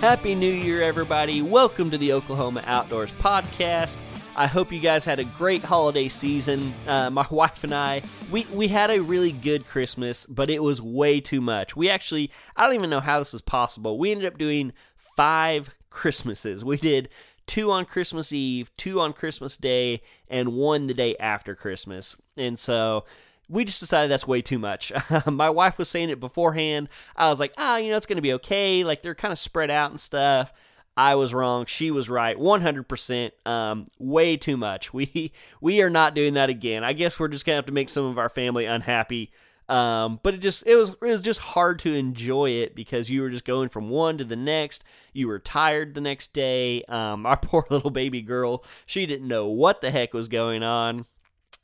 Happy 0.00 0.34
New 0.34 0.52
Year, 0.52 0.82
everybody. 0.82 1.40
Welcome 1.40 1.90
to 1.90 1.96
the 1.96 2.12
Oklahoma 2.12 2.62
Outdoors 2.66 3.10
Podcast. 3.12 3.96
I 4.36 4.46
hope 4.46 4.70
you 4.70 4.78
guys 4.78 5.06
had 5.06 5.18
a 5.18 5.24
great 5.24 5.64
holiday 5.64 6.08
season. 6.08 6.74
Uh, 6.86 7.08
my 7.08 7.26
wife 7.30 7.64
and 7.64 7.74
I, 7.74 8.02
we, 8.30 8.44
we 8.52 8.68
had 8.68 8.90
a 8.90 9.00
really 9.00 9.32
good 9.32 9.66
Christmas, 9.66 10.26
but 10.26 10.50
it 10.50 10.62
was 10.62 10.82
way 10.82 11.20
too 11.20 11.40
much. 11.40 11.74
We 11.74 11.88
actually, 11.88 12.30
I 12.54 12.66
don't 12.66 12.74
even 12.74 12.90
know 12.90 13.00
how 13.00 13.18
this 13.18 13.32
is 13.32 13.40
possible. 13.40 13.98
We 13.98 14.10
ended 14.10 14.26
up 14.26 14.36
doing 14.36 14.74
five 14.96 15.74
Christmases. 15.88 16.62
We 16.62 16.76
did 16.76 17.08
two 17.46 17.70
on 17.70 17.86
Christmas 17.86 18.34
Eve, 18.34 18.70
two 18.76 19.00
on 19.00 19.14
Christmas 19.14 19.56
Day, 19.56 20.02
and 20.28 20.52
one 20.52 20.88
the 20.88 20.94
day 20.94 21.16
after 21.16 21.54
Christmas. 21.54 22.16
And 22.36 22.58
so 22.58 23.06
we 23.48 23.64
just 23.64 23.80
decided 23.80 24.10
that's 24.10 24.26
way 24.26 24.42
too 24.42 24.58
much. 24.58 24.92
My 25.26 25.50
wife 25.50 25.78
was 25.78 25.88
saying 25.88 26.10
it 26.10 26.20
beforehand. 26.20 26.88
I 27.16 27.30
was 27.30 27.40
like, 27.40 27.52
ah, 27.58 27.76
you 27.76 27.90
know, 27.90 27.96
it's 27.96 28.06
going 28.06 28.16
to 28.16 28.22
be 28.22 28.32
okay. 28.34 28.84
Like 28.84 29.02
they're 29.02 29.14
kind 29.14 29.32
of 29.32 29.38
spread 29.38 29.70
out 29.70 29.90
and 29.90 30.00
stuff. 30.00 30.52
I 30.96 31.14
was 31.14 31.34
wrong. 31.34 31.66
She 31.66 31.90
was 31.90 32.08
right. 32.08 32.36
100%. 32.36 33.46
Um, 33.46 33.86
way 33.98 34.36
too 34.36 34.56
much. 34.56 34.90
We 34.96 35.32
we 35.60 35.82
are 35.82 35.90
not 35.90 36.14
doing 36.14 36.34
that 36.34 36.48
again. 36.48 36.82
I 36.82 36.94
guess 36.94 37.20
we're 37.20 37.28
just 37.28 37.44
gonna 37.44 37.56
have 37.56 37.66
to 37.66 37.72
make 37.72 37.90
some 37.90 38.04
of 38.06 38.18
our 38.18 38.30
family 38.30 38.64
unhappy. 38.64 39.30
Um, 39.68 40.20
but 40.22 40.34
it 40.34 40.38
just 40.38 40.66
it 40.66 40.76
was 40.76 40.90
it 40.90 41.00
was 41.00 41.22
just 41.22 41.40
hard 41.40 41.80
to 41.80 41.92
enjoy 41.92 42.50
it 42.50 42.74
because 42.74 43.10
you 43.10 43.20
were 43.20 43.30
just 43.30 43.44
going 43.44 43.68
from 43.68 43.90
one 43.90 44.16
to 44.18 44.24
the 44.24 44.36
next. 44.36 44.84
You 45.12 45.26
were 45.26 45.38
tired 45.38 45.94
the 45.94 46.00
next 46.00 46.32
day. 46.32 46.82
Um, 46.84 47.26
our 47.26 47.36
poor 47.42 47.66
little 47.68 47.90
baby 47.90 48.22
girl, 48.22 48.64
she 48.86 49.04
didn't 49.06 49.28
know 49.28 49.48
what 49.48 49.80
the 49.80 49.90
heck 49.90 50.14
was 50.14 50.28
going 50.28 50.62
on. 50.62 51.04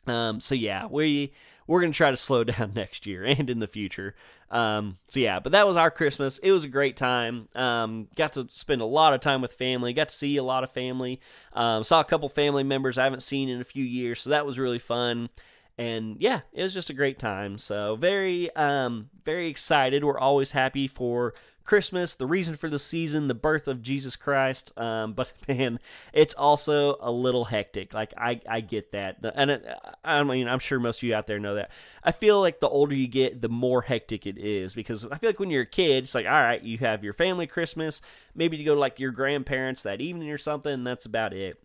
Um, 0.06 0.40
so 0.40 0.54
yeah, 0.54 0.86
we 0.86 1.32
we're 1.72 1.80
going 1.80 1.92
to 1.92 1.96
try 1.96 2.10
to 2.10 2.16
slow 2.18 2.44
down 2.52 2.72
next 2.74 3.06
year 3.06 3.24
and 3.24 3.48
in 3.48 3.58
the 3.58 3.66
future. 3.66 4.14
Um, 4.50 4.98
so 5.06 5.20
yeah, 5.20 5.40
but 5.40 5.52
that 5.52 5.66
was 5.66 5.78
our 5.78 5.90
Christmas. 5.90 6.36
It 6.38 6.52
was 6.52 6.64
a 6.64 6.68
great 6.68 6.98
time. 6.98 7.48
Um, 7.54 8.08
got 8.14 8.34
to 8.34 8.46
spend 8.50 8.82
a 8.82 8.86
lot 8.86 9.14
of 9.14 9.22
time 9.22 9.40
with 9.40 9.54
family. 9.54 9.94
Got 9.94 10.10
to 10.10 10.14
see 10.14 10.36
a 10.36 10.42
lot 10.42 10.64
of 10.64 10.70
family. 10.70 11.18
Um, 11.54 11.82
saw 11.82 12.00
a 12.00 12.04
couple 12.04 12.28
family 12.28 12.62
members 12.62 12.98
I 12.98 13.04
haven't 13.04 13.22
seen 13.22 13.48
in 13.48 13.62
a 13.62 13.64
few 13.64 13.84
years, 13.84 14.20
so 14.20 14.30
that 14.30 14.44
was 14.44 14.58
really 14.58 14.78
fun. 14.78 15.30
And 15.78 16.18
yeah, 16.20 16.40
it 16.52 16.62
was 16.62 16.74
just 16.74 16.90
a 16.90 16.94
great 16.94 17.18
time. 17.18 17.56
So 17.56 17.96
very, 17.96 18.54
um, 18.54 19.08
very 19.24 19.48
excited. 19.48 20.04
We're 20.04 20.18
always 20.18 20.50
happy 20.50 20.86
for 20.86 21.32
Christmas, 21.64 22.14
the 22.14 22.26
reason 22.26 22.54
for 22.54 22.68
the 22.68 22.78
season, 22.78 23.28
the 23.28 23.34
birth 23.34 23.68
of 23.68 23.82
Jesus 23.82 24.16
Christ. 24.16 24.76
Um, 24.78 25.12
but 25.12 25.32
man, 25.48 25.78
it's 26.12 26.34
also 26.34 26.96
a 27.00 27.10
little 27.10 27.44
hectic. 27.44 27.94
Like 27.94 28.12
I, 28.16 28.40
I 28.48 28.60
get 28.60 28.92
that, 28.92 29.18
and 29.34 29.50
it, 29.50 29.66
I 30.04 30.22
mean, 30.22 30.48
I'm 30.48 30.58
sure 30.58 30.78
most 30.80 30.98
of 30.98 31.02
you 31.04 31.14
out 31.14 31.26
there 31.26 31.38
know 31.38 31.54
that. 31.56 31.70
I 32.02 32.12
feel 32.12 32.40
like 32.40 32.60
the 32.60 32.68
older 32.68 32.94
you 32.94 33.08
get, 33.08 33.40
the 33.40 33.48
more 33.48 33.82
hectic 33.82 34.26
it 34.26 34.38
is 34.38 34.74
because 34.74 35.04
I 35.04 35.18
feel 35.18 35.30
like 35.30 35.40
when 35.40 35.50
you're 35.50 35.62
a 35.62 35.66
kid, 35.66 36.04
it's 36.04 36.14
like 36.14 36.26
all 36.26 36.32
right, 36.32 36.62
you 36.62 36.78
have 36.78 37.04
your 37.04 37.14
family 37.14 37.46
Christmas, 37.46 38.02
maybe 38.34 38.56
you 38.56 38.64
go 38.64 38.74
to 38.74 38.80
like 38.80 38.98
your 38.98 39.12
grandparents 39.12 39.82
that 39.82 40.00
evening 40.00 40.30
or 40.30 40.38
something. 40.38 40.84
That's 40.84 41.06
about 41.06 41.32
it. 41.32 41.62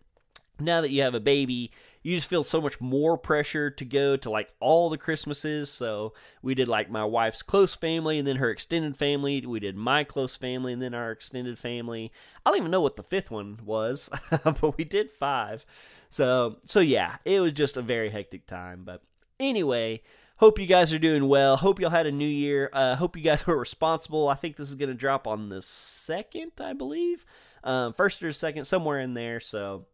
Now 0.60 0.80
that 0.80 0.90
you 0.90 1.02
have 1.02 1.14
a 1.14 1.20
baby, 1.20 1.70
you 2.02 2.16
just 2.16 2.28
feel 2.28 2.42
so 2.42 2.60
much 2.60 2.80
more 2.80 3.18
pressure 3.18 3.70
to 3.70 3.84
go 3.84 4.16
to 4.16 4.30
like 4.30 4.52
all 4.60 4.88
the 4.88 4.98
Christmases. 4.98 5.70
So 5.70 6.14
we 6.42 6.54
did 6.54 6.68
like 6.68 6.90
my 6.90 7.04
wife's 7.04 7.42
close 7.42 7.74
family 7.74 8.18
and 8.18 8.26
then 8.26 8.36
her 8.36 8.50
extended 8.50 8.96
family. 8.96 9.44
We 9.44 9.60
did 9.60 9.76
my 9.76 10.04
close 10.04 10.36
family 10.36 10.72
and 10.72 10.80
then 10.80 10.94
our 10.94 11.10
extended 11.10 11.58
family. 11.58 12.12
I 12.44 12.50
don't 12.50 12.58
even 12.58 12.70
know 12.70 12.80
what 12.80 12.96
the 12.96 13.02
fifth 13.02 13.30
one 13.30 13.58
was, 13.64 14.08
but 14.44 14.76
we 14.76 14.84
did 14.84 15.10
five. 15.10 15.66
So 16.08 16.56
so 16.66 16.80
yeah, 16.80 17.16
it 17.24 17.40
was 17.40 17.52
just 17.52 17.76
a 17.76 17.82
very 17.82 18.10
hectic 18.10 18.46
time. 18.46 18.84
But 18.84 19.02
anyway, 19.38 20.02
hope 20.36 20.58
you 20.58 20.66
guys 20.66 20.92
are 20.94 20.98
doing 20.98 21.28
well. 21.28 21.56
Hope 21.56 21.80
y'all 21.80 21.90
had 21.90 22.06
a 22.06 22.12
new 22.12 22.26
year. 22.26 22.70
Uh, 22.72 22.96
hope 22.96 23.16
you 23.16 23.22
guys 23.22 23.46
were 23.46 23.58
responsible. 23.58 24.28
I 24.28 24.34
think 24.34 24.56
this 24.56 24.68
is 24.68 24.76
gonna 24.76 24.94
drop 24.94 25.26
on 25.26 25.48
the 25.48 25.62
second, 25.62 26.52
I 26.60 26.72
believe, 26.72 27.24
um, 27.64 27.92
first 27.92 28.22
or 28.22 28.32
second, 28.32 28.64
somewhere 28.64 29.00
in 29.00 29.14
there. 29.14 29.40
So 29.40 29.86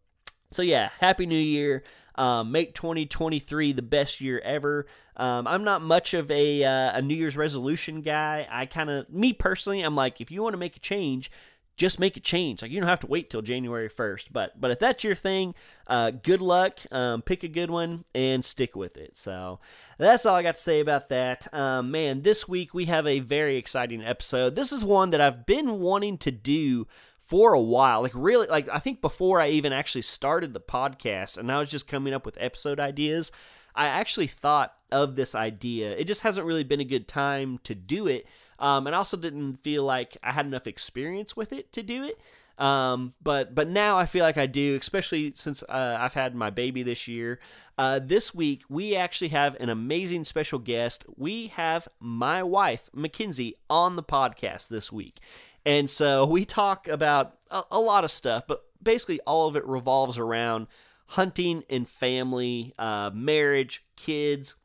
so 0.54 0.62
yeah, 0.62 0.90
happy 1.00 1.26
new 1.26 1.36
year. 1.36 1.82
Um, 2.16 2.52
make 2.52 2.74
2023 2.74 3.72
the 3.72 3.82
best 3.82 4.20
year 4.20 4.40
ever. 4.44 4.86
Um, 5.16 5.46
I'm 5.46 5.64
not 5.64 5.82
much 5.82 6.14
of 6.14 6.30
a 6.30 6.64
uh, 6.64 6.98
a 6.98 7.02
New 7.02 7.14
Year's 7.14 7.36
resolution 7.36 8.02
guy. 8.02 8.46
I 8.50 8.66
kind 8.66 8.88
of, 8.88 9.10
me 9.10 9.32
personally, 9.32 9.82
I'm 9.82 9.96
like, 9.96 10.20
if 10.20 10.30
you 10.30 10.42
want 10.42 10.54
to 10.54 10.58
make 10.58 10.76
a 10.76 10.80
change, 10.80 11.30
just 11.76 11.98
make 11.98 12.16
a 12.16 12.20
change. 12.20 12.62
Like 12.62 12.70
you 12.70 12.80
don't 12.80 12.88
have 12.88 13.00
to 13.00 13.06
wait 13.06 13.30
till 13.30 13.42
January 13.42 13.88
1st. 13.88 14.26
But 14.32 14.60
but 14.60 14.70
if 14.70 14.78
that's 14.78 15.02
your 15.02 15.14
thing, 15.14 15.54
uh, 15.86 16.10
good 16.10 16.40
luck. 16.40 16.78
Um, 16.92 17.22
pick 17.22 17.42
a 17.42 17.48
good 17.48 17.70
one 17.70 18.04
and 18.14 18.44
stick 18.44 18.76
with 18.76 18.96
it. 18.96 19.16
So 19.16 19.60
that's 19.98 20.26
all 20.26 20.36
I 20.36 20.42
got 20.42 20.54
to 20.54 20.60
say 20.60 20.80
about 20.80 21.08
that. 21.08 21.52
Um, 21.52 21.90
man, 21.90 22.22
this 22.22 22.48
week 22.48 22.74
we 22.74 22.84
have 22.86 23.06
a 23.06 23.20
very 23.20 23.56
exciting 23.56 24.02
episode. 24.02 24.54
This 24.54 24.72
is 24.72 24.84
one 24.84 25.10
that 25.10 25.20
I've 25.20 25.46
been 25.46 25.80
wanting 25.80 26.18
to 26.18 26.30
do 26.30 26.86
for 27.24 27.52
a 27.52 27.60
while. 27.60 28.02
Like 28.02 28.12
really 28.14 28.46
like 28.46 28.68
I 28.68 28.78
think 28.78 29.00
before 29.00 29.40
I 29.40 29.48
even 29.48 29.72
actually 29.72 30.02
started 30.02 30.52
the 30.52 30.60
podcast 30.60 31.38
and 31.38 31.50
I 31.50 31.58
was 31.58 31.70
just 31.70 31.88
coming 31.88 32.14
up 32.14 32.26
with 32.26 32.38
episode 32.40 32.78
ideas, 32.78 33.32
I 33.74 33.86
actually 33.86 34.28
thought 34.28 34.74
of 34.92 35.16
this 35.16 35.34
idea. 35.34 35.96
It 35.96 36.04
just 36.04 36.22
hasn't 36.22 36.46
really 36.46 36.64
been 36.64 36.80
a 36.80 36.84
good 36.84 37.08
time 37.08 37.58
to 37.64 37.74
do 37.74 38.06
it. 38.06 38.26
Um, 38.58 38.86
and 38.86 38.94
I 38.94 38.98
also 38.98 39.16
didn't 39.16 39.56
feel 39.56 39.84
like 39.84 40.16
I 40.22 40.32
had 40.32 40.46
enough 40.46 40.66
experience 40.66 41.36
with 41.36 41.52
it 41.52 41.72
to 41.72 41.82
do 41.82 42.04
it. 42.04 42.18
Um, 42.56 43.14
but 43.20 43.52
but 43.52 43.68
now 43.68 43.98
I 43.98 44.06
feel 44.06 44.24
like 44.24 44.36
I 44.36 44.46
do, 44.46 44.76
especially 44.80 45.32
since 45.34 45.64
uh, 45.64 45.96
I've 45.98 46.14
had 46.14 46.36
my 46.36 46.50
baby 46.50 46.84
this 46.84 47.08
year. 47.08 47.40
Uh, 47.76 47.98
this 47.98 48.32
week 48.32 48.62
we 48.68 48.94
actually 48.94 49.28
have 49.28 49.56
an 49.60 49.70
amazing 49.70 50.24
special 50.24 50.60
guest. 50.60 51.04
We 51.16 51.48
have 51.48 51.88
my 51.98 52.44
wife 52.44 52.88
Mackenzie 52.92 53.56
on 53.68 53.96
the 53.96 54.04
podcast 54.04 54.68
this 54.68 54.92
week, 54.92 55.18
and 55.64 55.88
so 55.88 56.26
we 56.26 56.44
talk 56.44 56.88
about 56.88 57.38
a, 57.50 57.62
a, 57.70 57.80
lot 57.80 58.04
of 58.04 58.10
stuff, 58.10 58.44
but 58.46 58.64
basically 58.82 59.20
all 59.20 59.48
of 59.48 59.56
it 59.56 59.66
revolves 59.66 60.18
around 60.18 60.66
hunting 61.08 61.64
and 61.70 61.88
family, 61.88 62.74
uh, 62.78 63.10
marriage, 63.12 63.84
kids, 63.96 64.56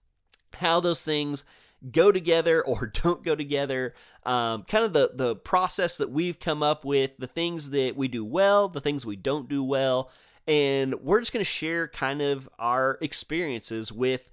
how 0.56 0.80
those 0.80 1.04
things 1.04 1.44
go 1.92 2.12
together 2.12 2.62
or 2.66 2.88
don't 2.88 3.24
go 3.24 3.36
together. 3.36 3.94
Um, 4.26 4.64
kind 4.64 4.84
of 4.84 4.94
the 4.94 5.12
the 5.14 5.36
process 5.36 5.98
that 5.98 6.12
we've 6.12 6.40
come 6.40 6.62
up 6.62 6.84
with, 6.84 7.18
the 7.18 7.28
things 7.28 7.70
that 7.70 7.96
we 7.96 8.08
do 8.08 8.26
well, 8.26 8.68
the 8.68 8.82
things 8.82 9.06
we 9.06 9.16
don't 9.16 9.48
do 9.48 9.64
well, 9.64 10.12
and 10.46 10.96
we're 11.02 11.20
just 11.20 11.32
going 11.32 11.44
to 11.44 11.50
share 11.50 11.88
kind 11.88 12.22
of 12.22 12.50
our 12.60 12.98
experiences 13.02 13.92
with 13.92 14.30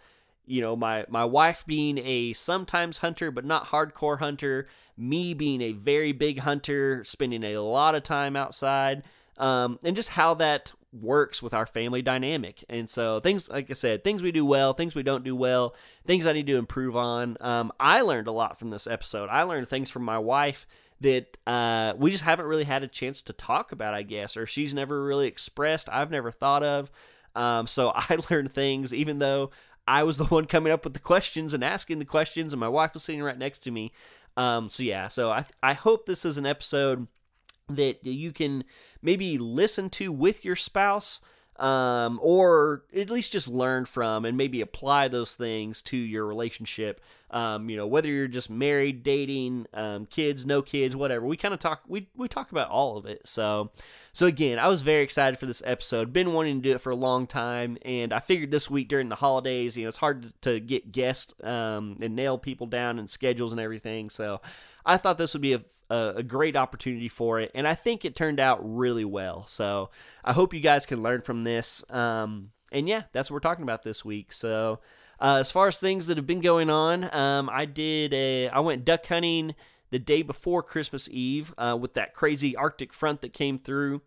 you 0.47 0.63
know 0.63 0.77
my 0.77 1.05
my 1.09 1.25
wife 1.25 1.65
being 1.67 1.99
a 1.99 2.33
sometimes 2.33 2.99
hunter 2.99 3.31
but 3.31 3.45
not 3.45 3.67
hardcore 3.67 4.19
hunter 4.19 4.67
me 4.97 5.35
being 5.35 5.61
a 5.61 5.73
very 5.73 6.13
big 6.13 6.41
hunter 6.41 7.05
spending 7.05 7.45
a 7.45 7.59
lot 7.59 7.95
of 7.95 8.03
time 8.03 8.37
outside 8.37 9.03
um, 9.39 9.79
and 9.85 9.97
just 9.97 10.11
how 10.11 10.35
that 10.35 10.73
works 10.93 11.43
with 11.43 11.53
our 11.53 11.67
family 11.67 12.03
dynamic. 12.03 12.65
And 12.69 12.89
so 12.89 13.21
things 13.21 13.49
like 13.49 13.71
i 13.71 13.75
said 13.75 14.03
things 14.05 14.23
we 14.23 14.33
do 14.33 14.47
well 14.47 14.73
things 14.73 14.95
we 14.95 15.03
don't 15.03 15.25
do 15.25 15.37
well 15.37 15.75
things 16.07 16.27
i 16.27 16.33
need 16.33 16.47
to 16.47 16.57
improve 16.57 16.97
on. 16.97 17.37
Um, 17.41 17.73
i 17.79 18.01
learned 18.01 18.29
a 18.29 18.33
lot 18.33 18.59
from 18.59 18.71
this 18.71 18.87
episode. 18.87 19.29
I 19.29 19.43
learned 19.43 19.69
things 19.69 19.91
from 19.91 20.05
my 20.05 20.19
wife 20.19 20.67
that 21.03 21.37
uh, 21.47 21.93
we 21.99 22.11
just 22.11 22.25
haven't 22.25 22.47
really 22.47 22.65
had 22.65 22.83
a 22.83 22.89
chance 22.89 23.21
to 23.21 23.35
talk 23.35 23.71
about 23.71 23.93
i 23.93 24.03
guess 24.03 24.35
or 24.35 24.47
she's 24.47 24.73
never 24.73 25.05
really 25.05 25.27
expressed 25.27 25.91
i've 25.91 26.11
never 26.11 26.31
thought 26.31 26.63
of. 26.63 26.91
Um, 27.35 27.67
so 27.67 27.93
I 27.95 28.19
learned 28.31 28.53
things, 28.53 28.95
even 28.95 29.19
though 29.19 29.51
I 29.87 30.03
was 30.03 30.17
the 30.17 30.25
one 30.27 30.47
coming 30.47 30.73
up 30.73 30.85
with 30.85 30.95
the 30.95 31.01
questions 31.01 31.55
and 31.55 31.65
asking 31.65 31.99
the 31.99 32.05
questions, 32.05 32.53
and 32.53 32.61
my 32.61 32.69
wife 32.69 32.95
was 32.95 33.05
sitting 33.05 33.23
right 33.23 33.39
next 33.39 33.61
to 33.61 33.71
me. 33.71 33.93
Um, 34.37 34.69
so 34.69 34.83
yeah, 34.83 35.09
so 35.09 35.31
I 35.31 35.47
I 35.63 35.73
hope 35.73 36.07
this 36.07 36.25
is 36.25 36.37
an 36.37 36.47
episode 36.47 37.07
that 37.69 38.05
you 38.05 38.33
can 38.33 38.65
maybe 39.03 39.39
listen 39.39 39.91
to 39.91 40.13
with 40.13 40.45
your 40.45 40.57
spouse 40.57 41.21
um, 41.59 42.21
or 42.23 42.85
at 42.95 43.11
least 43.11 43.33
just 43.33 43.49
learn 43.49 43.85
from 43.85 44.25
and 44.25 44.37
maybe 44.37 44.61
apply 44.61 45.09
those 45.09 45.35
things 45.35 45.83
to 45.83 45.97
your 45.97 46.27
relationship. 46.27 47.01
Um, 47.31 47.69
you 47.69 47.77
know, 47.77 47.87
whether 47.87 48.09
you're 48.09 48.29
just 48.29 48.49
married, 48.49 49.03
dating, 49.03 49.67
um, 49.75 50.07
kids, 50.07 50.47
no 50.47 50.63
kids, 50.63 50.95
whatever. 50.95 51.27
We 51.27 51.37
kind 51.37 51.53
of 51.53 51.59
talk 51.59 51.83
we 51.89 52.09
we 52.15 52.29
talk 52.29 52.53
about 52.53 52.71
all 52.71 52.97
of 52.97 53.05
it. 53.05 53.27
So, 53.27 53.73
so 54.13 54.27
again, 54.27 54.61
I 54.61 54.69
was 54.69 54.83
very 54.83 55.03
excited 55.03 55.39
for 55.39 55.47
this 55.47 55.63
episode. 55.67 56.13
Been 56.13 56.33
wanting 56.33 56.63
to 56.63 56.69
do 56.69 56.75
it 56.75 56.81
for 56.81 56.91
a 56.91 56.97
long 56.97 57.27
time, 57.27 57.79
and 57.83 58.13
I 58.13 58.21
figured 58.21 58.53
this 58.53 58.71
week 58.71 58.89
during 58.89 59.09
the 59.09 59.17
holidays, 59.17 59.77
you 59.77 59.85
know, 59.85 59.89
it's 59.89 59.99
hard 59.99 60.41
to 60.43 60.61
get 60.61 60.93
guests 60.93 61.35
um, 61.43 61.97
and 62.01 62.15
nail 62.15 62.39
people 62.39 62.69
down 62.69 62.99
and 62.99 63.11
schedules 63.11 63.51
and 63.51 63.61
everything. 63.61 64.09
So, 64.09 64.41
I 64.85 64.97
thought 64.97 65.19
this 65.19 65.35
would 65.35 65.43
be 65.43 65.55
a, 65.55 65.61
a, 65.91 66.23
great 66.23 66.57
opportunity 66.57 67.09
for 67.09 67.41
it, 67.41 67.51
and 67.55 67.67
I 67.67 67.75
think 67.75 68.05
it 68.05 68.17
turned 68.17 68.41
out 68.41 68.61
really 68.63 69.05
well. 69.05 69.47
So 69.47 69.91
I 70.25 70.33
hope 70.33 70.55
you 70.55 70.61
guys 70.61 70.87
can 70.87 71.03
learn 71.03 71.23
from 71.23 71.45
this. 71.45 71.85
Um, 71.91 72.51
and 72.73 72.89
yeah, 72.89 73.05
that's 73.13 73.31
what 73.31 73.35
we're 73.35 73.49
talking 73.49 73.63
about 73.63 73.83
this 73.83 74.05
week. 74.05 74.33
So 74.33 74.81
uh, 75.21 75.37
as 75.37 75.51
far 75.51 75.69
as 75.69 75.79
things 75.79 76.09
that 76.09 76.17
have 76.17 76.27
been 76.27 76.41
going 76.41 76.71
on, 76.71 77.15
um, 77.15 77.49
I 77.51 77.65
did 77.65 78.13
a 78.13 78.49
I 78.49 78.61
went 78.61 78.85
duck 78.85 79.07
hunting 79.07 79.55
the 79.91 79.99
day 79.99 80.23
before 80.23 80.63
Christmas 80.63 81.09
Eve 81.11 81.55
uh, 81.57 81.77
with 81.81 81.95
that 81.95 82.15
crazy 82.15 82.57
Arctic 82.57 82.93
front 82.93 83.23
that 83.23 83.33
came 83.33 83.59
through. 83.59 84.03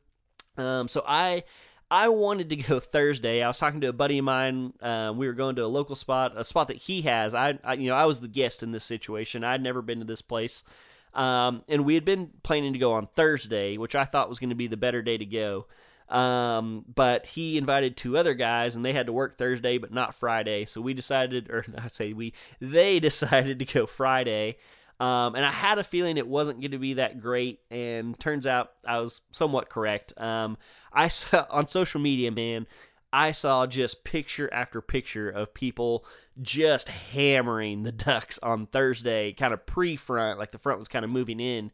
Um, 0.58 0.88
so 0.88 1.04
I 1.08 1.44
I 1.92 2.10
wanted 2.10 2.50
to 2.50 2.56
go 2.58 2.80
Thursday. 2.80 3.42
I 3.42 3.48
was 3.48 3.58
talking 3.58 3.81
to 3.81 3.88
a 3.88 3.94
buddy 3.94 4.20
of 4.20 4.26
mine. 4.26 4.74
Uh, 4.81 5.14
we 5.16 5.28
were 5.28 5.34
going 5.34 5.56
to 5.56 5.66
a 5.66 5.68
local 5.68 5.96
spot, 5.96 6.34
a 6.36 6.44
spot 6.44 6.68
that 6.68 6.78
he 6.78 7.02
has. 7.04 7.34
I, 7.34 7.58
I, 7.64 7.74
you 7.74 7.90
know, 7.90 7.96
I 7.96 8.06
was 8.06 8.20
the 8.20 8.28
guest 8.28 8.62
in 8.62 8.72
this 8.72 8.84
situation. 8.84 9.44
I'd 9.44 9.64
never 9.64 9.81
been 9.81 10.00
to 10.00 10.06
this 10.06 10.22
place, 10.22 10.64
um, 11.13 11.63
and 11.67 11.85
we 11.85 11.95
had 11.95 12.06
been 12.06 12.31
planning 12.44 12.73
to 12.73 12.79
go 12.79 12.94
on 12.94 13.07
Thursday, 13.15 13.77
which 13.77 13.95
I 13.95 14.06
thought 14.06 14.29
was 14.29 14.39
going 14.39 14.50
to 14.50 14.56
be 14.56 14.67
the 14.67 14.77
better 14.77 15.01
day 15.01 15.17
to 15.17 15.25
go. 15.25 15.65
Um, 16.09 16.85
but 16.94 17.27
he 17.27 17.57
invited 17.57 17.95
two 17.95 18.17
other 18.17 18.33
guys, 18.33 18.75
and 18.75 18.83
they 18.83 18.94
had 18.94 19.06
to 19.06 19.13
work 19.13 19.35
Thursday, 19.35 19.77
but 19.77 19.94
not 19.94 20.15
Friday. 20.15 20.65
So 20.65 20.81
we 20.81 20.94
decided, 20.94 21.50
or 21.50 21.63
I 21.77 21.88
say 21.88 22.13
we, 22.13 22.33
they 22.59 23.00
decided 23.00 23.59
to 23.59 23.65
go 23.65 23.85
Friday. 23.85 24.57
Um, 25.00 25.35
and 25.35 25.45
I 25.45 25.51
had 25.51 25.79
a 25.79 25.83
feeling 25.83 26.17
it 26.17 26.27
wasn't 26.27 26.59
going 26.59 26.71
to 26.71 26.77
be 26.77 26.95
that 26.95 27.21
great, 27.21 27.61
and 27.71 28.19
turns 28.19 28.45
out 28.45 28.71
I 28.85 29.00
was 29.00 29.21
somewhat 29.31 29.69
correct. 29.69 30.13
Um, 30.17 30.57
I 30.91 31.07
saw 31.07 31.45
on 31.51 31.67
social 31.67 32.01
media, 32.01 32.31
man, 32.31 32.67
I 33.11 33.31
saw 33.31 33.65
just 33.65 34.03
picture 34.03 34.51
after 34.53 34.81
picture 34.81 35.29
of 35.29 35.53
people 35.53 36.06
just 36.41 36.89
hammering 36.89 37.83
the 37.83 37.91
Ducks 37.91 38.39
on 38.44 38.67
Thursday, 38.67 39.33
kind 39.33 39.53
of 39.53 39.65
pre 39.65 39.95
front, 39.95 40.39
like 40.39 40.51
the 40.51 40.57
front 40.59 40.79
was 40.79 40.88
kind 40.88 41.03
of 41.03 41.11
moving 41.11 41.39
in. 41.39 41.71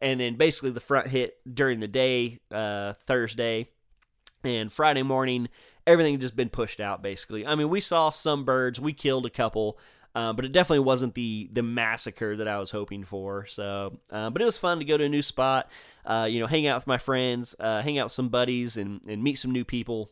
And 0.00 0.20
then 0.20 0.34
basically 0.36 0.70
the 0.70 0.80
front 0.80 1.06
hit 1.06 1.38
during 1.52 1.80
the 1.80 1.88
day, 1.88 2.40
uh, 2.50 2.94
Thursday. 2.94 3.68
And 4.42 4.70
Friday 4.70 5.02
morning, 5.02 5.48
everything 5.86 6.18
just 6.18 6.36
been 6.36 6.50
pushed 6.50 6.80
out, 6.80 7.02
basically. 7.02 7.46
I 7.46 7.54
mean, 7.54 7.70
we 7.70 7.80
saw 7.80 8.10
some 8.10 8.44
birds, 8.44 8.78
we 8.78 8.92
killed 8.92 9.24
a 9.24 9.30
couple, 9.30 9.78
uh, 10.14 10.34
but 10.34 10.44
it 10.44 10.52
definitely 10.52 10.80
wasn't 10.80 11.14
the 11.14 11.48
the 11.52 11.62
massacre 11.62 12.36
that 12.36 12.46
I 12.46 12.58
was 12.58 12.70
hoping 12.70 13.04
for. 13.04 13.46
So, 13.46 13.98
uh, 14.10 14.30
but 14.30 14.42
it 14.42 14.44
was 14.44 14.58
fun 14.58 14.78
to 14.78 14.84
go 14.84 14.96
to 14.96 15.04
a 15.04 15.08
new 15.08 15.22
spot, 15.22 15.70
uh, 16.04 16.28
you 16.30 16.40
know, 16.40 16.46
hang 16.46 16.66
out 16.66 16.76
with 16.76 16.86
my 16.86 16.98
friends, 16.98 17.54
uh, 17.58 17.82
hang 17.82 17.98
out 17.98 18.06
with 18.06 18.12
some 18.12 18.28
buddies, 18.28 18.76
and 18.76 19.00
and 19.08 19.22
meet 19.22 19.38
some 19.38 19.50
new 19.50 19.64
people. 19.64 20.10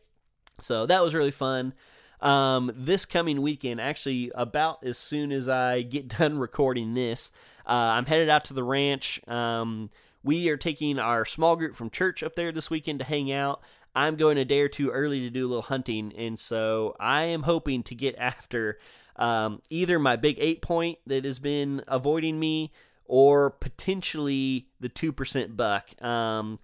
So 0.62 0.87
that 0.87 1.03
was 1.03 1.14
really 1.14 1.31
fun. 1.31 1.75
Um, 2.20 2.73
this 2.75 3.05
coming 3.05 3.43
weekend, 3.43 3.81
actually, 3.81 4.31
about 4.35 4.85
as 4.85 4.97
soon 4.97 5.32
as 5.32 5.49
I 5.49 5.82
get 5.82 6.09
done 6.19 6.38
recording 6.38 6.94
this, 6.94 7.31
uh, 7.67 7.73
I'm 7.73 8.06
headed 8.06 8.29
out 8.29 8.44
to 8.47 8.55
the 8.55 8.64
ranch. 8.64 9.20
Um, 9.29 9.91
we 10.23 10.49
are 10.49 10.56
taking 10.56 10.99
our 10.99 11.25
small 11.25 11.56
group 11.56 11.75
from 11.75 11.91
church 11.91 12.23
up 12.23 12.37
there 12.37 12.53
this 12.53 12.70
weekend 12.70 13.00
to 13.00 13.05
hang 13.05 13.32
out. 13.32 13.61
I'm 13.94 14.17
going 14.17 14.38
a 14.38 14.44
day 14.44 14.61
or 14.61 14.69
two 14.69 14.91
early 14.91 15.20
to 15.20 15.31
do 15.31 15.47
a 15.47 15.49
little 15.49 15.62
hunting, 15.62 16.12
and 16.17 16.38
so 16.38 16.97
I 16.99 17.25
am 17.25 17.43
hoping 17.43 17.82
to 17.85 17.94
get 17.94 18.17
after 18.19 18.79
um, 19.17 19.61
either 19.69 19.99
my 19.99 20.17
big 20.17 20.38
eight 20.38 20.62
point 20.62 20.99
that 21.06 21.25
has 21.25 21.38
been 21.38 21.82
avoiding 21.88 22.38
me 22.38 22.73
or 23.05 23.50
potentially 23.50 24.69
the 24.81 24.88
2% 24.88 25.56
buck. 25.56 26.03
Um, 26.03 26.58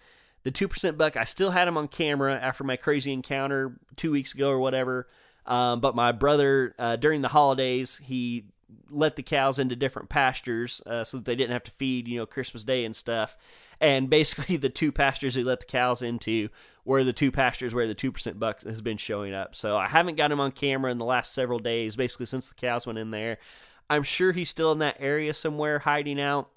the 0.48 0.66
2% 0.66 0.96
buck, 0.96 1.16
I 1.16 1.24
still 1.24 1.50
had 1.50 1.68
him 1.68 1.76
on 1.76 1.88
camera 1.88 2.34
after 2.34 2.64
my 2.64 2.76
crazy 2.76 3.12
encounter 3.12 3.78
two 3.96 4.10
weeks 4.10 4.32
ago 4.32 4.48
or 4.48 4.58
whatever. 4.58 5.06
Um, 5.44 5.80
but 5.80 5.94
my 5.94 6.12
brother, 6.12 6.74
uh, 6.78 6.96
during 6.96 7.20
the 7.20 7.28
holidays, 7.28 8.00
he 8.02 8.44
let 8.90 9.16
the 9.16 9.22
cows 9.22 9.58
into 9.58 9.76
different 9.76 10.08
pastures 10.08 10.80
uh, 10.86 11.04
so 11.04 11.18
that 11.18 11.26
they 11.26 11.36
didn't 11.36 11.52
have 11.52 11.64
to 11.64 11.70
feed, 11.70 12.08
you 12.08 12.18
know, 12.18 12.26
Christmas 12.26 12.64
Day 12.64 12.84
and 12.86 12.96
stuff. 12.96 13.36
And 13.78 14.08
basically, 14.08 14.56
the 14.58 14.70
two 14.70 14.90
pastures 14.90 15.34
he 15.34 15.44
let 15.44 15.60
the 15.60 15.66
cows 15.66 16.00
into 16.00 16.48
were 16.84 17.04
the 17.04 17.12
two 17.12 17.30
pastures 17.30 17.74
where 17.74 17.86
the 17.86 17.94
2% 17.94 18.38
buck 18.38 18.62
has 18.62 18.80
been 18.80 18.96
showing 18.96 19.34
up. 19.34 19.54
So 19.54 19.76
I 19.76 19.88
haven't 19.88 20.16
got 20.16 20.32
him 20.32 20.40
on 20.40 20.52
camera 20.52 20.90
in 20.90 20.98
the 20.98 21.04
last 21.04 21.34
several 21.34 21.58
days, 21.58 21.94
basically, 21.94 22.26
since 22.26 22.48
the 22.48 22.54
cows 22.54 22.86
went 22.86 22.98
in 22.98 23.10
there. 23.10 23.38
I'm 23.90 24.02
sure 24.02 24.32
he's 24.32 24.48
still 24.50 24.72
in 24.72 24.78
that 24.78 24.96
area 24.98 25.34
somewhere 25.34 25.80
hiding 25.80 26.20
out. 26.20 26.48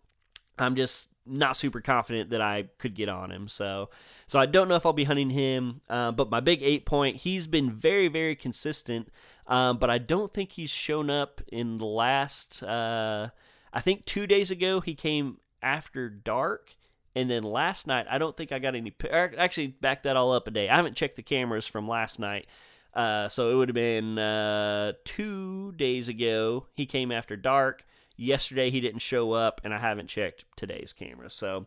I'm 0.58 0.76
just 0.76 1.10
not 1.26 1.58
super 1.58 1.82
confident 1.82 2.32
that 2.32 2.42
I 2.42 2.66
could 2.78 2.96
get 2.96 3.10
on 3.10 3.32
him. 3.32 3.48
So, 3.48 3.90
so 4.28 4.40
I 4.40 4.46
don't 4.46 4.68
know 4.68 4.76
if 4.76 4.86
I'll 4.86 4.94
be 4.94 5.04
hunting 5.04 5.30
him. 5.30 5.82
Uh, 5.90 6.12
but 6.12 6.30
my 6.30 6.40
big 6.40 6.62
eight 6.64 6.86
point, 6.86 7.18
he's 7.18 7.48
been 7.48 7.72
very, 7.72 8.08
very 8.08 8.36
consistent. 8.36 9.10
Um, 9.48 9.78
but 9.78 9.90
I 9.90 9.98
don't 9.98 10.34
think 10.34 10.54
he's 10.54 10.70
shown 10.70 11.10
up 11.10 11.42
in 11.48 11.78
the 11.78 11.86
last. 11.86 12.64
Uh, 12.64 13.30
I 13.74 13.82
think 13.82 14.06
two 14.06 14.28
days 14.28 14.52
ago 14.52 14.80
he 14.80 14.96
came 14.96 15.38
after 15.62 16.10
dark, 16.10 16.76
and 17.16 17.30
then 17.30 17.44
last 17.44 17.88
night, 17.88 18.08
I 18.10 18.18
don't 18.18 18.36
think 18.36 18.52
I 18.52 18.60
got 18.60 18.76
any. 18.76 18.94
Actually, 19.12 19.68
back 19.68 20.04
that 20.04 20.16
all 20.16 20.32
up 20.32 20.48
a 20.48 20.52
day. 20.52 20.70
I 20.70 20.76
haven't 20.76 20.96
checked 20.96 21.18
the 21.18 21.24
cameras 21.24 21.68
from 21.68 21.88
last 21.88 22.20
night. 22.20 22.48
Uh, 22.94 23.28
so 23.30 23.52
it 23.52 23.56
would 23.56 23.70
have 23.70 23.76
been 23.76 24.18
uh, 24.18 24.94
two 25.06 25.72
days 25.74 26.08
ago. 26.08 26.68
He 26.74 26.86
came 26.86 27.12
after 27.12 27.36
dark. 27.36 27.86
Yesterday 28.22 28.70
he 28.70 28.80
didn't 28.82 29.00
show 29.00 29.32
up, 29.32 29.62
and 29.64 29.74
I 29.74 29.80
haven't 29.80 30.08
checked 30.08 30.46
today's 30.56 30.94
camera. 30.94 31.30
So 31.30 31.66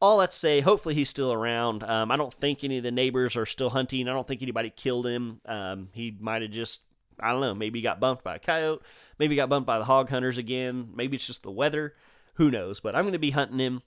all 0.00 0.18
that 0.18 0.30
to 0.30 0.36
say, 0.36 0.60
hopefully 0.60 0.94
he's 0.94 1.10
still 1.10 1.30
around. 1.30 1.82
Um, 1.82 2.10
I 2.10 2.16
don't 2.16 2.32
think 2.32 2.64
any 2.64 2.78
of 2.78 2.82
the 2.82 2.90
neighbors 2.90 3.36
are 3.36 3.44
still 3.44 3.68
hunting. 3.68 4.08
I 4.08 4.12
don't 4.12 4.26
think 4.26 4.40
anybody 4.40 4.70
killed 4.70 5.06
him. 5.06 5.42
Um, 5.44 5.90
he 5.92 6.16
might 6.18 6.40
have 6.40 6.52
just, 6.52 6.84
I 7.18 7.32
don't 7.32 7.42
know, 7.42 7.54
maybe 7.54 7.80
he 7.80 7.82
got 7.82 8.00
bumped 8.00 8.24
by 8.24 8.36
a 8.36 8.38
coyote. 8.38 8.82
Maybe 9.18 9.34
he 9.34 9.36
got 9.36 9.50
bumped 9.50 9.66
by 9.66 9.78
the 9.78 9.84
hog 9.84 10.08
hunters 10.08 10.38
again. 10.38 10.88
Maybe 10.94 11.16
it's 11.16 11.26
just 11.26 11.42
the 11.42 11.50
weather. 11.50 11.94
Who 12.34 12.50
knows? 12.50 12.80
But 12.80 12.96
I'm 12.96 13.02
going 13.02 13.12
to 13.12 13.18
be 13.18 13.32
hunting 13.32 13.58
him. 13.58 13.82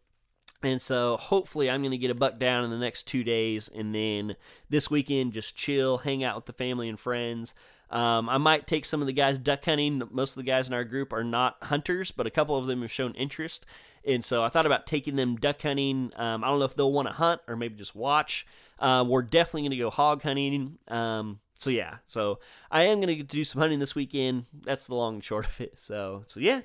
And 0.63 0.81
so 0.81 1.17
hopefully 1.17 1.69
I'm 1.69 1.81
going 1.81 1.91
to 1.91 1.97
get 1.97 2.11
a 2.11 2.15
buck 2.15 2.39
down 2.39 2.63
in 2.63 2.69
the 2.69 2.77
next 2.77 3.03
two 3.03 3.23
days, 3.23 3.69
and 3.69 3.93
then 3.93 4.35
this 4.69 4.89
weekend 4.89 5.33
just 5.33 5.55
chill, 5.55 5.99
hang 5.99 6.23
out 6.23 6.35
with 6.35 6.45
the 6.45 6.53
family 6.53 6.89
and 6.89 6.99
friends. 6.99 7.53
Um, 7.89 8.27
I 8.29 8.37
might 8.37 8.65
take 8.65 8.85
some 8.85 9.01
of 9.01 9.07
the 9.07 9.13
guys 9.13 9.37
duck 9.37 9.65
hunting. 9.65 10.01
Most 10.11 10.31
of 10.31 10.37
the 10.37 10.49
guys 10.49 10.67
in 10.67 10.73
our 10.73 10.83
group 10.83 11.13
are 11.13 11.23
not 11.23 11.57
hunters, 11.63 12.11
but 12.11 12.25
a 12.25 12.31
couple 12.31 12.57
of 12.57 12.65
them 12.65 12.81
have 12.81 12.91
shown 12.91 13.13
interest, 13.13 13.65
and 14.05 14.23
so 14.23 14.43
I 14.43 14.49
thought 14.49 14.65
about 14.65 14.87
taking 14.87 15.15
them 15.15 15.35
duck 15.35 15.61
hunting. 15.61 16.11
Um, 16.15 16.43
I 16.43 16.47
don't 16.47 16.59
know 16.59 16.65
if 16.65 16.75
they'll 16.75 16.91
want 16.91 17.07
to 17.07 17.13
hunt 17.13 17.41
or 17.47 17.55
maybe 17.55 17.75
just 17.75 17.95
watch. 17.95 18.45
Uh, 18.79 19.05
we're 19.07 19.21
definitely 19.21 19.61
going 19.61 19.71
to 19.71 19.77
go 19.77 19.89
hog 19.89 20.23
hunting. 20.23 20.77
Um, 20.87 21.39
so 21.57 21.69
yeah, 21.69 21.97
so 22.07 22.39
I 22.69 22.83
am 22.83 22.99
going 22.99 23.15
to 23.15 23.23
do 23.23 23.43
some 23.43 23.61
hunting 23.61 23.79
this 23.79 23.95
weekend. 23.95 24.45
That's 24.63 24.87
the 24.87 24.95
long 24.95 25.15
and 25.15 25.23
short 25.23 25.45
of 25.45 25.61
it. 25.61 25.79
So 25.79 26.23
so 26.27 26.39
yeah 26.39 26.61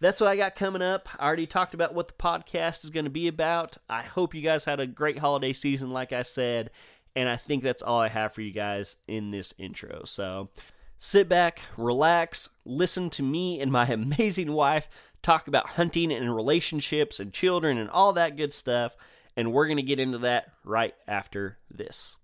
that's 0.00 0.20
what 0.20 0.28
I 0.28 0.36
got 0.36 0.54
coming 0.56 0.82
up. 0.82 1.08
I 1.18 1.26
already 1.26 1.46
talked 1.46 1.74
about 1.74 1.94
what 1.94 2.08
the 2.08 2.14
podcast 2.14 2.84
is 2.84 2.90
going 2.90 3.04
to 3.04 3.10
be 3.10 3.28
about. 3.28 3.76
I 3.88 4.02
hope 4.02 4.34
you 4.34 4.42
guys 4.42 4.64
had 4.64 4.80
a 4.80 4.86
great 4.86 5.18
holiday 5.18 5.52
season, 5.52 5.90
like 5.90 6.12
I 6.12 6.22
said, 6.22 6.70
and 7.16 7.28
I 7.28 7.36
think 7.36 7.62
that's 7.62 7.82
all 7.82 8.00
I 8.00 8.08
have 8.08 8.34
for 8.34 8.42
you 8.42 8.52
guys 8.52 8.96
in 9.06 9.30
this 9.30 9.54
intro. 9.58 10.04
So, 10.04 10.50
Sit 11.00 11.28
back, 11.28 11.62
relax, 11.76 12.50
listen 12.64 13.08
to 13.10 13.22
me 13.22 13.60
and 13.60 13.70
my 13.70 13.86
amazing 13.88 14.52
wife 14.52 14.88
talk 15.22 15.46
about 15.46 15.70
hunting 15.70 16.12
and 16.12 16.34
relationships 16.34 17.20
and 17.20 17.32
children 17.32 17.78
and 17.78 17.88
all 17.88 18.12
that 18.12 18.36
good 18.36 18.52
stuff, 18.52 18.96
and 19.36 19.52
we're 19.52 19.66
going 19.66 19.76
to 19.76 19.82
get 19.82 20.00
into 20.00 20.18
that 20.18 20.50
right 20.64 20.94
after 21.06 21.58
this. 21.70 22.18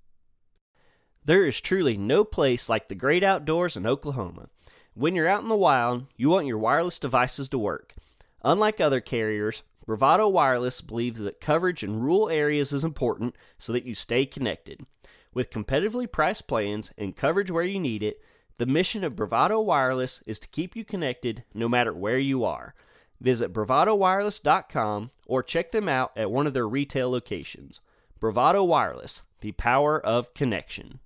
There 1.24 1.46
is 1.46 1.60
truly 1.60 1.96
no 1.96 2.24
place 2.24 2.68
like 2.68 2.88
the 2.88 2.94
great 2.96 3.22
outdoors 3.22 3.76
in 3.76 3.86
Oklahoma. 3.86 4.48
When 4.96 5.16
you're 5.16 5.28
out 5.28 5.42
in 5.42 5.48
the 5.48 5.56
wild, 5.56 6.06
you 6.16 6.30
want 6.30 6.46
your 6.46 6.58
wireless 6.58 7.00
devices 7.00 7.48
to 7.48 7.58
work. 7.58 7.96
Unlike 8.44 8.80
other 8.80 9.00
carriers, 9.00 9.64
Bravado 9.86 10.28
Wireless 10.28 10.80
believes 10.80 11.18
that 11.18 11.40
coverage 11.40 11.82
in 11.82 11.98
rural 11.98 12.30
areas 12.30 12.72
is 12.72 12.84
important 12.84 13.36
so 13.58 13.72
that 13.72 13.84
you 13.84 13.96
stay 13.96 14.24
connected. 14.24 14.86
With 15.34 15.50
competitively 15.50 16.10
priced 16.10 16.46
plans 16.46 16.92
and 16.96 17.16
coverage 17.16 17.50
where 17.50 17.64
you 17.64 17.80
need 17.80 18.04
it, 18.04 18.22
the 18.58 18.66
mission 18.66 19.02
of 19.02 19.16
Bravado 19.16 19.60
Wireless 19.60 20.22
is 20.26 20.38
to 20.38 20.48
keep 20.48 20.76
you 20.76 20.84
connected 20.84 21.42
no 21.52 21.68
matter 21.68 21.92
where 21.92 22.18
you 22.18 22.44
are. 22.44 22.72
Visit 23.20 23.52
bravadowireless.com 23.52 25.10
or 25.26 25.42
check 25.42 25.72
them 25.72 25.88
out 25.88 26.12
at 26.16 26.30
one 26.30 26.46
of 26.46 26.54
their 26.54 26.68
retail 26.68 27.10
locations. 27.10 27.80
Bravado 28.20 28.62
Wireless, 28.62 29.22
the 29.40 29.52
power 29.52 30.00
of 30.00 30.34
connection. 30.34 31.00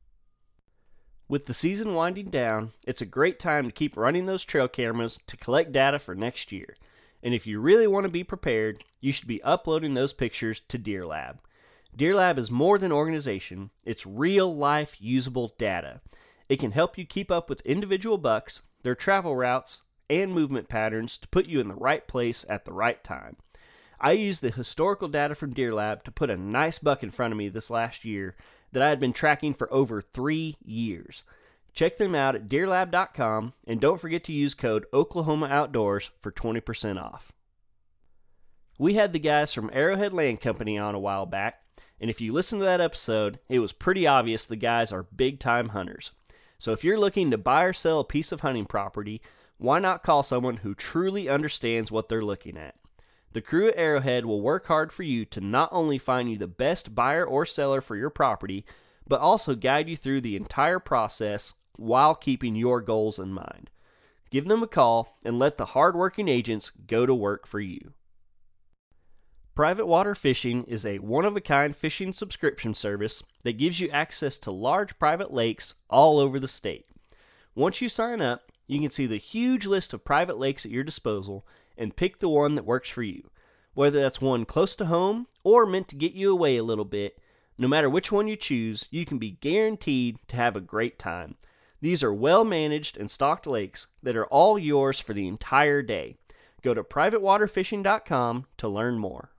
With 1.31 1.45
the 1.45 1.53
season 1.53 1.93
winding 1.93 2.31
down, 2.31 2.73
it's 2.87 3.03
a 3.03 3.07
great 3.07 3.39
time 3.39 3.67
to 3.67 3.73
keep 3.73 3.99
running 3.99 4.25
those 4.25 4.47
trail 4.47 4.67
cameras 4.67 5.19
to 5.27 5.37
collect 5.37 5.73
data 5.73 5.99
for 5.99 6.15
next 6.15 6.53
year. 6.53 6.75
And 7.23 7.35
if 7.35 7.47
you 7.47 7.61
really 7.61 7.87
want 7.87 8.05
to 8.05 8.11
be 8.11 8.25
prepared, 8.25 8.83
you 9.03 9.13
should 9.13 9.29
be 9.29 9.43
uploading 9.43 9.93
those 9.93 10.15
pictures 10.15 10.61
to 10.69 10.79
Deer 10.79 11.05
Lab. 11.05 11.41
Deer 11.95 12.15
Lab 12.15 12.39
is 12.39 12.51
more 12.51 12.79
than 12.79 12.93
organization, 12.93 13.71
it's 13.85 14.07
real 14.07 14.55
life 14.57 14.97
usable 15.01 15.53
data. 15.59 16.01
It 16.49 16.61
can 16.61 16.71
help 16.71 16.97
you 16.97 17.05
keep 17.05 17.31
up 17.31 17.51
with 17.51 17.61
individual 17.61 18.17
bucks, 18.17 18.63
their 18.83 18.95
travel 18.95 19.37
routes, 19.37 19.83
and 20.09 20.33
movement 20.33 20.71
patterns 20.71 21.19
to 21.19 21.29
put 21.29 21.47
you 21.47 21.61
in 21.61 21.69
the 21.69 21.75
right 21.75 22.07
place 22.09 22.47
at 22.49 22.65
the 22.65 22.73
right 22.73 23.05
time. 23.05 23.37
I 24.01 24.13
used 24.13 24.41
the 24.43 24.51
historical 24.51 25.09
data 25.09 25.35
from 25.35 25.53
Deer 25.53 25.75
Lab 25.75 26.05
to 26.05 26.11
put 26.11 26.31
a 26.31 26.39
nice 26.39 26.79
buck 26.79 27.03
in 27.03 27.11
front 27.11 27.33
of 27.33 27.39
me 27.39 27.51
this 27.51 27.69
last 27.69 28.05
year 28.07 28.35
that 28.73 28.83
I 28.83 28.89
had 28.89 29.01
been 29.01 29.13
tracking 29.13 29.55
for 29.55 29.73
over 29.73 30.01
three 30.01 30.57
years. 30.65 31.25
Check 31.73 31.97
them 31.97 32.15
out 32.15 32.35
at 32.35 32.47
deerlab.com 32.47 33.53
and 33.67 33.81
don't 33.81 34.01
forget 34.01 34.25
to 34.25 34.33
use 34.33 34.55
code 34.55 34.87
Oklahoma 34.93 35.47
Outdoors 35.47 36.11
for 36.21 36.33
20% 36.33 37.01
off. 37.01 37.33
We 38.79 38.95
had 38.95 39.13
the 39.13 39.19
guys 39.19 39.53
from 39.53 39.71
Arrowhead 39.73 40.13
Land 40.13 40.41
Company 40.41 40.79
on 40.79 40.95
a 40.95 41.01
while 41.01 41.27
back, 41.27 41.63
and 42.01 42.11
if 42.11 42.21
you 42.21 42.33
listen 42.33 42.61
to 42.61 42.65
that 42.65 42.81
episode, 42.81 43.41
it 43.49 43.59
was 43.59 43.73
pretty 43.73 44.07
obvious 44.07 44.47
the 44.47 44.57
guys 44.57 44.93
are 44.93 45.03
big 45.03 45.41
time 45.41 45.71
hunters. 45.71 46.13
So 46.59 46.73
if 46.73 46.85
you're 46.85 46.99
looking 46.99 47.31
to 47.31 47.39
buy 47.39 47.65
or 47.65 47.73
sell 47.73 48.01
a 48.01 48.05
piece 48.05 48.33
of 48.33 48.41
hunting 48.41 48.67
property, 48.67 49.21
why 49.57 49.81
not 49.81 50.05
call 50.05 50.23
someone 50.23 50.59
who 50.59 50.75
truly 50.75 51.29
understands 51.29 51.91
what 51.91 52.09
they're 52.09 52.23
looking 52.23 52.57
at? 52.57 52.77
The 53.33 53.41
crew 53.43 53.69
at 53.69 53.77
Arrowhead 53.77 54.25
will 54.25 54.41
work 54.41 54.67
hard 54.67 54.93
for 54.93 55.03
you 55.03 55.25
to 55.27 55.41
not 55.41 55.69
only 55.73 55.99
find 55.99 56.31
you 56.31 56.39
the 56.39 56.47
best 56.47 56.95
buyer 56.95 57.25
or 57.25 57.45
seller 57.45 57.81
for 57.81 57.97
your 57.97 58.11
property, 58.11 58.65
but 59.07 59.21
also 59.21 59.55
guide 59.55 59.89
you 59.89 59.97
through 59.97 60.23
the 60.23 60.37
entire 60.37 60.79
process 60.79 61.55
while 61.77 62.15
keeping 62.15 62.57
your 62.57 62.81
goals 62.81 63.19
in 63.19 63.33
mind. 63.33 63.71
Give 64.31 64.47
them 64.47 64.63
a 64.63 64.67
call 64.67 65.17
and 65.25 65.39
let 65.39 65.57
the 65.57 65.67
hardworking 65.67 66.29
agents 66.29 66.71
go 66.87 67.07
to 67.07 67.15
work 67.15 67.47
for 67.47 67.61
you. 67.61 67.93
Private 69.55 69.87
Water 69.87 70.15
Fishing 70.15 70.65
is 70.65 70.87
a 70.87 70.99
one 70.99 71.25
of 71.25 71.37
a 71.37 71.41
kind 71.41 71.75
fishing 71.75 72.13
subscription 72.13 72.75
service 72.75 73.25
that 73.43 73.59
gives 73.59 73.81
you 73.81 73.89
access 73.91 74.39
to 74.39 74.51
large 74.51 74.99
private 74.99 75.33
lakes 75.33 75.75
all 75.91 76.19
over 76.19 76.39
the 76.39 76.47
state. 76.47 76.87
Once 77.55 77.81
you 77.81 77.89
sign 77.89 78.23
up, 78.23 78.53
you 78.69 78.81
can 78.81 78.91
see 78.91 79.07
the 79.07 79.17
huge 79.17 79.67
list 79.67 79.93
of 79.93 80.05
private 80.05 80.39
lakes 80.39 80.65
at 80.65 80.71
your 80.71 80.85
disposal 80.85 81.45
and 81.79 81.97
pick 81.97 82.19
the 82.19 82.29
one 82.29 82.57
that 82.57 82.67
works 82.67 82.89
for 82.89 83.03
you. 83.03 83.31
Whether 83.75 84.01
that's 84.01 84.21
one 84.21 84.45
close 84.45 84.75
to 84.77 84.87
home 84.87 85.29
or 85.45 85.65
meant 85.65 85.89
to 85.89 85.97
get 85.97 86.13
you 86.13 86.33
away 86.33 86.57
a 86.57 86.65
little 86.65 86.85
bit, 86.85 87.19
no 87.57 87.69
matter 87.69 87.89
which 87.89 88.13
one 88.13 88.29
you 88.29 88.37
choose, 88.37 88.87
you 88.91 89.05
can 89.05 89.19
be 89.19 89.39
guaranteed 89.41 90.19
to 90.29 90.37
have 90.37 90.57
a 90.57 90.61
great 90.61 90.99
time. 90.99 91.37
These 91.81 92.03
are 92.03 92.13
well 92.13 92.45
managed 92.45 92.97
and 92.97 93.11
stocked 93.11 93.47
lakes 93.47 93.87
that 94.03 94.17
are 94.17 94.27
all 94.27 94.59
yours 94.59 94.99
for 94.99 95.15
the 95.15 95.29
entire 95.29 95.81
day. 95.81 96.17
Go 96.63 96.75
to 96.75 96.83
privatewaterfishing.com 96.83 98.47
to 98.57 98.69
learn 98.69 98.99
more. 98.99 99.31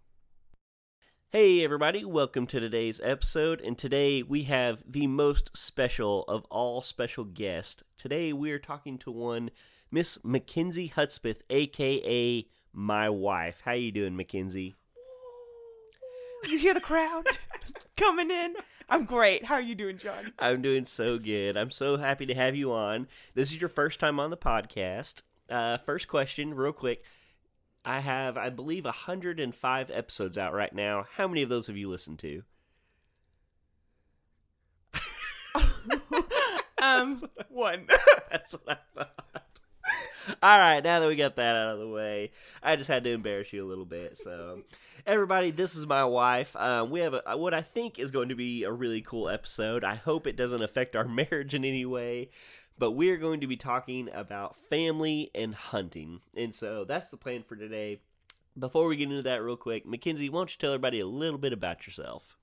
Hey, 1.32 1.64
everybody, 1.64 2.06
welcome 2.06 2.48
to 2.48 2.60
today's 2.60 3.00
episode. 3.04 3.62
And 3.62 3.78
today 3.78 4.24
we 4.24 4.44
have 4.44 4.82
the 4.88 5.06
most 5.06 5.56
special 5.56 6.24
of 6.24 6.46
all 6.46 6.82
special 6.82 7.24
guests. 7.24 7.84
Today 7.98 8.34
we 8.34 8.52
are 8.52 8.58
talking 8.58 8.98
to 9.00 9.12
one 9.12 9.52
Miss 9.92 10.24
Mackenzie 10.24 10.92
Hudspeth, 10.96 11.42
aka 11.50 12.46
my 12.74 13.10
wife. 13.10 13.62
How 13.66 13.72
you 13.72 13.92
doing, 13.92 14.16
Mackenzie? 14.16 14.76
You 16.46 16.58
hear 16.58 16.74
the 16.74 16.82
crowd 16.82 17.26
coming 17.98 18.30
in? 18.30 18.56
I'm 18.88 19.06
great. 19.06 19.46
How 19.46 19.56
are 19.56 19.62
you 19.62 19.76
doing, 19.76 19.98
John? 19.98 20.34
I'm 20.40 20.62
doing 20.62 20.86
so 20.86 21.18
good. 21.18 21.58
I'm 21.58 21.72
so 21.72 21.98
happy 21.98 22.26
to 22.28 22.34
have 22.34 22.56
you 22.56 22.72
on. 22.72 23.08
This 23.34 23.52
is 23.52 23.60
your 23.60 23.70
first 23.70 24.00
time 24.00 24.20
on 24.20 24.30
the 24.30 24.38
podcast. 24.38 25.22
Uh, 25.50 25.78
first 25.78 26.08
question, 26.08 26.54
real 26.54 26.72
quick. 26.72 27.04
I 27.84 28.00
have, 28.00 28.38
I 28.38 28.50
believe, 28.50 28.86
105 28.86 29.92
episodes 29.92 30.38
out 30.38 30.54
right 30.54 30.74
now. 30.74 31.06
How 31.16 31.28
many 31.28 31.42
of 31.42 31.50
those 31.50 31.68
have 31.68 31.78
you 31.78 31.90
listened 31.90 32.20
to? 32.20 32.44
um, 36.82 37.18
one. 37.50 37.88
That's 38.32 38.54
what 38.54 38.70
I 38.70 38.78
thought. 38.96 39.59
All 40.44 40.60
right, 40.60 40.84
now 40.84 41.00
that 41.00 41.08
we 41.08 41.16
got 41.16 41.36
that 41.36 41.56
out 41.56 41.74
of 41.74 41.80
the 41.80 41.88
way, 41.88 42.32
I 42.62 42.76
just 42.76 42.90
had 42.90 43.04
to 43.04 43.12
embarrass 43.12 43.54
you 43.54 43.66
a 43.66 43.68
little 43.68 43.86
bit. 43.86 44.18
So, 44.18 44.62
everybody, 45.06 45.52
this 45.52 45.76
is 45.76 45.86
my 45.88 46.06
wife. 46.06 46.56
Um, 46.56 46.90
we 46.90 47.02
have 47.02 47.14
a, 47.14 47.38
what 47.38 47.54
I 47.54 47.62
think 47.62 48.00
is 48.00 48.12
going 48.12 48.30
to 48.30 48.36
be 48.36 48.64
a 48.64 48.72
really 48.72 49.02
cool 49.02 49.30
episode. 49.30 49.84
I 49.84 49.96
hope 49.96 50.28
it 50.28 50.36
doesn't 50.36 50.64
affect 50.64 50.96
our 50.96 51.08
marriage 51.08 51.54
in 51.54 51.66
any 51.66 51.86
way 51.86 52.30
but 52.80 52.92
we 52.92 53.12
are 53.12 53.18
going 53.18 53.42
to 53.42 53.48
be 53.48 53.58
talking 53.58 54.10
about 54.14 54.56
family 54.56 55.30
and 55.36 55.54
hunting. 55.54 56.22
And 56.36 56.56
so 56.56 56.86
that's 56.86 57.12
the 57.12 57.18
plan 57.18 57.44
for 57.44 57.58
today. 57.58 58.00
Before 58.58 58.88
we 58.88 58.96
get 58.96 59.10
into 59.10 59.22
that, 59.24 59.44
real 59.44 59.58
quick, 59.58 59.86
Mackenzie, 59.86 60.30
why 60.30 60.40
don't 60.40 60.52
you 60.52 60.58
tell 60.58 60.72
everybody 60.72 61.02
a 61.02 61.06
little 61.06 61.38
bit 61.38 61.54
about 61.54 61.86
yourself? 61.86 62.38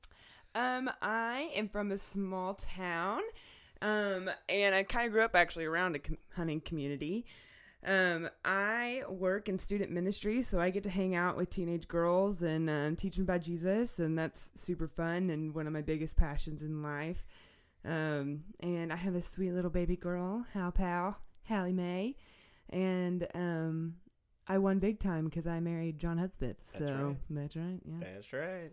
Um, 0.54 0.90
I 1.02 1.50
am 1.54 1.68
from 1.68 1.90
a 1.90 1.98
small 1.98 2.54
town, 2.54 3.20
um, 3.82 4.30
and 4.48 4.74
I 4.74 4.84
kind 4.84 5.06
of 5.06 5.12
grew 5.12 5.24
up 5.24 5.34
actually 5.34 5.64
around 5.64 5.96
a 5.96 5.98
com- 5.98 6.18
hunting 6.34 6.60
community. 6.60 7.26
Um, 7.86 8.28
I 8.44 9.04
work 9.08 9.48
in 9.48 9.60
student 9.60 9.92
ministry, 9.92 10.42
so 10.42 10.60
I 10.60 10.70
get 10.70 10.82
to 10.82 10.90
hang 10.90 11.14
out 11.14 11.36
with 11.36 11.50
teenage 11.50 11.86
girls 11.86 12.42
and 12.42 12.68
um, 12.68 12.96
teach 12.96 13.14
them 13.14 13.22
about 13.22 13.42
Jesus, 13.42 14.00
and 14.00 14.18
that's 14.18 14.50
super 14.56 14.88
fun 14.88 15.30
and 15.30 15.54
one 15.54 15.68
of 15.68 15.72
my 15.72 15.82
biggest 15.82 16.16
passions 16.16 16.62
in 16.62 16.82
life. 16.82 17.24
Um, 17.84 18.42
and 18.58 18.92
I 18.92 18.96
have 18.96 19.14
a 19.14 19.22
sweet 19.22 19.52
little 19.52 19.70
baby 19.70 19.94
girl, 19.94 20.44
Hal 20.52 20.72
Pal, 20.72 21.16
Hallie 21.48 21.72
Mae, 21.72 22.16
and 22.70 23.28
um, 23.34 23.94
I 24.48 24.58
won 24.58 24.80
big 24.80 24.98
time 24.98 25.26
because 25.26 25.46
I 25.46 25.60
married 25.60 26.00
John 26.00 26.18
Hudspeth. 26.18 26.56
So 26.72 26.80
That's 26.80 26.90
right. 26.90 27.16
that's 27.30 27.56
right. 27.56 27.80
Yeah. 27.84 27.98
That's 28.00 28.32
right. 28.32 28.72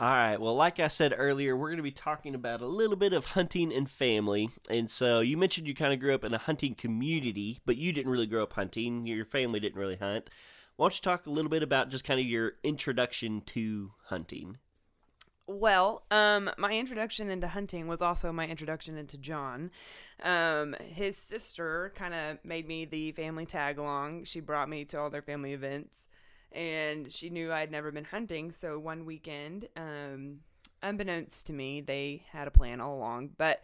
All 0.00 0.08
right. 0.08 0.40
Well, 0.40 0.56
like 0.56 0.80
I 0.80 0.88
said 0.88 1.14
earlier, 1.14 1.54
we're 1.54 1.68
going 1.68 1.76
to 1.76 1.82
be 1.82 1.90
talking 1.90 2.34
about 2.34 2.62
a 2.62 2.66
little 2.66 2.96
bit 2.96 3.12
of 3.12 3.26
hunting 3.26 3.70
and 3.70 3.86
family. 3.86 4.48
And 4.70 4.90
so 4.90 5.20
you 5.20 5.36
mentioned 5.36 5.66
you 5.66 5.74
kind 5.74 5.92
of 5.92 6.00
grew 6.00 6.14
up 6.14 6.24
in 6.24 6.32
a 6.32 6.38
hunting 6.38 6.74
community, 6.74 7.60
but 7.66 7.76
you 7.76 7.92
didn't 7.92 8.10
really 8.10 8.26
grow 8.26 8.42
up 8.42 8.54
hunting. 8.54 9.06
Your 9.06 9.26
family 9.26 9.60
didn't 9.60 9.78
really 9.78 9.96
hunt. 9.96 10.30
Why 10.76 10.84
don't 10.84 10.94
you 10.94 11.02
talk 11.02 11.26
a 11.26 11.30
little 11.30 11.50
bit 11.50 11.62
about 11.62 11.90
just 11.90 12.04
kind 12.04 12.18
of 12.18 12.24
your 12.24 12.52
introduction 12.64 13.42
to 13.48 13.92
hunting? 14.04 14.56
Well, 15.46 16.04
um, 16.10 16.50
my 16.56 16.72
introduction 16.72 17.28
into 17.28 17.48
hunting 17.48 17.86
was 17.86 18.00
also 18.00 18.32
my 18.32 18.46
introduction 18.46 18.96
into 18.96 19.18
John. 19.18 19.70
Um, 20.22 20.76
his 20.80 21.18
sister 21.18 21.92
kind 21.94 22.14
of 22.14 22.38
made 22.42 22.66
me 22.66 22.86
the 22.86 23.12
family 23.12 23.44
tag 23.44 23.76
along. 23.76 24.24
She 24.24 24.40
brought 24.40 24.70
me 24.70 24.86
to 24.86 24.98
all 24.98 25.10
their 25.10 25.20
family 25.20 25.52
events, 25.52 26.08
and 26.52 27.12
she 27.12 27.30
knew 27.30 27.52
I'd 27.52 27.70
never 27.70 27.90
been 27.90 28.04
hunting. 28.04 28.50
So 28.50 28.78
one 28.78 29.04
weekend, 29.04 29.68
um, 29.76 30.40
unbeknownst 30.82 31.46
to 31.46 31.52
me, 31.52 31.80
they 31.80 32.24
had 32.30 32.48
a 32.48 32.50
plan 32.50 32.80
all 32.80 32.96
along, 32.96 33.30
but. 33.36 33.60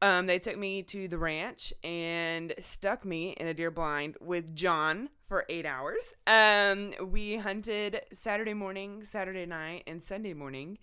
Um, 0.00 0.28
they 0.28 0.38
took 0.38 0.56
me 0.56 0.84
to 0.84 1.08
the 1.08 1.18
ranch 1.18 1.72
and 1.82 2.54
stuck 2.60 3.04
me 3.04 3.30
in 3.30 3.48
a 3.48 3.52
deer 3.52 3.72
blind 3.72 4.16
with 4.20 4.54
John 4.54 5.08
for 5.28 5.44
eight 5.48 5.66
hours. 5.66 6.14
Um, 6.26 6.94
we 7.10 7.36
hunted 7.36 8.02
Saturday 8.12 8.54
morning, 8.54 9.04
Saturday 9.04 9.44
night, 9.44 9.82
and 9.88 10.00
Sunday 10.00 10.34
morning. 10.34 10.78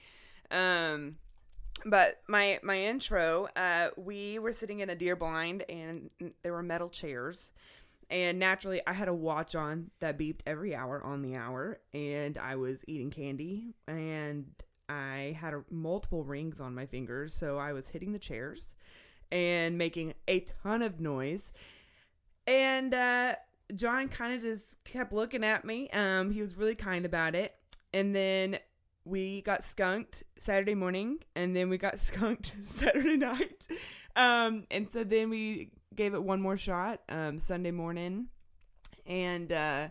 Um, 0.51 1.15
but 1.85 2.21
my 2.27 2.59
my 2.63 2.77
intro, 2.77 3.47
uh, 3.55 3.89
we 3.97 4.39
were 4.39 4.51
sitting 4.51 4.79
in 4.79 4.89
a 4.89 4.95
deer 4.95 5.15
blind, 5.15 5.63
and 5.67 6.09
there 6.43 6.53
were 6.53 6.63
metal 6.63 6.89
chairs. 6.89 7.51
And 8.09 8.37
naturally, 8.37 8.81
I 8.85 8.93
had 8.93 9.07
a 9.07 9.13
watch 9.13 9.55
on 9.55 9.89
that 9.99 10.17
beeped 10.17 10.41
every 10.45 10.75
hour 10.75 11.03
on 11.03 11.21
the 11.21 11.35
hour, 11.35 11.79
and 11.93 12.37
I 12.37 12.55
was 12.55 12.83
eating 12.87 13.09
candy, 13.09 13.73
and 13.87 14.45
I 14.87 15.35
had 15.39 15.53
a, 15.53 15.63
multiple 15.71 16.23
rings 16.23 16.59
on 16.59 16.75
my 16.75 16.85
fingers, 16.85 17.33
so 17.33 17.57
I 17.57 17.73
was 17.73 17.87
hitting 17.87 18.13
the 18.13 18.19
chairs 18.19 18.75
and 19.31 19.77
making 19.77 20.13
a 20.27 20.41
ton 20.41 20.81
of 20.81 20.99
noise. 20.99 21.41
And 22.45 22.93
uh, 22.93 23.35
John 23.73 24.07
kind 24.07 24.35
of 24.35 24.41
just 24.41 24.65
kept 24.83 25.11
looking 25.11 25.43
at 25.43 25.65
me. 25.65 25.89
Um, 25.89 26.31
he 26.31 26.41
was 26.41 26.55
really 26.55 26.75
kind 26.75 27.05
about 27.05 27.33
it. 27.33 27.55
And 27.93 28.15
then 28.15 28.59
we 29.03 29.41
got 29.41 29.63
skunked 29.63 30.23
Saturday 30.37 30.75
morning, 30.75 31.19
and 31.35 31.55
then 31.55 31.69
we 31.69 31.77
got 31.77 31.99
skunked 31.99 32.53
Saturday 32.65 33.17
night. 33.17 33.65
Um, 34.15 34.65
and 34.69 34.91
so 34.91 35.03
then 35.03 35.29
we 35.29 35.71
gave 35.95 36.13
it 36.13 36.23
one 36.23 36.41
more 36.41 36.57
shot 36.57 37.01
um, 37.09 37.39
Sunday 37.39 37.71
morning, 37.71 38.27
and 39.05 39.51
uh, 39.51 39.89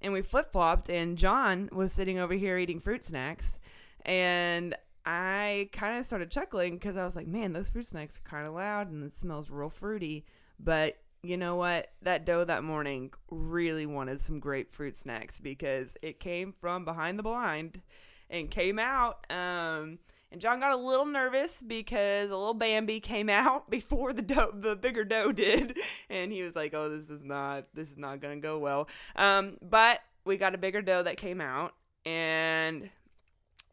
and 0.00 0.12
we 0.12 0.22
flip 0.22 0.52
flopped. 0.52 0.88
And 0.88 1.16
John 1.18 1.68
was 1.72 1.92
sitting 1.92 2.18
over 2.18 2.34
here 2.34 2.58
eating 2.58 2.80
fruit 2.80 3.04
snacks, 3.04 3.58
and 4.04 4.74
I 5.04 5.68
kind 5.72 5.98
of 5.98 6.06
started 6.06 6.30
chuckling 6.30 6.74
because 6.74 6.96
I 6.96 7.04
was 7.04 7.16
like, 7.16 7.26
"Man, 7.26 7.52
those 7.52 7.68
fruit 7.68 7.86
snacks 7.86 8.16
are 8.16 8.28
kind 8.28 8.46
of 8.46 8.54
loud, 8.54 8.90
and 8.90 9.04
it 9.04 9.18
smells 9.18 9.50
real 9.50 9.70
fruity." 9.70 10.24
But 10.58 10.98
you 11.22 11.36
know 11.36 11.56
what? 11.56 11.92
That 12.02 12.24
doe 12.24 12.44
that 12.44 12.64
morning 12.64 13.10
really 13.30 13.86
wanted 13.86 14.20
some 14.20 14.40
grapefruit 14.40 14.96
snacks 14.96 15.38
because 15.38 15.96
it 16.02 16.20
came 16.20 16.54
from 16.60 16.84
behind 16.84 17.18
the 17.18 17.22
blind 17.22 17.80
and 18.28 18.50
came 18.50 18.78
out. 18.78 19.26
Um, 19.30 19.98
and 20.32 20.40
John 20.40 20.60
got 20.60 20.72
a 20.72 20.76
little 20.76 21.06
nervous 21.06 21.62
because 21.62 22.30
a 22.30 22.36
little 22.36 22.54
Bambi 22.54 23.00
came 23.00 23.28
out 23.28 23.70
before 23.70 24.12
the 24.12 24.22
doe, 24.22 24.52
the 24.54 24.76
bigger 24.76 25.04
doe 25.04 25.32
did, 25.32 25.78
and 26.08 26.32
he 26.32 26.42
was 26.42 26.54
like, 26.54 26.74
"Oh, 26.74 26.88
this 26.88 27.10
is 27.10 27.24
not, 27.24 27.64
this 27.74 27.90
is 27.90 27.98
not 27.98 28.20
gonna 28.20 28.36
go 28.36 28.58
well." 28.58 28.88
Um, 29.16 29.56
but 29.62 30.00
we 30.24 30.36
got 30.36 30.54
a 30.54 30.58
bigger 30.58 30.82
doe 30.82 31.02
that 31.02 31.16
came 31.16 31.40
out, 31.40 31.74
and 32.04 32.90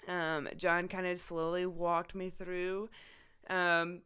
um, 0.07 0.47
John 0.57 0.87
kind 0.87 1.05
of 1.05 1.19
slowly 1.19 1.65
walked 1.65 2.15
me 2.15 2.29
through 2.29 2.89
um, 3.49 4.01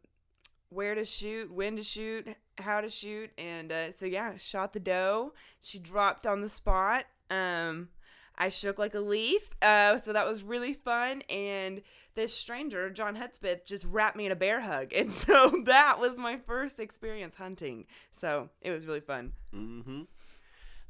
where 0.70 0.94
to 0.94 1.04
shoot, 1.04 1.52
when 1.52 1.76
to 1.76 1.82
shoot, 1.82 2.26
how 2.58 2.80
to 2.80 2.88
shoot, 2.88 3.30
and 3.38 3.70
uh, 3.70 3.92
so 3.92 4.06
yeah, 4.06 4.36
shot 4.36 4.72
the 4.72 4.80
doe. 4.80 5.32
She 5.60 5.78
dropped 5.78 6.26
on 6.26 6.40
the 6.40 6.48
spot. 6.48 7.04
Um, 7.30 7.88
I 8.36 8.48
shook 8.48 8.78
like 8.78 8.94
a 8.94 9.00
leaf, 9.00 9.50
uh, 9.60 9.98
so 9.98 10.12
that 10.12 10.26
was 10.26 10.42
really 10.42 10.74
fun. 10.74 11.22
And 11.22 11.82
this 12.14 12.34
stranger, 12.34 12.90
John 12.90 13.16
Hudspeth, 13.16 13.64
just 13.66 13.84
wrapped 13.84 14.16
me 14.16 14.26
in 14.26 14.32
a 14.32 14.36
bear 14.36 14.60
hug, 14.60 14.92
and 14.96 15.12
so 15.12 15.62
that 15.66 15.98
was 15.98 16.18
my 16.18 16.38
first 16.46 16.80
experience 16.80 17.34
hunting. 17.34 17.86
So 18.12 18.48
it 18.60 18.70
was 18.70 18.86
really 18.86 19.00
fun. 19.00 19.32
Mm-hmm. 19.54 20.02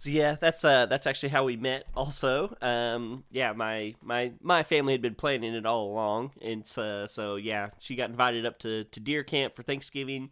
So 0.03 0.11
yeah, 0.11 0.35
that's 0.35 0.65
uh 0.65 0.87
that's 0.87 1.07
actually 1.07 1.29
how 1.29 1.45
we 1.45 1.57
met. 1.57 1.85
Also, 1.95 2.57
um, 2.61 3.23
yeah, 3.31 3.53
my 3.53 3.95
my 4.03 4.33
my 4.43 4.65
family 4.65 4.95
had 4.95 5.03
been 5.03 5.15
planning 5.15 5.55
it 5.55 5.65
all 5.65 5.93
along, 5.93 6.33
and 6.43 6.67
so, 6.67 7.07
so 7.07 7.37
yeah, 7.37 7.69
she 7.79 7.95
got 7.95 8.11
invited 8.11 8.45
up 8.45 8.59
to 8.61 8.83
to 8.83 9.01
deer 9.01 9.23
camp 9.23 9.55
for 9.55 9.63
Thanksgiving. 9.63 10.31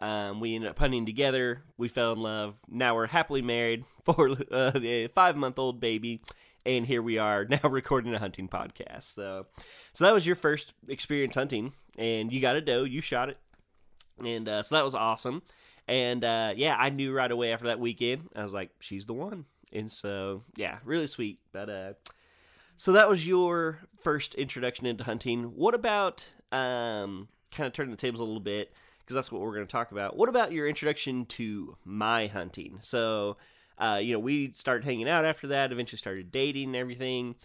Um, 0.00 0.40
we 0.40 0.56
ended 0.56 0.70
up 0.70 0.78
hunting 0.78 1.06
together. 1.06 1.62
We 1.78 1.86
fell 1.86 2.12
in 2.12 2.18
love. 2.18 2.58
Now 2.68 2.96
we're 2.96 3.06
happily 3.06 3.42
married 3.42 3.84
for 4.04 4.30
uh, 4.50 4.72
a 4.74 5.06
five 5.08 5.36
month 5.36 5.58
old 5.58 5.78
baby, 5.78 6.20
and 6.66 6.86
here 6.86 7.02
we 7.02 7.18
are 7.18 7.44
now 7.48 7.68
recording 7.68 8.14
a 8.14 8.18
hunting 8.18 8.48
podcast. 8.48 9.14
So, 9.14 9.46
so 9.92 10.04
that 10.04 10.14
was 10.14 10.26
your 10.26 10.36
first 10.36 10.74
experience 10.88 11.34
hunting, 11.34 11.72
and 11.98 12.32
you 12.32 12.40
got 12.40 12.56
a 12.56 12.60
doe. 12.60 12.84
You 12.84 13.00
shot 13.00 13.28
it, 13.28 13.38
and 14.24 14.48
uh, 14.48 14.62
so 14.62 14.76
that 14.76 14.84
was 14.84 14.94
awesome. 14.94 15.42
And 15.86 16.24
uh, 16.24 16.54
yeah, 16.56 16.76
I 16.78 16.90
knew 16.90 17.12
right 17.12 17.30
away 17.30 17.52
after 17.52 17.66
that 17.66 17.80
weekend. 17.80 18.28
I 18.34 18.42
was 18.42 18.54
like, 18.54 18.70
she's 18.80 19.06
the 19.06 19.12
one. 19.12 19.44
And 19.72 19.90
so 19.90 20.42
yeah, 20.56 20.78
really 20.84 21.06
sweet. 21.06 21.40
But 21.52 21.68
uh, 21.68 21.92
so 22.76 22.92
that 22.92 23.08
was 23.08 23.26
your 23.26 23.80
first 24.02 24.34
introduction 24.34 24.86
into 24.86 25.04
hunting. 25.04 25.44
What 25.44 25.74
about 25.74 26.26
um, 26.52 27.28
kind 27.52 27.66
of 27.66 27.72
turning 27.72 27.90
the 27.90 27.96
tables 27.96 28.20
a 28.20 28.24
little 28.24 28.40
bit? 28.40 28.72
Because 29.00 29.14
that's 29.16 29.30
what 29.30 29.42
we're 29.42 29.54
going 29.54 29.66
to 29.66 29.72
talk 29.72 29.92
about. 29.92 30.16
What 30.16 30.30
about 30.30 30.52
your 30.52 30.66
introduction 30.66 31.26
to 31.26 31.76
my 31.84 32.26
hunting? 32.26 32.78
So, 32.80 33.36
uh, 33.78 33.98
you 34.00 34.12
know, 34.12 34.18
we 34.18 34.52
started 34.52 34.84
hanging 34.84 35.08
out 35.08 35.24
after 35.24 35.48
that, 35.48 35.72
eventually 35.72 35.98
started 35.98 36.30
dating 36.30 36.68
and 36.68 36.76
everything. 36.76 37.36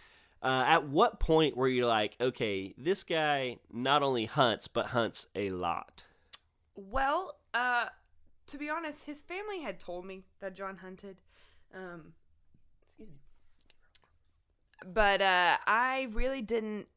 Uh, 0.42 0.64
at 0.68 0.88
what 0.88 1.20
point 1.20 1.58
were 1.58 1.68
you 1.68 1.86
like, 1.86 2.16
okay, 2.22 2.74
this 2.78 3.04
guy 3.04 3.58
not 3.72 4.04
only 4.04 4.26
hunts, 4.26 4.68
but 4.68 4.88
hunts 4.88 5.28
a 5.36 5.50
lot? 5.50 6.04
Well, 6.76 7.36
uh, 7.54 7.88
to 8.48 8.58
be 8.58 8.70
honest, 8.70 9.06
his 9.06 9.22
family 9.22 9.62
had 9.62 9.80
told 9.80 10.06
me 10.06 10.24
that 10.40 10.56
John 10.56 10.78
hunted. 10.78 11.18
Um, 11.76 12.14
excuse 12.82 13.10
me. 13.10 13.16
But 14.94 15.22
uh, 15.22 15.58
I 15.68 16.08
really 16.12 16.42
didn't 16.42 16.88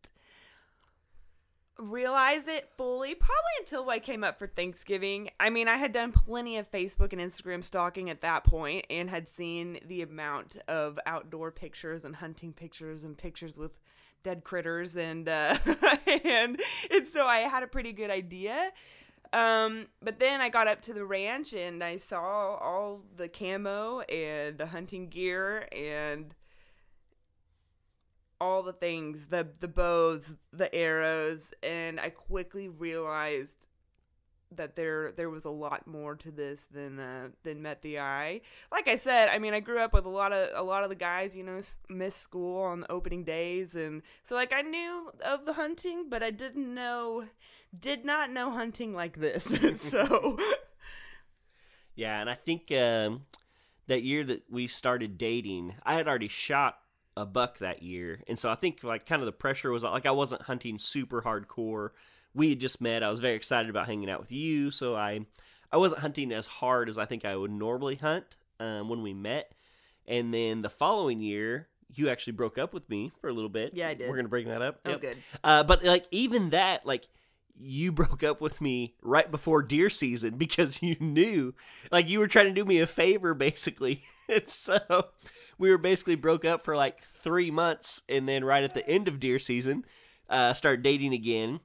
realize 1.79 2.47
it 2.47 2.69
fully 2.77 3.15
probably 3.15 3.53
until 3.61 3.89
I 3.89 3.99
came 3.99 4.23
up 4.25 4.39
for 4.39 4.47
Thanksgiving. 4.47 5.31
I 5.41 5.51
mean, 5.51 5.69
I 5.69 5.77
had 5.77 5.93
done 5.93 6.13
plenty 6.13 6.57
of 6.59 6.71
Facebook 6.71 7.13
and 7.13 7.21
Instagram 7.21 7.65
stalking 7.65 8.11
at 8.11 8.21
that 8.23 8.45
point 8.45 8.87
and 8.91 9.09
had 9.09 9.29
seen 9.29 9.81
the 9.87 10.03
amount 10.03 10.59
of 10.69 10.99
outdoor 11.07 11.51
pictures 11.51 12.05
and 12.05 12.17
hunting 12.17 12.53
pictures 12.53 13.05
and 13.05 13.17
pictures 13.17 13.57
with 13.57 13.73
dead 14.23 14.45
critters 14.45 14.97
and 14.97 15.29
uh, 15.29 15.57
and 16.07 16.61
and 16.91 17.09
so 17.13 17.27
I 17.27 17.41
had 17.41 17.63
a 17.63 17.67
pretty 17.67 17.93
good 17.93 18.11
idea. 18.11 18.71
Um, 19.33 19.87
but 20.03 20.21
then 20.21 20.43
I 20.43 20.51
got 20.51 20.69
up 20.69 20.83
to 20.83 20.93
the 20.93 21.07
ranch 21.07 21.55
and 21.55 21.83
I 21.83 21.97
saw 21.97 22.57
all 22.57 23.01
the 23.17 23.29
camo 23.29 24.01
and 24.01 24.59
the 24.59 24.67
hunting 24.67 25.09
gear 25.09 25.69
and 25.73 26.35
all 28.43 28.63
the 28.65 28.73
things 28.73 29.27
the 29.27 29.47
the 29.61 29.69
bows 29.69 30.35
the 30.53 30.75
arrows 30.75 31.55
and 31.63 32.01
i 32.01 32.09
quickly 32.11 32.69
realized 32.69 33.57
that 34.57 34.77
there 34.77 35.13
there 35.13 35.31
was 35.31 35.45
a 35.45 35.51
lot 35.51 35.87
more 35.87 36.15
to 36.17 36.31
this 36.31 36.67
than 36.73 36.99
uh, 36.99 37.29
than 37.43 37.63
met 37.63 37.83
the 37.83 37.99
eye. 37.99 38.41
Like 38.71 38.89
i 38.89 38.97
said 38.97 39.29
i 39.29 39.39
mean 39.39 39.55
i 39.55 39.61
grew 39.61 39.81
up 39.81 39.93
with 39.93 40.05
a 40.05 40.11
lot 40.11 40.33
of 40.33 40.49
a 40.55 40.63
lot 40.63 40.83
of 40.83 40.89
the 40.91 40.95
guys 40.97 41.35
you 41.35 41.45
know 41.45 41.61
miss 41.89 42.17
school 42.17 42.63
on 42.63 42.81
the 42.81 42.93
opening 42.93 43.25
days 43.25 43.75
and 43.75 44.03
so 44.23 44.35
like 44.35 44.53
i 44.53 44.61
knew 44.63 45.11
of 45.25 45.45
the 45.45 45.55
hunting 45.55 46.07
but 46.09 46.23
i 46.23 46.31
didn't 46.31 46.75
know 46.75 47.25
did 47.79 48.05
not 48.05 48.31
know 48.31 48.51
hunting 48.51 48.93
like 48.93 49.19
this. 49.19 49.59
So 49.77 50.39
yeah 51.95 52.21
and 52.21 52.29
i 52.29 52.35
think 52.35 52.71
um, 52.73 53.23
that 53.87 54.03
year 54.03 54.25
that 54.25 54.43
we 54.51 54.67
started 54.67 55.17
dating 55.17 55.75
i 55.85 55.95
had 55.95 56.09
already 56.09 56.29
shot 56.29 56.82
a 57.17 57.27
buck 57.27 57.59
that 57.59 57.83
year, 57.83 58.21
and 58.29 58.39
so 58.39 58.51
I 58.51 58.55
think 58.55 58.83
like 58.83 59.07
kind 59.07 59.21
of 59.23 59.27
the 59.27 59.33
pressure 59.33 59.71
was 59.71 59.83
like 59.83 60.07
I 60.07 60.11
wasn't 60.13 60.43
hunting 60.43 60.79
super 60.79 61.23
hardcore. 61.23 61.91
We 62.35 62.51
had 62.51 62.61
just 62.61 62.81
met. 62.81 63.03
I 63.03 63.11
was 63.11 63.21
very 63.21 63.35
excited 63.37 63.69
about 63.69 63.87
hanging 63.87 64.09
out 64.09 64.21
with 64.21 64.33
you, 64.33 64.71
so 64.71 64.95
I 64.95 65.27
I 65.71 65.77
wasn't 65.77 66.01
hunting 66.01 66.33
as 66.33 66.47
hard 66.47 66.89
as 66.89 66.99
I 66.99 67.05
think 67.07 67.25
I 67.25 67.37
would 67.37 67.51
normally 67.51 67.97
hunt 67.97 68.37
um, 68.61 68.89
when 68.89 69.03
we 69.03 69.15
met. 69.15 69.53
And 70.07 70.33
then 70.33 70.63
the 70.63 70.69
following 70.71 71.21
year, 71.21 71.69
you 71.95 72.09
actually 72.09 72.33
broke 72.33 72.59
up 72.59 72.73
with 72.75 72.89
me 72.89 73.13
for 73.21 73.29
a 73.29 73.33
little 73.33 73.51
bit. 73.51 73.75
Yeah, 73.75 73.89
I 73.89 73.95
did. 73.95 74.09
We're 74.09 74.17
gonna 74.17 74.29
bring 74.29 74.49
that 74.49 74.63
up. 74.63 74.81
oh 74.87 74.99
good 74.99 75.17
Uh, 75.45 75.63
but 75.65 75.85
like 75.85 76.07
even 76.11 76.51
that, 76.51 76.87
like 76.87 77.07
you 77.55 77.93
broke 77.93 78.23
up 78.23 78.41
with 78.41 78.61
me 78.61 78.95
right 79.03 79.31
before 79.31 79.63
deer 79.63 79.91
season 79.91 80.37
because 80.37 80.83
you 80.83 80.97
knew, 81.01 81.55
like 81.91 82.09
you 82.09 82.19
were 82.19 82.29
trying 82.29 82.47
to 82.47 82.53
do 82.53 82.65
me 82.65 82.79
a 82.81 82.87
favor, 82.87 83.35
basically. 83.35 84.05
and 84.29 84.49
so 84.49 85.07
we 85.59 85.71
were 85.71 85.79
basically 85.79 86.15
broke 86.15 86.45
up 86.45 86.65
for 86.65 86.77
like 86.77 87.03
three 87.03 87.51
months, 87.51 88.03
and 88.09 88.29
then 88.29 88.45
right 88.45 88.65
at 88.65 88.75
the 88.75 88.89
end 88.89 89.09
of 89.09 89.21
deer 89.21 89.39
season, 89.39 89.85
uh, 90.29 90.53
started 90.53 90.83
dating 90.83 91.13
again, 91.13 91.61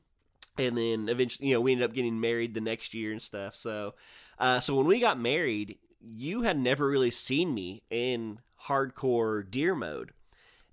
and 0.57 0.77
then 0.77 1.09
eventually, 1.09 1.49
you 1.49 1.53
know, 1.53 1.61
we 1.61 1.71
ended 1.71 1.89
up 1.89 1.95
getting 1.95 2.19
married 2.19 2.53
the 2.53 2.61
next 2.61 2.93
year 2.93 3.11
and 3.11 3.21
stuff. 3.21 3.55
So, 3.55 3.95
uh, 4.39 4.59
so 4.59 4.75
when 4.75 4.87
we 4.87 4.99
got 4.99 5.19
married, 5.19 5.77
you 6.01 6.41
had 6.43 6.59
never 6.59 6.87
really 6.87 7.11
seen 7.11 7.53
me 7.53 7.83
in 7.89 8.39
hardcore 8.67 9.49
deer 9.49 9.75
mode 9.75 10.11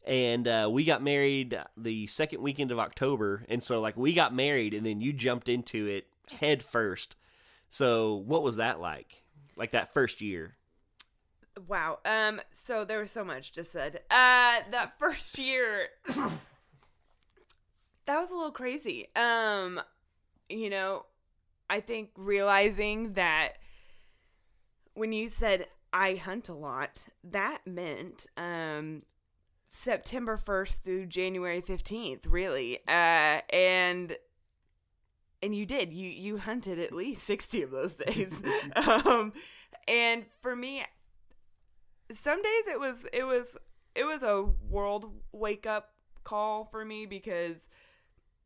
and 0.05 0.47
uh, 0.47 0.69
we 0.71 0.85
got 0.85 1.03
married 1.03 1.59
the 1.77 2.07
second 2.07 2.43
weekend 2.43 2.71
of 2.71 2.79
October, 2.79 3.45
and 3.49 3.62
so 3.62 3.81
like 3.81 3.97
we 3.97 4.12
got 4.12 4.35
married, 4.35 4.75
and 4.75 4.85
then 4.85 5.01
you 5.01 5.12
jumped 5.12 5.49
into 5.49 5.87
it 5.87 6.07
head 6.31 6.62
first. 6.62 7.17
So 7.69 8.14
what 8.14 8.43
was 8.43 8.57
that 8.57 8.81
like? 8.81 9.23
Like 9.57 9.73
that 9.73 9.95
first 9.95 10.21
year? 10.21 10.57
Wow. 11.69 12.01
Um. 12.05 12.40
So 12.53 12.85
there 12.85 13.01
was 13.01 13.11
so 13.11 13.25
much 13.25 13.53
just 13.53 13.73
said. 13.73 14.01
Uh. 14.11 14.61
That 14.71 14.95
first 14.99 15.38
year, 15.38 15.88
that 16.07 16.31
was 18.09 18.31
a 18.31 18.35
little 18.35 18.51
crazy. 18.51 19.09
Um. 19.17 19.81
You 20.51 20.69
know, 20.69 21.07
I 21.71 21.81
think 21.81 22.11
realizing 22.17 23.14
that 23.14 23.55
when 24.93 25.12
you 25.12 25.29
said 25.29 25.67
I 25.93 26.14
hunt 26.14 26.49
a 26.49 26.55
lot, 26.55 27.07
that 27.23 27.61
meant 27.67 28.27
um 28.37 29.03
September 29.75 30.39
1st 30.39 30.81
through 30.81 31.07
January 31.07 31.61
15th, 31.61 32.27
really. 32.29 32.79
Uh, 32.87 33.41
and 33.51 34.17
and 35.43 35.55
you 35.55 35.67
did. 35.67 35.93
You 35.93 36.09
you 36.09 36.39
hunted 36.39 36.79
at 36.79 36.93
least 36.93 37.25
60 37.25 37.63
of 37.63 37.71
those 37.71 37.97
days. 37.97 38.41
um, 38.77 39.33
and 39.87 40.25
for 40.41 40.57
me 40.57 40.85
some 42.11 42.43
days 42.43 42.69
it 42.69 42.79
was 42.79 43.07
it 43.13 43.25
was 43.25 43.59
it 43.95 44.05
was 44.05 44.23
a 44.23 44.45
world 44.71 45.11
wake 45.33 45.67
up 45.67 45.91
call 46.23 46.65
for 46.65 46.85
me 46.85 47.05
because 47.05 47.69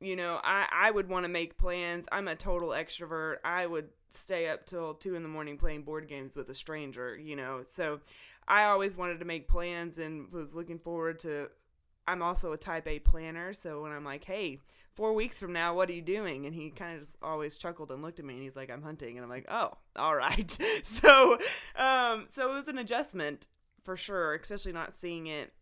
you 0.01 0.17
know, 0.17 0.41
I 0.43 0.67
I 0.73 0.91
would 0.91 1.09
want 1.09 1.25
to 1.25 1.29
make 1.29 1.59
plans. 1.59 2.07
I'm 2.13 2.29
a 2.29 2.37
total 2.37 2.71
extrovert. 2.71 3.37
I 3.45 3.67
would 3.67 3.89
stay 4.11 4.49
up 4.49 4.65
till 4.65 4.95
two 4.95 5.15
in 5.15 5.23
the 5.23 5.29
morning 5.29 5.59
playing 5.59 5.83
board 5.83 6.09
games 6.09 6.37
with 6.37 6.49
a 6.49 6.55
stranger, 6.55 7.17
you 7.17 7.37
know. 7.37 7.65
So 7.69 8.01
I 8.49 8.65
always 8.65 8.97
wanted 8.97 9.21
to 9.21 9.25
make 9.25 9.47
plans 9.47 9.99
and 9.99 10.33
was 10.33 10.55
looking 10.55 10.79
forward 10.79 11.21
to. 11.21 11.49
I'm 12.07 12.23
also 12.23 12.53
a 12.53 12.57
type 12.57 12.89
A 12.89 12.99
planner, 13.01 13.53
so 13.53 13.83
when 13.83 13.93
I'm 13.93 14.05
like, 14.05 14.25
hey, 14.25 14.61
four 14.99 15.13
weeks 15.13 15.39
from 15.39 15.53
now, 15.53 15.75
what 15.75 15.89
are 15.91 15.93
you 15.93 16.03
doing? 16.03 16.45
And 16.45 16.53
he 16.53 16.71
kind 16.71 16.95
of 16.95 17.03
just 17.03 17.17
always 17.23 17.57
chuckled 17.57 17.93
and 17.93 18.03
looked 18.03 18.19
at 18.19 18.25
me 18.25 18.35
and 18.35 18.43
he's 18.43 18.57
like, 18.57 18.69
I'm 18.69 18.83
hunting. 18.83 19.17
And 19.17 19.23
I'm 19.23 19.31
like, 19.31 19.47
oh, 19.49 19.75
all 19.95 20.17
right. 20.17 20.59
so, 20.83 21.39
um, 21.77 22.27
so 22.33 22.51
it 22.51 22.55
was 22.55 22.67
an 22.67 22.79
adjustment 22.79 23.47
for 23.85 23.97
sure, 23.97 24.35
especially 24.35 24.73
not 24.73 24.93
seeing 24.93 25.29
it 25.29 25.53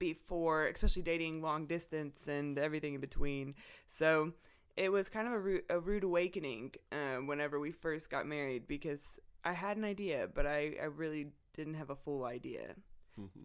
before, 0.00 0.66
especially 0.66 1.02
dating 1.02 1.42
long 1.42 1.66
distance 1.66 2.26
and 2.26 2.58
everything 2.58 2.94
in 2.94 3.00
between. 3.00 3.54
So 3.86 4.32
it 4.76 4.90
was 4.90 5.08
kind 5.08 5.28
of 5.28 5.34
a 5.34 5.38
rude, 5.38 5.62
a 5.70 5.78
rude 5.78 6.02
awakening 6.02 6.72
uh, 6.90 7.18
whenever 7.18 7.60
we 7.60 7.70
first 7.70 8.10
got 8.10 8.26
married 8.26 8.66
because 8.66 9.20
I 9.44 9.52
had 9.52 9.76
an 9.76 9.84
idea, 9.84 10.28
but 10.34 10.46
I, 10.46 10.74
I 10.82 10.86
really 10.86 11.28
didn't 11.54 11.74
have 11.74 11.90
a 11.90 11.96
full 11.96 12.24
idea. 12.24 12.74
Mm-hmm. 13.20 13.44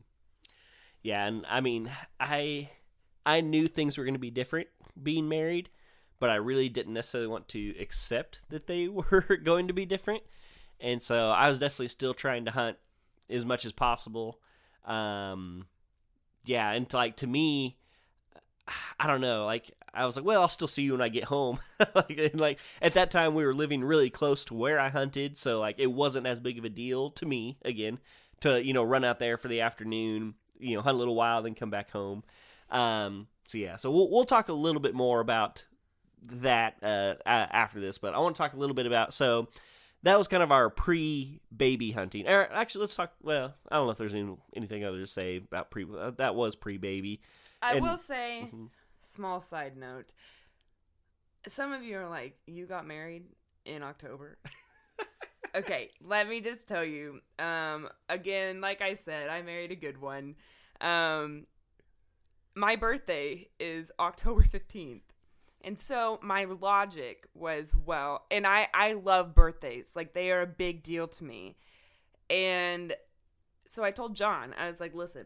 Yeah, 1.04 1.26
and 1.26 1.46
I 1.48 1.62
mean, 1.62 1.92
I 2.20 2.70
I 3.26 3.42
knew 3.42 3.68
things 3.68 3.98
were 3.98 4.04
going 4.04 4.16
to 4.16 4.20
be 4.20 4.32
different 4.32 4.68
being 5.02 5.28
married, 5.28 5.70
but 6.20 6.30
I 6.30 6.36
really 6.36 6.70
didn't 6.70 6.94
necessarily 6.94 7.28
want 7.28 7.48
to 7.50 7.76
accept 7.80 8.42
that 8.50 8.68
they 8.68 8.88
were 8.88 9.40
going 9.44 9.68
to 9.68 9.74
be 9.74 9.86
different. 9.86 10.24
And 10.80 11.02
so 11.02 11.30
I 11.30 11.48
was 11.48 11.60
definitely 11.60 11.88
still 11.90 12.14
trying 12.14 12.46
to 12.46 12.52
hunt 12.52 12.78
as 13.30 13.46
much 13.46 13.66
as 13.66 13.72
possible. 13.72 14.40
Um, 14.84 15.68
yeah, 16.46 16.72
and 16.72 16.90
to, 16.90 16.98
like 16.98 17.18
to 17.18 17.28
me, 17.28 17.78
I 19.00 19.08
don't 19.08 19.22
know. 19.22 19.46
Like 19.46 19.72
I 19.96 20.06
was 20.06 20.16
like, 20.16 20.26
well, 20.26 20.42
I'll 20.42 20.48
still 20.48 20.68
see 20.68 20.84
you 20.84 20.94
when 20.94 21.02
I 21.02 21.10
get 21.10 21.26
home. 21.26 21.60
like, 21.96 22.32
like 22.34 22.60
at 22.82 22.94
that 22.94 23.12
time, 23.12 23.34
we 23.34 23.46
were 23.46 23.54
living 23.54 23.84
really 23.84 24.10
close 24.10 24.46
to 24.46 24.54
where 24.54 24.80
I 24.80 24.90
hunted, 24.90 25.38
so 25.38 25.60
like 25.60 25.76
it 25.80 25.92
wasn't 25.92 26.28
as 26.28 26.40
big 26.40 26.58
of 26.58 26.66
a 26.66 26.70
deal 26.70 27.12
to 27.12 27.26
me 27.26 27.58
again 27.64 28.00
to 28.42 28.64
you 28.64 28.74
know 28.74 28.84
run 28.84 29.04
out 29.04 29.20
there 29.20 29.38
for 29.38 29.48
the 29.48 29.62
afternoon, 29.62 30.36
you 30.60 30.76
know, 30.76 30.82
hunt 30.82 30.96
a 30.96 30.98
little 30.98 31.16
while, 31.16 31.42
then 31.42 31.56
come 31.56 31.70
back 31.70 31.92
home. 31.92 32.24
Um, 32.70 33.28
so 33.48 33.58
yeah, 33.58 33.78
so 33.78 33.92
we'll 33.92 34.10
we'll 34.10 34.26
talk 34.26 34.50
a 34.50 34.54
little 34.54 34.82
bit 34.82 34.94
more 34.94 35.20
about 35.20 35.66
that 36.24 36.76
uh, 36.84 37.16
after 37.26 37.80
this, 37.80 37.98
but 37.98 38.14
I 38.14 38.20
want 38.20 38.36
to 38.36 38.42
talk 38.42 38.54
a 38.54 38.58
little 38.58 38.76
bit 38.76 38.86
about 38.86 39.14
so 39.14 39.48
that 40.06 40.20
was 40.20 40.28
kind 40.28 40.44
of 40.44 40.52
our 40.52 40.70
pre-baby 40.70 41.92
hunting. 41.92 42.30
Er, 42.30 42.48
actually, 42.52 42.82
let's 42.82 42.96
talk. 42.96 43.14
Well, 43.24 43.56
I 43.72 43.76
don't 43.76 43.88
know 43.88 43.92
if 43.92 43.98
there's 43.98 44.14
any, 44.14 44.36
anything 44.56 44.86
other 44.86 45.00
to 45.00 45.08
say 45.08 45.38
about 45.38 45.72
pre. 45.72 45.84
Uh, 45.84 46.12
that 46.12 46.36
was 46.36 46.56
pre-baby. 46.56 47.22
I 47.62 47.76
and, 47.76 47.84
will 47.84 47.98
say, 47.98 48.44
mm-hmm. 48.46 48.66
Small 49.16 49.40
side 49.40 49.78
note. 49.78 50.14
Some 51.48 51.72
of 51.72 51.84
you 51.84 51.98
are 51.98 52.10
like, 52.10 52.38
you 52.46 52.66
got 52.66 52.86
married 52.86 53.24
in 53.66 53.84
October. 53.84 54.38
okay, 55.56 55.90
let 56.04 56.28
me 56.28 56.42
just 56.42 56.68
tell 56.68 56.84
you. 56.84 57.22
Um, 57.40 57.90
again, 58.10 58.62
like 58.62 58.82
I 58.82 58.96
said, 58.96 59.30
I 59.30 59.42
married 59.42 59.72
a 59.72 59.76
good 59.76 60.02
one. 60.02 60.36
Um, 60.82 61.46
my 62.56 62.76
birthday 62.76 63.48
is 63.60 63.92
October 64.00 64.44
15th. 64.44 65.02
And 65.64 65.80
so 65.80 66.20
my 66.22 66.46
logic 66.46 67.28
was, 67.34 67.76
well, 67.86 68.26
and 68.30 68.46
I 68.46 68.68
I 68.72 68.94
love 68.94 69.34
birthdays. 69.34 69.88
Like 69.96 70.14
they 70.14 70.32
are 70.32 70.42
a 70.42 70.48
big 70.48 70.84
deal 70.84 71.08
to 71.08 71.24
me. 71.24 71.58
And 72.30 72.94
so 73.68 73.84
I 73.84 73.90
told 73.90 74.16
John, 74.16 74.54
I 74.60 74.68
was 74.68 74.80
like, 74.80 74.94
"Listen, 74.94 75.26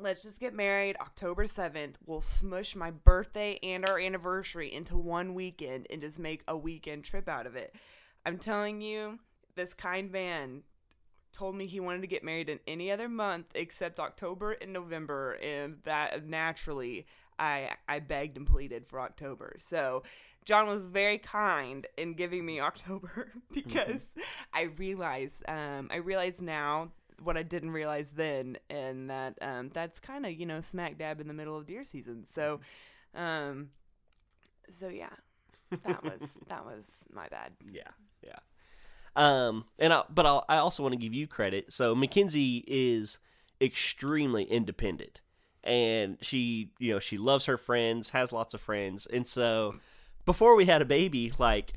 let's 0.00 0.22
just 0.22 0.40
get 0.40 0.54
married 0.54 0.96
October 1.00 1.44
7th. 1.44 1.94
We'll 2.06 2.20
smush 2.20 2.76
my 2.76 2.90
birthday 2.90 3.58
and 3.62 3.88
our 3.88 3.98
anniversary 3.98 4.72
into 4.72 4.96
one 4.96 5.34
weekend 5.34 5.86
and 5.90 6.00
just 6.00 6.18
make 6.18 6.42
a 6.48 6.56
weekend 6.56 7.04
trip 7.04 7.28
out 7.28 7.46
of 7.46 7.56
it." 7.56 7.74
I'm 8.26 8.38
telling 8.38 8.80
you, 8.80 9.18
this 9.54 9.74
kind 9.74 10.10
man 10.10 10.62
told 11.32 11.54
me 11.54 11.66
he 11.66 11.80
wanted 11.80 12.00
to 12.00 12.06
get 12.06 12.24
married 12.24 12.48
in 12.48 12.58
any 12.66 12.90
other 12.90 13.08
month 13.08 13.46
except 13.54 14.00
October 14.00 14.52
and 14.52 14.72
November, 14.72 15.32
and 15.34 15.76
that 15.84 16.26
naturally 16.26 17.06
I 17.38 17.70
I 17.88 18.00
begged 18.00 18.36
and 18.36 18.46
pleaded 18.46 18.86
for 18.86 19.00
October. 19.00 19.56
So 19.58 20.02
John 20.44 20.66
was 20.66 20.86
very 20.86 21.18
kind 21.18 21.86
in 21.96 22.14
giving 22.14 22.44
me 22.44 22.60
October 22.70 23.32
because 23.52 24.02
I 24.52 24.62
realized 24.62 25.44
um, 25.48 25.88
I 25.92 25.96
realize 25.96 26.40
now 26.40 26.90
what 27.22 27.36
I 27.36 27.42
didn't 27.42 27.70
realize 27.70 28.08
then, 28.14 28.58
and 28.70 29.10
that 29.10 29.38
um, 29.40 29.70
that's 29.72 29.98
kind 29.98 30.26
of 30.26 30.32
you 30.32 30.46
know 30.46 30.60
smack 30.60 30.98
dab 30.98 31.20
in 31.20 31.28
the 31.28 31.34
middle 31.34 31.56
of 31.56 31.66
deer 31.66 31.84
season. 31.84 32.24
So, 32.26 32.60
um, 33.14 33.70
so 34.70 34.88
yeah, 34.88 35.10
that 35.84 36.02
was 36.02 36.20
that 36.48 36.64
was 36.64 36.84
my 37.12 37.28
bad. 37.28 37.52
Yeah, 37.70 37.90
yeah. 38.22 38.38
Um, 39.16 39.64
and 39.80 39.92
I, 39.92 40.02
but 40.08 40.26
I'll, 40.26 40.44
I 40.48 40.58
also 40.58 40.82
want 40.82 40.92
to 40.92 40.98
give 40.98 41.14
you 41.14 41.26
credit. 41.26 41.72
So 41.72 41.94
Mackenzie 41.94 42.64
is 42.66 43.18
extremely 43.60 44.44
independent, 44.44 45.22
and 45.64 46.18
she, 46.20 46.70
you 46.78 46.92
know, 46.92 46.98
she 46.98 47.18
loves 47.18 47.46
her 47.46 47.56
friends, 47.56 48.10
has 48.10 48.32
lots 48.32 48.54
of 48.54 48.60
friends, 48.60 49.06
and 49.06 49.26
so 49.26 49.74
before 50.24 50.54
we 50.54 50.66
had 50.66 50.82
a 50.82 50.86
baby, 50.86 51.32
like 51.38 51.72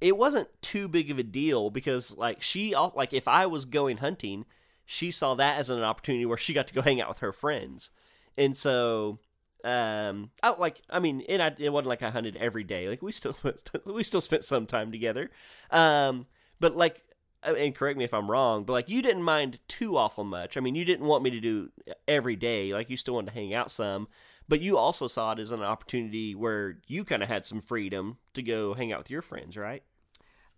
it 0.00 0.16
wasn't 0.16 0.48
too 0.62 0.88
big 0.88 1.10
of 1.10 1.18
a 1.18 1.22
deal 1.22 1.70
because 1.70 2.16
like 2.16 2.42
she, 2.42 2.74
like 2.74 3.12
if 3.12 3.28
I 3.28 3.46
was 3.46 3.64
going 3.64 3.98
hunting, 3.98 4.44
she 4.84 5.10
saw 5.10 5.34
that 5.34 5.58
as 5.58 5.70
an 5.70 5.82
opportunity 5.82 6.26
where 6.26 6.36
she 6.36 6.52
got 6.54 6.66
to 6.68 6.74
go 6.74 6.82
hang 6.82 7.00
out 7.00 7.08
with 7.08 7.18
her 7.18 7.32
friends, 7.32 7.90
and 8.36 8.56
so 8.56 9.18
um 9.64 10.30
I 10.42 10.50
like 10.58 10.82
I 10.90 10.98
mean 10.98 11.22
it 11.28 11.40
it 11.60 11.72
wasn't 11.72 11.86
like 11.88 12.02
I 12.02 12.10
hunted 12.10 12.34
every 12.34 12.64
day 12.64 12.88
like 12.88 13.00
we 13.00 13.12
still 13.12 13.36
we 13.84 14.02
still 14.02 14.20
spent 14.20 14.44
some 14.44 14.66
time 14.66 14.90
together 14.90 15.30
um 15.70 16.26
but 16.62 16.76
like, 16.76 17.02
and 17.42 17.74
correct 17.74 17.98
me 17.98 18.04
if 18.04 18.14
I'm 18.14 18.30
wrong, 18.30 18.62
but 18.62 18.72
like 18.72 18.88
you 18.88 19.02
didn't 19.02 19.24
mind 19.24 19.58
too 19.66 19.96
awful 19.96 20.22
much. 20.22 20.56
I 20.56 20.60
mean, 20.60 20.76
you 20.76 20.84
didn't 20.84 21.06
want 21.06 21.24
me 21.24 21.30
to 21.30 21.40
do 21.40 21.70
every 22.06 22.36
day. 22.36 22.72
Like 22.72 22.88
you 22.88 22.96
still 22.96 23.14
wanted 23.14 23.32
to 23.32 23.36
hang 23.36 23.52
out 23.52 23.68
some, 23.72 24.06
but 24.48 24.60
you 24.60 24.78
also 24.78 25.08
saw 25.08 25.32
it 25.32 25.40
as 25.40 25.50
an 25.50 25.60
opportunity 25.60 26.36
where 26.36 26.78
you 26.86 27.04
kind 27.04 27.20
of 27.20 27.28
had 27.28 27.44
some 27.44 27.60
freedom 27.60 28.18
to 28.34 28.42
go 28.42 28.74
hang 28.74 28.92
out 28.92 29.00
with 29.00 29.10
your 29.10 29.22
friends, 29.22 29.56
right? 29.56 29.82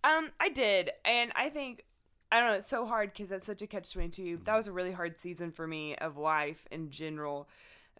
Um, 0.04 0.30
I 0.38 0.50
did, 0.50 0.90
and 1.06 1.32
I 1.34 1.48
think 1.48 1.86
I 2.30 2.40
don't 2.40 2.50
know. 2.50 2.56
It's 2.56 2.70
so 2.70 2.86
hard 2.86 3.12
because 3.12 3.28
that's 3.28 3.46
such 3.46 3.62
a 3.62 3.66
catch 3.66 3.92
twenty 3.92 4.08
two. 4.08 4.40
That 4.44 4.56
was 4.56 4.66
a 4.66 4.72
really 4.72 4.92
hard 4.92 5.20
season 5.20 5.52
for 5.52 5.66
me 5.66 5.94
of 5.96 6.16
life 6.16 6.66
in 6.70 6.90
general, 6.90 7.48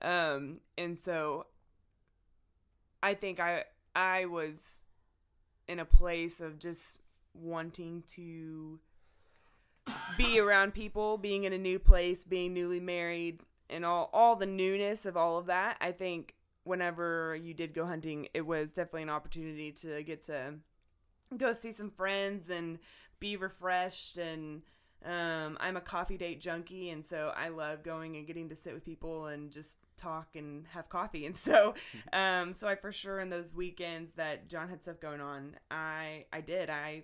um, 0.03 0.59
and 0.77 0.99
so 0.99 1.47
I 3.03 3.15
think 3.15 3.39
I 3.39 3.65
I 3.95 4.25
was 4.25 4.83
in 5.69 5.79
a 5.79 5.85
place 5.85 6.41
of 6.41 6.59
just 6.59 6.99
wanting 7.35 8.03
to 8.07 8.81
be 10.17 10.39
around 10.39 10.75
people, 10.75 11.19
being 11.19 11.45
in 11.45 11.53
a 11.53 11.59
new 11.59 11.79
place, 11.79 12.25
being 12.25 12.55
newly 12.55 12.81
married, 12.81 13.41
and 13.71 13.85
all 13.85 14.11
all 14.13 14.37
the 14.37 14.47
newness 14.47 15.07
of 15.07 15.17
all 15.17 15.39
of 15.39 15.47
that. 15.47 15.77
I 15.81 15.93
think 15.93 16.35
whenever 16.65 17.37
you 17.37 17.55
did 17.55 17.75
go 17.75 17.85
hunting, 17.87 18.29
it 18.35 18.41
was 18.41 18.73
definitely 18.73 19.03
an 19.03 19.11
opportunity 19.11 19.71
to 19.73 20.03
get 20.03 20.25
to 20.25 20.55
go 21.37 21.53
see 21.53 21.73
some 21.73 21.91
friends 21.91 22.51
and 22.51 22.79
be 23.25 23.37
refreshed 23.37 24.19
and 24.19 24.61
um, 25.03 25.57
I'm 25.61 25.77
a 25.77 25.83
coffee 25.83 26.17
date 26.17 26.41
junkie, 26.41 26.91
and 26.91 27.05
so 27.05 27.33
I 27.37 27.49
love 27.49 27.83
going 27.83 28.17
and 28.17 28.27
getting 28.27 28.49
to 28.49 28.57
sit 28.57 28.73
with 28.73 28.85
people 28.85 29.27
and 29.27 29.51
just 29.51 29.77
talk 29.97 30.29
and 30.35 30.67
have 30.69 30.89
coffee. 30.89 31.27
And 31.27 31.37
so, 31.37 31.75
um, 32.13 32.55
so 32.55 32.69
I 32.69 32.75
for 32.75 32.91
sure 32.93 33.21
in 33.21 33.29
those 33.29 33.55
weekends 33.55 34.13
that 34.15 34.49
John 34.49 34.69
had 34.69 34.83
stuff 34.83 35.01
going 35.01 35.21
on, 35.21 35.57
I 35.71 36.25
I 36.33 36.41
did 36.41 36.71
I 36.71 37.03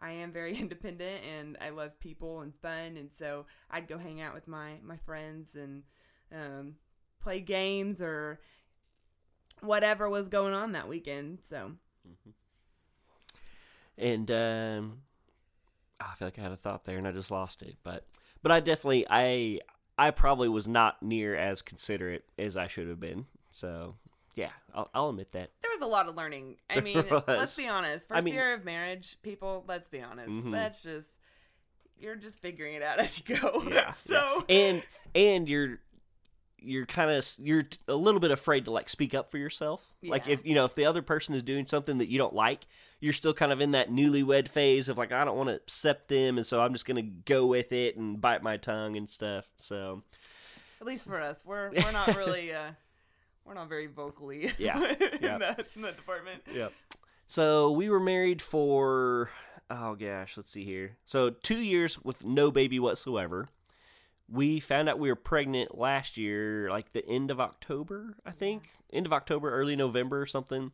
I 0.00 0.12
am 0.12 0.32
very 0.32 0.56
independent 0.60 1.24
and 1.24 1.56
I 1.60 1.70
love 1.70 1.98
people 2.00 2.40
and 2.40 2.52
fun, 2.60 2.96
and 2.96 3.10
so 3.16 3.46
I'd 3.70 3.88
go 3.88 3.98
hang 3.98 4.20
out 4.20 4.34
with 4.34 4.48
my 4.48 4.74
my 4.84 4.96
friends 4.96 5.54
and 5.54 5.82
um, 6.32 6.74
play 7.20 7.40
games 7.40 8.00
or 8.00 8.40
whatever 9.60 10.08
was 10.08 10.28
going 10.28 10.54
on 10.54 10.72
that 10.72 10.88
weekend. 10.88 11.38
So, 11.48 11.72
mm-hmm. 12.08 12.30
and 13.96 14.30
um, 14.30 15.02
I 16.00 16.14
feel 16.14 16.28
like 16.28 16.38
I 16.38 16.42
had 16.42 16.52
a 16.52 16.56
thought 16.56 16.84
there 16.84 16.98
and 16.98 17.06
I 17.06 17.12
just 17.12 17.30
lost 17.30 17.62
it, 17.62 17.76
but 17.82 18.04
but 18.42 18.52
I 18.52 18.60
definitely 18.60 19.06
I 19.08 19.60
I 19.98 20.10
probably 20.10 20.48
was 20.48 20.68
not 20.68 21.02
near 21.02 21.34
as 21.34 21.62
considerate 21.62 22.24
as 22.38 22.56
I 22.56 22.66
should 22.68 22.88
have 22.88 23.00
been. 23.00 23.26
So 23.50 23.96
yeah, 24.34 24.50
I'll, 24.72 24.88
I'll 24.94 25.08
admit 25.08 25.32
that. 25.32 25.50
There 25.62 25.70
was 25.72 25.82
a 25.82 25.90
lot 25.90 26.08
of 26.08 26.14
learning. 26.14 26.56
I 26.70 26.80
mean, 26.80 27.04
let's 27.26 27.56
be 27.56 27.66
honest. 27.66 28.06
First 28.06 28.18
I 28.18 28.20
mean, 28.20 28.34
year 28.34 28.54
of 28.54 28.64
marriage, 28.64 29.16
people, 29.22 29.64
let's 29.66 29.88
be 29.88 30.00
honest. 30.00 30.30
Mm-hmm. 30.30 30.52
That's 30.52 30.80
just 30.80 31.08
you're 31.98 32.16
just 32.16 32.38
figuring 32.38 32.74
it 32.74 32.82
out 32.82 33.00
as 33.00 33.18
you 33.18 33.36
go. 33.36 33.64
Yeah. 33.68 33.92
so 33.94 34.44
yeah. 34.48 34.56
and 34.56 34.86
and 35.14 35.48
you're 35.48 35.80
you're 36.60 36.86
kind 36.86 37.10
of 37.10 37.26
you're 37.38 37.64
a 37.86 37.94
little 37.94 38.20
bit 38.20 38.30
afraid 38.30 38.64
to 38.66 38.70
like 38.70 38.88
speak 38.88 39.14
up 39.14 39.30
for 39.30 39.38
yourself. 39.38 39.86
Yeah. 40.00 40.10
Like 40.10 40.28
if 40.28 40.44
you 40.44 40.54
know 40.54 40.64
if 40.64 40.74
the 40.74 40.86
other 40.86 41.02
person 41.02 41.34
is 41.34 41.42
doing 41.42 41.66
something 41.66 41.98
that 41.98 42.08
you 42.08 42.18
don't 42.18 42.34
like, 42.34 42.66
you're 43.00 43.12
still 43.12 43.34
kind 43.34 43.52
of 43.52 43.60
in 43.60 43.72
that 43.72 43.90
newlywed 43.90 44.48
phase 44.48 44.88
of 44.88 44.98
like 44.98 45.12
I 45.12 45.24
don't 45.24 45.36
want 45.36 45.48
to 45.48 45.56
accept 45.56 46.08
them, 46.08 46.38
and 46.38 46.46
so 46.46 46.60
I'm 46.60 46.72
just 46.72 46.86
gonna 46.86 47.02
go 47.02 47.46
with 47.46 47.72
it 47.72 47.96
and 47.96 48.20
bite 48.20 48.42
my 48.42 48.56
tongue 48.56 48.96
and 48.96 49.08
stuff. 49.08 49.48
So 49.56 50.02
at 50.80 50.86
least 50.86 51.06
for 51.06 51.20
us, 51.20 51.42
we're 51.44 51.70
we're 51.76 51.92
not 51.92 52.16
really. 52.16 52.52
uh 52.52 52.70
we're 53.48 53.54
not 53.54 53.68
very 53.70 53.86
vocally 53.86 54.52
yeah, 54.58 54.76
in, 54.76 55.38
that, 55.38 55.66
in 55.74 55.80
that 55.80 55.96
department. 55.96 56.42
Yep. 56.52 56.70
So 57.26 57.70
we 57.70 57.88
were 57.88 57.98
married 57.98 58.42
for 58.42 59.30
oh 59.70 59.94
gosh, 59.94 60.36
let's 60.36 60.50
see 60.50 60.64
here. 60.64 60.96
So 61.06 61.30
two 61.30 61.58
years 61.58 62.02
with 62.04 62.24
no 62.24 62.50
baby 62.50 62.78
whatsoever. 62.78 63.48
We 64.30 64.60
found 64.60 64.88
out 64.88 64.98
we 64.98 65.08
were 65.08 65.16
pregnant 65.16 65.78
last 65.78 66.16
year, 66.16 66.70
like 66.70 66.92
the 66.92 67.06
end 67.06 67.30
of 67.30 67.40
October, 67.40 68.16
I 68.26 68.32
think, 68.32 68.68
end 68.92 69.06
of 69.06 69.12
October, 69.12 69.50
early 69.50 69.74
November 69.74 70.20
or 70.20 70.26
something. 70.26 70.72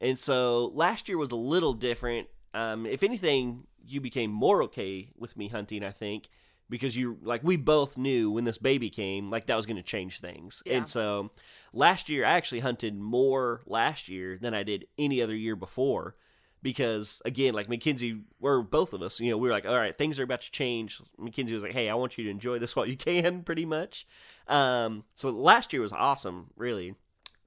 And 0.00 0.18
so 0.18 0.72
last 0.74 1.08
year 1.08 1.16
was 1.16 1.30
a 1.30 1.36
little 1.36 1.72
different. 1.72 2.28
Um, 2.52 2.84
if 2.84 3.02
anything, 3.02 3.66
you 3.86 4.00
became 4.00 4.30
more 4.30 4.62
okay 4.64 5.08
with 5.16 5.36
me 5.36 5.48
hunting, 5.48 5.82
I 5.82 5.90
think, 5.90 6.28
because 6.68 6.96
you 6.96 7.18
like 7.22 7.42
we 7.42 7.56
both 7.56 7.96
knew 7.96 8.30
when 8.30 8.44
this 8.44 8.58
baby 8.58 8.90
came, 8.90 9.30
like 9.30 9.46
that 9.46 9.56
was 9.56 9.66
going 9.66 9.76
to 9.76 9.82
change 9.82 10.20
things. 10.20 10.62
Yeah. 10.66 10.78
And 10.78 10.88
so 10.88 11.30
last 11.72 12.08
year, 12.08 12.24
I 12.24 12.32
actually 12.32 12.60
hunted 12.60 12.98
more 12.98 13.62
last 13.66 14.08
year 14.08 14.38
than 14.38 14.54
I 14.54 14.64
did 14.64 14.86
any 14.98 15.22
other 15.22 15.36
year 15.36 15.56
before. 15.56 16.16
Because 16.62 17.20
again, 17.24 17.54
like 17.54 17.68
Mackenzie, 17.68 18.20
or 18.40 18.62
both 18.62 18.92
of 18.92 19.02
us, 19.02 19.18
you 19.18 19.30
know, 19.30 19.36
we 19.36 19.48
were 19.48 19.52
like, 19.54 19.66
all 19.66 19.76
right, 19.76 19.96
things 19.96 20.20
are 20.20 20.22
about 20.22 20.42
to 20.42 20.50
change. 20.52 21.00
Mackenzie 21.18 21.54
was 21.54 21.62
like, 21.64 21.72
hey, 21.72 21.88
I 21.88 21.94
want 21.94 22.16
you 22.16 22.24
to 22.24 22.30
enjoy 22.30 22.58
this 22.60 22.76
while 22.76 22.86
you 22.86 22.96
can, 22.96 23.42
pretty 23.42 23.64
much. 23.64 24.06
Um, 24.46 25.04
so 25.16 25.30
last 25.30 25.72
year 25.72 25.82
was 25.82 25.92
awesome, 25.92 26.50
really. 26.56 26.94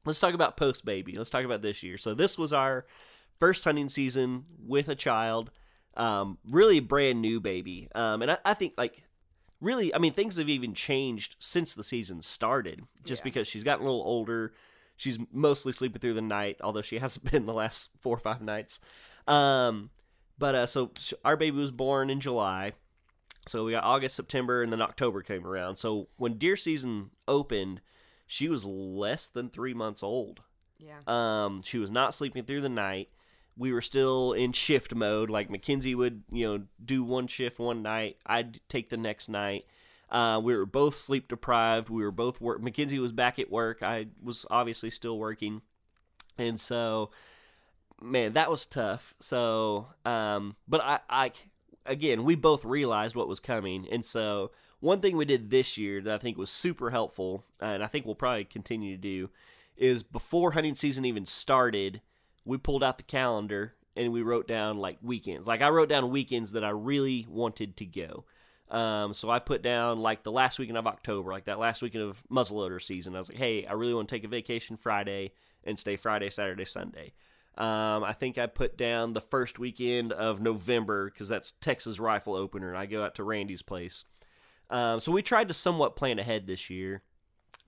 Let's 0.05 0.19
talk 0.19 0.33
about 0.33 0.57
post 0.57 0.83
baby. 0.85 1.15
Let's 1.15 1.29
talk 1.29 1.45
about 1.45 1.61
this 1.61 1.81
year. 1.81 1.97
So 1.97 2.13
this 2.13 2.37
was 2.37 2.51
our 2.53 2.85
first 3.39 3.63
hunting 3.63 3.89
season 3.89 4.45
with 4.59 4.89
a 4.89 4.95
child, 4.95 5.49
um, 5.95 6.37
really 6.49 6.79
brand 6.79 7.21
new 7.21 7.39
baby. 7.39 7.87
Um, 7.95 8.21
and 8.21 8.31
I, 8.31 8.37
I 8.45 8.53
think 8.53 8.73
like 8.77 9.03
really, 9.61 9.95
I 9.95 9.97
mean, 9.97 10.13
things 10.13 10.37
have 10.37 10.49
even 10.49 10.73
changed 10.73 11.37
since 11.39 11.73
the 11.73 11.83
season 11.83 12.21
started, 12.21 12.81
just 13.05 13.21
Yeah. 13.21 13.23
because 13.25 13.47
she's 13.47 13.63
gotten 13.63 13.85
a 13.85 13.89
little 13.89 14.05
older. 14.05 14.53
She's 14.97 15.19
mostly 15.31 15.73
sleeping 15.73 15.99
through 15.99 16.13
the 16.13 16.21
night, 16.21 16.57
although 16.61 16.81
she 16.81 16.99
hasn't 16.99 17.29
been 17.31 17.45
the 17.45 17.53
last 17.53 17.89
four 18.01 18.15
or 18.15 18.19
five 18.19 18.41
nights. 18.41 18.79
Um, 19.27 19.89
but 20.37 20.55
uh, 20.55 20.65
so 20.65 20.91
our 21.23 21.37
baby 21.37 21.57
was 21.57 21.71
born 21.71 22.09
in 22.09 22.19
July. 22.19 22.73
So 23.47 23.63
we 23.63 23.71
got 23.71 23.83
August, 23.83 24.15
September, 24.15 24.63
and 24.63 24.71
then 24.71 24.81
October 24.81 25.21
came 25.21 25.45
around. 25.45 25.75
So 25.75 26.07
when 26.17 26.37
deer 26.37 26.55
season 26.55 27.11
opened, 27.27 27.81
she 28.25 28.49
was 28.49 28.65
less 28.65 29.27
than 29.27 29.49
three 29.49 29.73
months 29.73 30.01
old. 30.01 30.41
Yeah. 30.79 30.99
Um, 31.07 31.61
she 31.63 31.77
was 31.77 31.91
not 31.91 32.15
sleeping 32.15 32.43
through 32.43 32.61
the 32.61 32.69
night. 32.69 33.09
We 33.57 33.71
were 33.71 33.81
still 33.81 34.33
in 34.33 34.51
shift 34.51 34.93
mode. 34.95 35.29
Like 35.29 35.49
Mackenzie 35.49 35.95
would, 35.95 36.23
you 36.31 36.45
know, 36.45 36.63
do 36.83 37.03
one 37.03 37.27
shift 37.27 37.59
one 37.59 37.83
night. 37.83 38.17
I'd 38.25 38.59
take 38.67 38.89
the 38.89 38.97
next 38.97 39.29
night. 39.29 39.65
Uh, 40.09 40.39
we 40.43 40.55
were 40.55 40.65
both 40.65 40.95
sleep 40.95 41.27
deprived. 41.27 41.89
We 41.89 42.03
were 42.03 42.11
both 42.11 42.39
work. 42.39 42.61
Mackenzie 42.61 42.99
was 42.99 43.11
back 43.11 43.39
at 43.39 43.51
work. 43.51 43.81
I 43.81 44.07
was 44.23 44.45
obviously 44.49 44.89
still 44.89 45.17
working, 45.17 45.61
and 46.37 46.59
so, 46.59 47.11
man, 48.01 48.33
that 48.33 48.51
was 48.51 48.65
tough. 48.65 49.13
So, 49.19 49.87
um, 50.05 50.55
but 50.67 50.81
I, 50.81 50.99
I, 51.09 51.31
again, 51.85 52.23
we 52.23 52.35
both 52.35 52.63
realized 52.63 53.15
what 53.15 53.27
was 53.27 53.39
coming, 53.39 53.87
and 53.91 54.05
so 54.05 54.51
one 54.79 54.99
thing 54.99 55.17
we 55.17 55.25
did 55.25 55.49
this 55.49 55.77
year 55.77 56.01
that 56.01 56.13
I 56.13 56.17
think 56.19 56.37
was 56.37 56.51
super 56.51 56.91
helpful, 56.91 57.43
and 57.59 57.83
I 57.83 57.87
think 57.87 58.05
we'll 58.05 58.15
probably 58.15 58.45
continue 58.45 58.95
to 58.95 59.01
do, 59.01 59.29
is 59.75 60.03
before 60.03 60.51
hunting 60.51 60.75
season 60.75 61.05
even 61.05 61.25
started, 61.25 62.01
we 62.45 62.57
pulled 62.57 62.83
out 62.83 62.97
the 62.97 63.03
calendar 63.03 63.73
and 63.95 64.11
we 64.11 64.21
wrote 64.21 64.47
down 64.47 64.77
like 64.77 64.97
weekends. 65.01 65.47
Like 65.47 65.61
I 65.61 65.69
wrote 65.69 65.89
down 65.89 66.11
weekends 66.11 66.51
that 66.51 66.63
I 66.63 66.69
really 66.69 67.25
wanted 67.29 67.77
to 67.77 67.85
go. 67.85 68.25
Um, 68.69 69.13
so 69.13 69.29
I 69.29 69.39
put 69.39 69.61
down 69.61 69.99
like 69.99 70.23
the 70.23 70.31
last 70.31 70.57
weekend 70.57 70.77
of 70.77 70.87
October, 70.87 71.31
like 71.31 71.45
that 71.45 71.59
last 71.59 71.81
weekend 71.81 72.03
of 72.03 72.23
muzzleloader 72.31 72.81
season. 72.81 73.15
I 73.15 73.19
was 73.19 73.29
like, 73.29 73.37
hey, 73.37 73.65
I 73.65 73.73
really 73.73 73.93
want 73.93 74.09
to 74.09 74.15
take 74.15 74.23
a 74.23 74.27
vacation 74.27 74.75
Friday 74.75 75.33
and 75.63 75.77
stay 75.77 75.95
Friday, 75.95 76.29
Saturday, 76.29 76.65
Sunday. 76.65 77.13
Um, 77.57 78.03
I 78.03 78.13
think 78.13 78.37
I 78.37 78.47
put 78.47 78.77
down 78.77 79.13
the 79.13 79.21
first 79.21 79.59
weekend 79.59 80.11
of 80.11 80.41
November 80.41 81.09
because 81.09 81.29
that's 81.29 81.51
Texas 81.51 81.99
rifle 81.99 82.35
opener, 82.35 82.69
and 82.69 82.77
I 82.77 82.85
go 82.85 83.03
out 83.03 83.15
to 83.15 83.23
Randy's 83.23 83.61
place. 83.61 84.03
Um, 84.69 84.99
so 84.99 85.11
we 85.11 85.21
tried 85.21 85.47
to 85.47 85.53
somewhat 85.53 85.95
plan 85.95 86.19
ahead 86.19 86.47
this 86.47 86.69
year, 86.69 87.01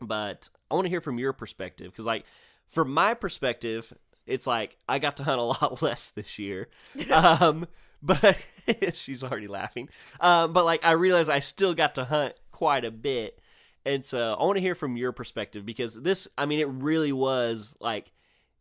but 0.01 0.49
I 0.69 0.75
want 0.75 0.85
to 0.85 0.89
hear 0.89 0.99
from 0.99 1.19
your 1.19 1.31
perspective 1.31 1.91
because, 1.91 2.05
like, 2.05 2.25
from 2.67 2.93
my 2.93 3.13
perspective, 3.13 3.93
it's 4.25 4.45
like 4.45 4.77
I 4.89 4.99
got 4.99 5.17
to 5.17 5.23
hunt 5.23 5.39
a 5.39 5.43
lot 5.61 5.81
less 5.81 6.09
this 6.09 6.37
year. 6.37 6.67
um, 7.11 7.65
but 8.01 8.37
she's 8.93 9.23
already 9.23 9.47
laughing. 9.47 9.89
Um, 10.19 10.53
but 10.53 10.65
like 10.65 10.85
I 10.85 10.91
realized 10.91 11.29
I 11.29 11.39
still 11.39 11.73
got 11.73 11.95
to 11.95 12.05
hunt 12.05 12.33
quite 12.51 12.85
a 12.85 12.91
bit. 12.91 13.39
And 13.85 14.03
so 14.03 14.35
I 14.37 14.43
want 14.43 14.57
to 14.57 14.61
hear 14.61 14.75
from 14.75 14.97
your 14.97 15.13
perspective 15.13 15.65
because 15.65 15.95
this, 15.95 16.27
I 16.37 16.45
mean, 16.45 16.59
it 16.59 16.67
really 16.67 17.13
was 17.13 17.73
like 17.79 18.11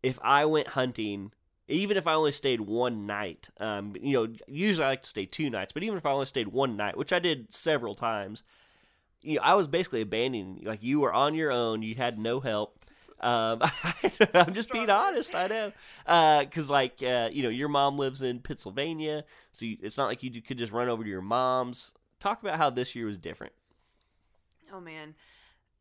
if 0.03 0.19
I 0.23 0.45
went 0.45 0.69
hunting, 0.69 1.33
even 1.69 1.97
if 1.97 2.07
I 2.07 2.15
only 2.15 2.31
stayed 2.31 2.61
one 2.61 3.07
night, 3.07 3.49
um, 3.59 3.95
you 4.01 4.13
know, 4.13 4.33
usually 4.47 4.85
I 4.85 4.91
like 4.91 5.03
to 5.03 5.09
stay 5.09 5.27
two 5.27 5.51
nights, 5.51 5.73
but 5.73 5.83
even 5.83 5.99
if 5.99 6.07
I 6.07 6.13
only 6.13 6.27
stayed 6.27 6.49
one 6.49 6.77
night, 6.77 6.97
which 6.97 7.13
I 7.13 7.19
did 7.19 7.53
several 7.53 7.97
times, 7.97 8.45
you 9.21 9.37
know, 9.37 9.43
I 9.43 9.55
was 9.55 9.67
basically 9.67 10.03
abandoning. 10.03 10.63
Like 10.65 10.83
you 10.83 11.01
were 11.01 11.13
on 11.13 11.35
your 11.35 11.51
own, 11.51 11.83
you 11.83 11.97
had 11.97 12.19
no 12.19 12.39
help. 12.39 12.85
Um, 13.21 13.61
I'm 14.35 14.53
just 14.55 14.71
being 14.71 14.91
honest. 14.91 15.35
I 15.35 15.47
know, 15.47 15.73
because 16.45 16.71
like 16.71 17.03
uh, 17.03 17.31
you 17.33 17.43
know, 17.43 17.49
your 17.49 17.69
mom 17.69 17.99
lives 17.99 18.23
in 18.23 18.41
Pennsylvania, 18.41 19.25
so 19.53 19.65
you, 19.65 19.79
it's 19.83 19.97
not 19.97 20.07
like 20.07 20.23
you 20.23 20.43
could 20.43 20.59
just 20.59 20.73
run 20.73 20.89
over 20.89 21.03
to 21.03 21.09
your 21.09 21.23
mom's. 21.23 21.93
Talk 22.19 22.43
about 22.43 22.57
how 22.57 22.71
this 22.71 22.95
year 22.95 23.07
was 23.07 23.19
different. 23.19 23.53
Oh 24.73 24.81
man, 24.81 25.15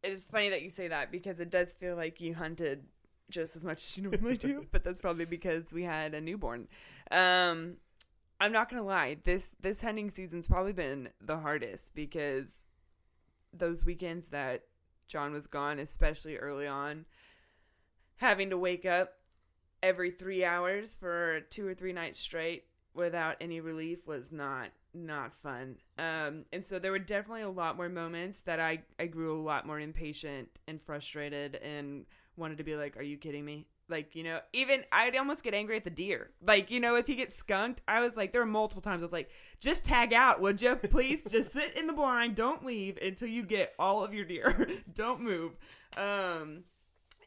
it's 0.03 0.27
funny 0.27 0.49
that 0.49 0.61
you 0.61 0.69
say 0.69 0.87
that 0.87 1.11
because 1.11 1.39
it 1.39 1.49
does 1.49 1.73
feel 1.73 1.95
like 1.95 2.21
you 2.21 2.35
hunted 2.35 2.83
just 3.29 3.55
as 3.55 3.63
much 3.63 3.79
as 3.79 3.97
you 3.97 4.03
normally 4.03 4.37
do, 4.37 4.65
but 4.71 4.83
that's 4.83 4.99
probably 4.99 5.25
because 5.25 5.73
we 5.73 5.83
had 5.83 6.13
a 6.13 6.21
newborn. 6.21 6.67
Um, 7.11 7.77
I'm 8.39 8.51
not 8.51 8.69
gonna 8.69 8.83
lie 8.83 9.17
this 9.23 9.51
this 9.61 9.81
hunting 9.81 10.09
season's 10.09 10.47
probably 10.47 10.73
been 10.73 11.09
the 11.21 11.37
hardest 11.37 11.93
because 11.95 12.65
those 13.53 13.85
weekends 13.85 14.27
that 14.27 14.63
John 15.07 15.33
was 15.33 15.47
gone, 15.47 15.79
especially 15.79 16.37
early 16.37 16.67
on, 16.67 17.05
having 18.17 18.49
to 18.49 18.57
wake 18.57 18.85
up 18.85 19.13
every 19.83 20.11
three 20.11 20.43
hours 20.43 20.95
for 20.95 21.41
two 21.49 21.67
or 21.67 21.73
three 21.73 21.93
nights 21.93 22.19
straight 22.19 22.65
without 22.93 23.35
any 23.41 23.59
relief 23.59 24.07
was 24.07 24.31
not 24.31 24.69
not 24.93 25.33
fun. 25.43 25.75
Um, 25.97 26.45
and 26.53 26.65
so 26.65 26.79
there 26.79 26.91
were 26.91 26.99
definitely 26.99 27.41
a 27.41 27.49
lot 27.49 27.75
more 27.75 27.89
moments 27.89 28.41
that 28.43 28.59
I 28.59 28.83
I 28.97 29.07
grew 29.07 29.39
a 29.39 29.43
lot 29.43 29.67
more 29.67 29.79
impatient 29.79 30.49
and 30.67 30.81
frustrated 30.81 31.55
and 31.55 32.05
wanted 32.37 32.57
to 32.57 32.63
be 32.63 32.75
like, 32.75 32.97
"Are 32.97 33.03
you 33.03 33.17
kidding 33.17 33.45
me?" 33.45 33.67
Like 33.87 34.15
you 34.15 34.23
know, 34.23 34.39
even 34.53 34.83
I'd 34.91 35.15
almost 35.15 35.43
get 35.43 35.53
angry 35.53 35.77
at 35.77 35.83
the 35.83 35.89
deer. 35.89 36.31
Like 36.41 36.71
you 36.71 36.79
know, 36.79 36.95
if 36.95 37.05
he 37.05 37.15
gets 37.15 37.37
skunked, 37.37 37.81
I 37.87 38.01
was 38.01 38.15
like, 38.15 38.31
there 38.31 38.41
were 38.41 38.47
multiple 38.47 38.81
times 38.81 39.01
I 39.01 39.05
was 39.05 39.13
like, 39.13 39.29
"Just 39.59 39.85
tag 39.85 40.11
out, 40.11 40.41
would 40.41 40.61
you? 40.61 40.75
Please, 40.75 41.21
just 41.29 41.51
sit 41.51 41.77
in 41.77 41.87
the 41.87 41.93
blind, 41.93 42.35
don't 42.35 42.65
leave 42.65 42.97
until 43.01 43.27
you 43.27 43.43
get 43.43 43.73
all 43.77 44.03
of 44.03 44.13
your 44.13 44.25
deer. 44.25 44.67
don't 44.93 45.21
move." 45.21 45.51
Um, 45.95 46.63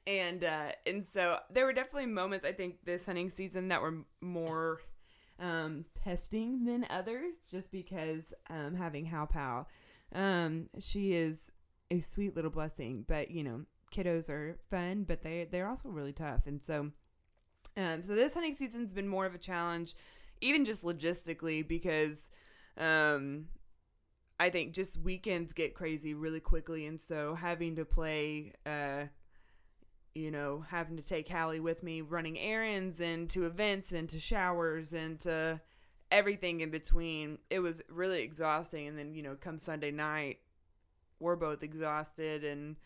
and 0.07 0.43
uh, 0.43 0.73
and 0.87 1.07
so 1.13 1.39
there 1.51 1.65
were 1.65 1.73
definitely 1.73 2.07
moments 2.07 2.45
I 2.45 2.53
think 2.53 2.85
this 2.85 3.07
hunting 3.07 3.31
season 3.31 3.69
that 3.69 3.83
were 3.83 3.99
more 4.21 4.81
um, 5.39 5.85
testing 6.03 6.65
than 6.65 6.87
others, 6.91 7.35
just 7.51 7.71
because 7.71 8.35
um, 8.51 8.75
having 8.75 9.05
Hal 9.05 9.27
Pal, 9.27 9.69
um, 10.15 10.69
she 10.81 11.13
is 11.13 11.39
a 11.91 12.01
sweet 12.01 12.35
little 12.35 12.51
blessing. 12.51 13.05
But 13.07 13.31
you 13.31 13.45
know, 13.45 13.61
kiddos 13.91 14.29
are 14.29 14.59
fun, 14.71 15.05
but 15.05 15.23
they 15.23 15.47
they're 15.51 15.69
also 15.69 15.89
really 15.89 16.13
tough, 16.13 16.47
and 16.47 16.63
so 16.63 16.91
um, 17.77 18.03
so 18.03 18.15
this 18.15 18.35
hunting 18.35 18.57
season's 18.57 18.93
been 18.93 19.09
more 19.09 19.27
of 19.27 19.35
a 19.35 19.39
challenge, 19.39 19.95
even 20.41 20.65
just 20.65 20.83
logistically, 20.83 21.67
because 21.67 22.29
um, 22.77 23.47
I 24.41 24.51
think 24.51 24.73
just 24.73 24.97
weekends 24.99 25.53
get 25.53 25.75
crazy 25.75 26.15
really 26.15 26.41
quickly, 26.41 26.87
and 26.87 27.01
so 27.01 27.35
having 27.35 27.77
to 27.77 27.85
play. 27.85 28.53
Uh, 28.67 29.05
you 30.15 30.33
know, 30.33 30.65
having 30.69 30.97
to 30.97 31.03
take 31.03 31.29
Hallie 31.29 31.61
with 31.61 31.85
me 31.85 32.01
running 32.01 32.37
errands 32.41 32.99
and 32.99 33.31
to 33.31 33.47
events 33.47 33.93
and 33.93 34.09
to 34.09 34.19
showers 34.19 34.93
and 34.93 35.21
to 35.21 35.61
everything 36.11 36.61
in 36.61 36.71
between. 36.71 37.39
It 37.51 37.61
was 37.61 37.83
really 37.89 38.23
exhausting. 38.23 38.89
And 38.89 38.99
then, 38.99 39.15
you 39.15 39.23
know, 39.23 39.37
come 39.41 39.59
Sunday 39.59 39.91
night, 39.91 40.39
we're 41.21 41.37
both 41.37 41.63
exhausted. 41.63 42.45
And 42.45 42.77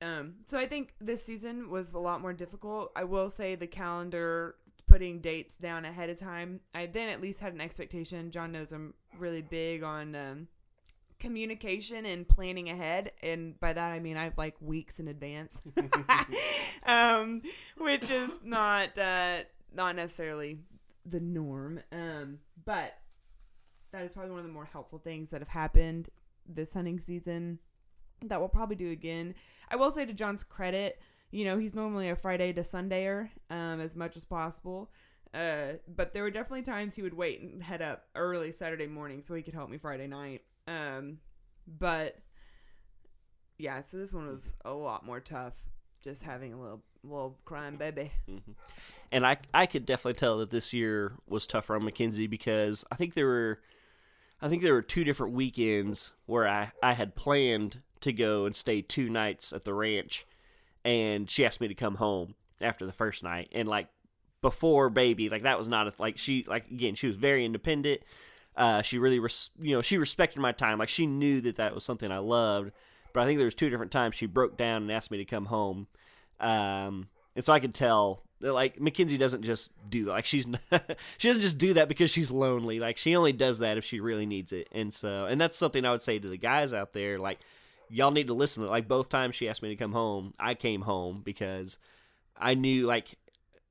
um, 0.00 0.34
so 0.46 0.58
I 0.58 0.66
think 0.66 0.94
this 1.00 1.24
season 1.24 1.70
was 1.70 1.92
a 1.92 1.98
lot 1.98 2.20
more 2.20 2.32
difficult. 2.32 2.92
I 2.94 3.04
will 3.04 3.30
say 3.30 3.54
the 3.54 3.66
calendar, 3.66 4.56
putting 4.86 5.20
dates 5.20 5.56
down 5.56 5.84
ahead 5.84 6.08
of 6.08 6.18
time, 6.18 6.60
I 6.74 6.86
then 6.86 7.08
at 7.08 7.20
least 7.20 7.40
had 7.40 7.52
an 7.52 7.60
expectation. 7.60 8.30
John 8.30 8.52
knows 8.52 8.72
I'm 8.72 8.94
really 9.18 9.42
big 9.42 9.82
on. 9.82 10.14
Um, 10.14 10.48
communication 11.18 12.06
and 12.06 12.28
planning 12.28 12.70
ahead 12.70 13.10
and 13.24 13.58
by 13.58 13.72
that 13.72 13.90
i 13.90 13.98
mean 13.98 14.16
i've 14.16 14.38
like 14.38 14.54
weeks 14.60 15.00
in 15.00 15.08
advance 15.08 15.60
um 16.86 17.42
which 17.76 18.08
is 18.08 18.30
not 18.44 18.96
uh 18.96 19.38
not 19.74 19.96
necessarily 19.96 20.60
the 21.06 21.18
norm 21.18 21.80
um 21.90 22.38
but 22.64 22.98
that 23.90 24.04
is 24.04 24.12
probably 24.12 24.30
one 24.30 24.38
of 24.38 24.46
the 24.46 24.52
more 24.52 24.64
helpful 24.64 25.00
things 25.00 25.30
that 25.30 25.40
have 25.40 25.48
happened 25.48 26.08
this 26.46 26.72
hunting 26.72 27.00
season 27.00 27.58
that 28.22 28.38
we'll 28.40 28.48
probably 28.48 28.76
do 28.76 28.90
again 28.90 29.34
i 29.70 29.76
will 29.76 29.90
say 29.90 30.04
to 30.04 30.12
john's 30.12 30.42
credit 30.44 31.00
you 31.30 31.44
know 31.44 31.58
he's 31.58 31.74
normally 31.74 32.08
a 32.08 32.16
friday 32.16 32.52
to 32.52 32.62
sundayer 32.62 33.28
um 33.50 33.80
as 33.80 33.94
much 33.96 34.16
as 34.16 34.24
possible 34.24 34.90
Uh, 35.34 35.74
but 35.86 36.14
there 36.14 36.22
were 36.22 36.30
definitely 36.30 36.62
times 36.62 36.94
he 36.94 37.02
would 37.02 37.12
wait 37.14 37.40
and 37.42 37.62
head 37.62 37.82
up 37.82 38.06
early 38.14 38.50
Saturday 38.50 38.86
morning 38.86 39.20
so 39.20 39.34
he 39.34 39.42
could 39.42 39.52
help 39.52 39.68
me 39.68 39.76
Friday 39.76 40.06
night. 40.06 40.40
Um, 40.66 41.18
but 41.66 42.16
yeah, 43.58 43.82
so 43.84 43.98
this 43.98 44.12
one 44.14 44.26
was 44.26 44.54
a 44.64 44.72
lot 44.72 45.04
more 45.04 45.20
tough. 45.20 45.52
Just 46.02 46.22
having 46.22 46.54
a 46.54 46.60
little 46.60 46.82
little 47.04 47.38
crying 47.44 47.76
baby. 47.76 48.10
and 49.12 49.26
I 49.26 49.36
I 49.52 49.66
could 49.66 49.84
definitely 49.84 50.14
tell 50.18 50.38
that 50.38 50.48
this 50.50 50.72
year 50.72 51.12
was 51.26 51.46
tougher 51.46 51.76
on 51.76 51.84
Mackenzie 51.84 52.26
because 52.26 52.84
I 52.90 52.94
think 52.94 53.12
there 53.12 53.26
were 53.26 53.60
I 54.40 54.48
think 54.48 54.62
there 54.62 54.74
were 54.74 54.82
two 54.82 55.04
different 55.04 55.34
weekends 55.34 56.12
where 56.26 56.46
I 56.46 56.72
I 56.82 56.92
had 56.92 57.16
planned 57.16 57.82
to 58.00 58.12
go 58.12 58.46
and 58.46 58.54
stay 58.54 58.82
two 58.82 59.08
nights 59.08 59.52
at 59.52 59.64
the 59.64 59.74
ranch, 59.74 60.26
and 60.84 61.28
she 61.28 61.44
asked 61.44 61.60
me 61.60 61.68
to 61.68 61.74
come 61.74 61.96
home 61.96 62.34
after 62.60 62.86
the 62.86 62.92
first 62.92 63.22
night, 63.22 63.48
and 63.52 63.68
like 63.68 63.88
before 64.40 64.90
baby, 64.90 65.28
like 65.28 65.42
that 65.42 65.58
was 65.58 65.68
not 65.68 65.88
a 65.88 65.92
like 65.98 66.18
she 66.18 66.44
like 66.46 66.70
again 66.70 66.94
she 66.94 67.06
was 67.08 67.16
very 67.16 67.44
independent. 67.44 68.00
Uh, 68.56 68.82
she 68.82 68.98
really 68.98 69.18
res- 69.18 69.50
you 69.60 69.74
know 69.74 69.82
she 69.82 69.98
respected 69.98 70.40
my 70.40 70.52
time, 70.52 70.78
like 70.78 70.88
she 70.88 71.06
knew 71.06 71.40
that 71.40 71.56
that 71.56 71.74
was 71.74 71.84
something 71.84 72.10
I 72.10 72.18
loved. 72.18 72.72
But 73.12 73.22
I 73.22 73.26
think 73.26 73.38
there 73.38 73.46
was 73.46 73.54
two 73.54 73.70
different 73.70 73.92
times 73.92 74.14
she 74.14 74.26
broke 74.26 74.56
down 74.56 74.82
and 74.82 74.92
asked 74.92 75.10
me 75.10 75.18
to 75.18 75.24
come 75.24 75.46
home. 75.46 75.88
Um, 76.38 77.08
and 77.34 77.44
so 77.44 77.52
I 77.52 77.60
could 77.60 77.74
tell 77.74 78.22
like 78.40 78.80
Mackenzie 78.80 79.18
doesn't 79.18 79.42
just 79.42 79.70
do 79.88 80.06
that. 80.06 80.10
Like 80.12 80.26
she's 80.26 80.46
she 81.18 81.28
doesn't 81.28 81.42
just 81.42 81.58
do 81.58 81.74
that 81.74 81.88
because 81.88 82.10
she's 82.10 82.30
lonely. 82.30 82.78
Like 82.78 82.98
she 82.98 83.16
only 83.16 83.32
does 83.32 83.58
that 83.60 83.78
if 83.78 83.84
she 83.84 84.00
really 84.00 84.26
needs 84.26 84.52
it. 84.52 84.68
And 84.72 84.92
so 84.92 85.26
and 85.26 85.40
that's 85.40 85.58
something 85.58 85.84
I 85.84 85.90
would 85.90 86.02
say 86.02 86.18
to 86.18 86.28
the 86.28 86.36
guys 86.36 86.72
out 86.72 86.92
there. 86.92 87.18
Like 87.18 87.38
y'all 87.88 88.10
need 88.10 88.28
to 88.28 88.34
listen. 88.34 88.62
to 88.62 88.68
Like 88.68 88.88
both 88.88 89.08
times 89.08 89.34
she 89.34 89.48
asked 89.48 89.62
me 89.62 89.70
to 89.70 89.76
come 89.76 89.92
home, 89.92 90.34
I 90.38 90.54
came 90.54 90.82
home 90.82 91.22
because 91.24 91.78
I 92.36 92.54
knew 92.54 92.86
like. 92.86 93.14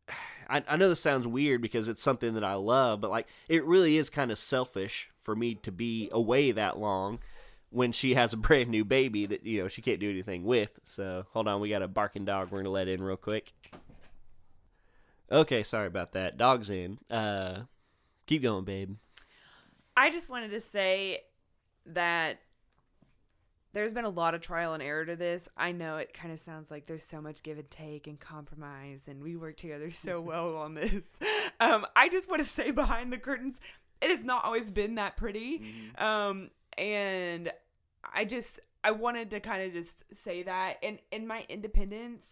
I, 0.50 0.64
I 0.66 0.78
know 0.78 0.88
this 0.88 1.02
sounds 1.02 1.28
weird 1.28 1.62
because 1.62 1.90
it's 1.90 2.02
something 2.02 2.36
that 2.36 2.44
I 2.46 2.54
love, 2.54 3.02
but 3.02 3.12
like 3.12 3.28
it 3.50 3.66
really 3.66 3.98
is 3.98 4.10
kind 4.10 4.32
of 4.32 4.40
selfish 4.40 5.10
for 5.20 5.36
me 5.36 5.56
to 5.56 5.74
be 5.74 6.08
away 6.14 6.54
that 6.54 6.78
long 6.78 7.20
when 7.70 7.92
she 7.92 8.14
has 8.14 8.32
a 8.32 8.38
brand 8.48 8.70
new 8.70 8.86
baby 8.86 9.26
that 9.26 9.46
you 9.46 9.62
know 9.62 9.68
she 9.68 9.82
can't 9.82 10.00
do 10.00 10.10
anything 10.10 10.44
with. 10.46 10.72
So 10.86 11.26
hold 11.34 11.50
on, 11.50 11.60
we 11.60 11.70
got 11.70 11.82
a 11.82 11.88
barking 11.90 12.24
dog. 12.24 12.50
We're 12.52 12.60
gonna 12.60 12.70
let 12.70 12.88
in 12.88 13.02
real 13.02 13.18
quick. 13.18 13.54
Okay, 15.32 15.64
sorry 15.64 15.88
about 15.88 16.14
that. 16.14 16.38
Dog's 16.38 16.70
in. 16.70 17.00
Uh, 17.10 17.62
keep 18.26 18.44
going, 18.44 18.64
babe. 18.64 18.96
I 19.96 20.10
just 20.12 20.30
wanted 20.30 20.52
to 20.52 20.62
say 20.62 21.22
that 21.88 22.40
there's 23.74 23.92
been 23.92 24.06
a 24.06 24.10
lot 24.10 24.34
of 24.34 24.42
trial 24.42 24.74
and 24.74 24.82
error 24.82 25.06
to 25.06 25.16
this. 25.16 25.50
I 25.58 25.72
know 25.72 25.98
it 25.98 26.14
kind 26.14 26.34
of 26.34 26.40
sounds 26.40 26.72
like 26.72 26.88
there's 26.88 27.04
so 27.10 27.22
much 27.22 27.44
give 27.44 27.58
and 27.58 27.70
take 27.70 28.08
and 28.08 28.20
compromise, 28.20 29.02
and 29.08 29.22
we 29.22 29.36
work 29.36 29.58
together 29.58 29.92
so 29.92 30.22
well 30.22 30.56
on 30.56 30.74
this. 30.76 31.04
Um, 31.60 31.86
I 31.96 32.10
just 32.10 32.30
want 32.30 32.42
to 32.42 32.48
say 32.48 32.72
behind 32.72 33.12
the 33.12 33.18
curtains, 33.18 33.60
it 34.02 34.10
has 34.10 34.24
not 34.24 34.46
always 34.46 34.72
been 34.72 34.96
that 34.96 35.18
pretty. 35.18 35.64
Um, 35.98 36.52
and 36.78 37.52
I 38.14 38.26
just 38.26 38.60
I 38.84 38.92
wanted 38.92 39.32
to 39.32 39.40
kind 39.40 39.64
of 39.64 39.74
just 39.74 40.04
say 40.24 40.44
that, 40.44 40.78
and 40.82 41.00
in 41.12 41.28
my 41.28 41.46
independence 41.50 42.24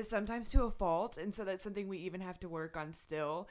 is 0.00 0.08
sometimes 0.08 0.48
to 0.50 0.64
a 0.64 0.70
fault, 0.70 1.16
and 1.16 1.34
so 1.34 1.44
that's 1.44 1.62
something 1.62 1.88
we 1.88 1.98
even 1.98 2.20
have 2.20 2.40
to 2.40 2.48
work 2.48 2.76
on 2.76 2.92
still. 2.92 3.48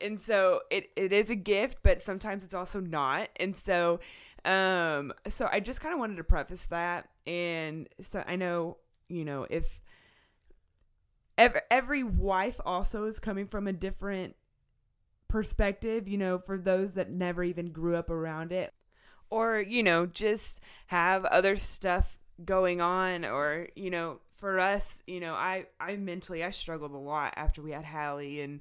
And 0.00 0.18
so 0.18 0.62
it, 0.70 0.90
it 0.96 1.12
is 1.12 1.30
a 1.30 1.36
gift, 1.36 1.78
but 1.82 2.00
sometimes 2.00 2.42
it's 2.42 2.54
also 2.54 2.80
not. 2.80 3.28
And 3.36 3.56
so 3.56 4.00
um 4.44 5.12
so 5.28 5.46
I 5.52 5.60
just 5.60 5.82
kind 5.82 5.92
of 5.92 6.00
wanted 6.00 6.16
to 6.16 6.24
preface 6.24 6.64
that 6.66 7.10
and 7.26 7.86
so 8.00 8.24
I 8.26 8.36
know, 8.36 8.78
you 9.08 9.24
know, 9.24 9.46
if 9.50 9.80
every, 11.36 11.60
every 11.70 12.02
wife 12.02 12.58
also 12.64 13.04
is 13.04 13.18
coming 13.18 13.46
from 13.46 13.66
a 13.66 13.72
different 13.72 14.36
perspective, 15.28 16.08
you 16.08 16.16
know, 16.16 16.38
for 16.38 16.56
those 16.56 16.94
that 16.94 17.10
never 17.10 17.44
even 17.44 17.70
grew 17.70 17.96
up 17.96 18.08
around 18.08 18.50
it 18.50 18.72
or, 19.28 19.60
you 19.60 19.82
know, 19.82 20.06
just 20.06 20.60
have 20.86 21.24
other 21.26 21.56
stuff 21.56 22.18
going 22.44 22.80
on 22.80 23.24
or, 23.24 23.68
you 23.76 23.90
know, 23.90 24.20
for 24.40 24.58
us, 24.58 25.02
you 25.06 25.20
know, 25.20 25.34
I 25.34 25.66
I 25.78 25.96
mentally 25.96 26.42
I 26.42 26.50
struggled 26.50 26.92
a 26.92 26.98
lot 26.98 27.34
after 27.36 27.62
we 27.62 27.72
had 27.72 27.84
Hallie 27.84 28.40
and 28.40 28.60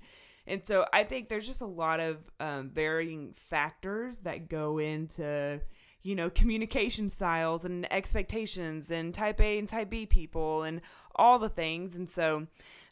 and 0.49 0.65
so 0.65 0.85
I 0.91 1.03
think 1.03 1.29
there's 1.29 1.45
just 1.45 1.61
a 1.61 1.67
lot 1.67 1.99
of 1.99 2.17
um, 2.39 2.71
varying 2.73 3.35
factors 3.37 4.17
that 4.23 4.49
go 4.49 4.79
into, 4.79 5.61
you 6.01 6.15
know, 6.15 6.29
communication 6.31 7.09
styles 7.09 7.65
and 7.65 7.91
expectations 7.93 8.89
and 8.89 9.13
type 9.13 9.39
A 9.39 9.59
and 9.59 9.69
type 9.69 9.91
B 9.91 10.07
people 10.07 10.63
and 10.63 10.81
all 11.15 11.37
the 11.37 11.49
things. 11.49 11.95
And 11.95 12.09
so 12.09 12.47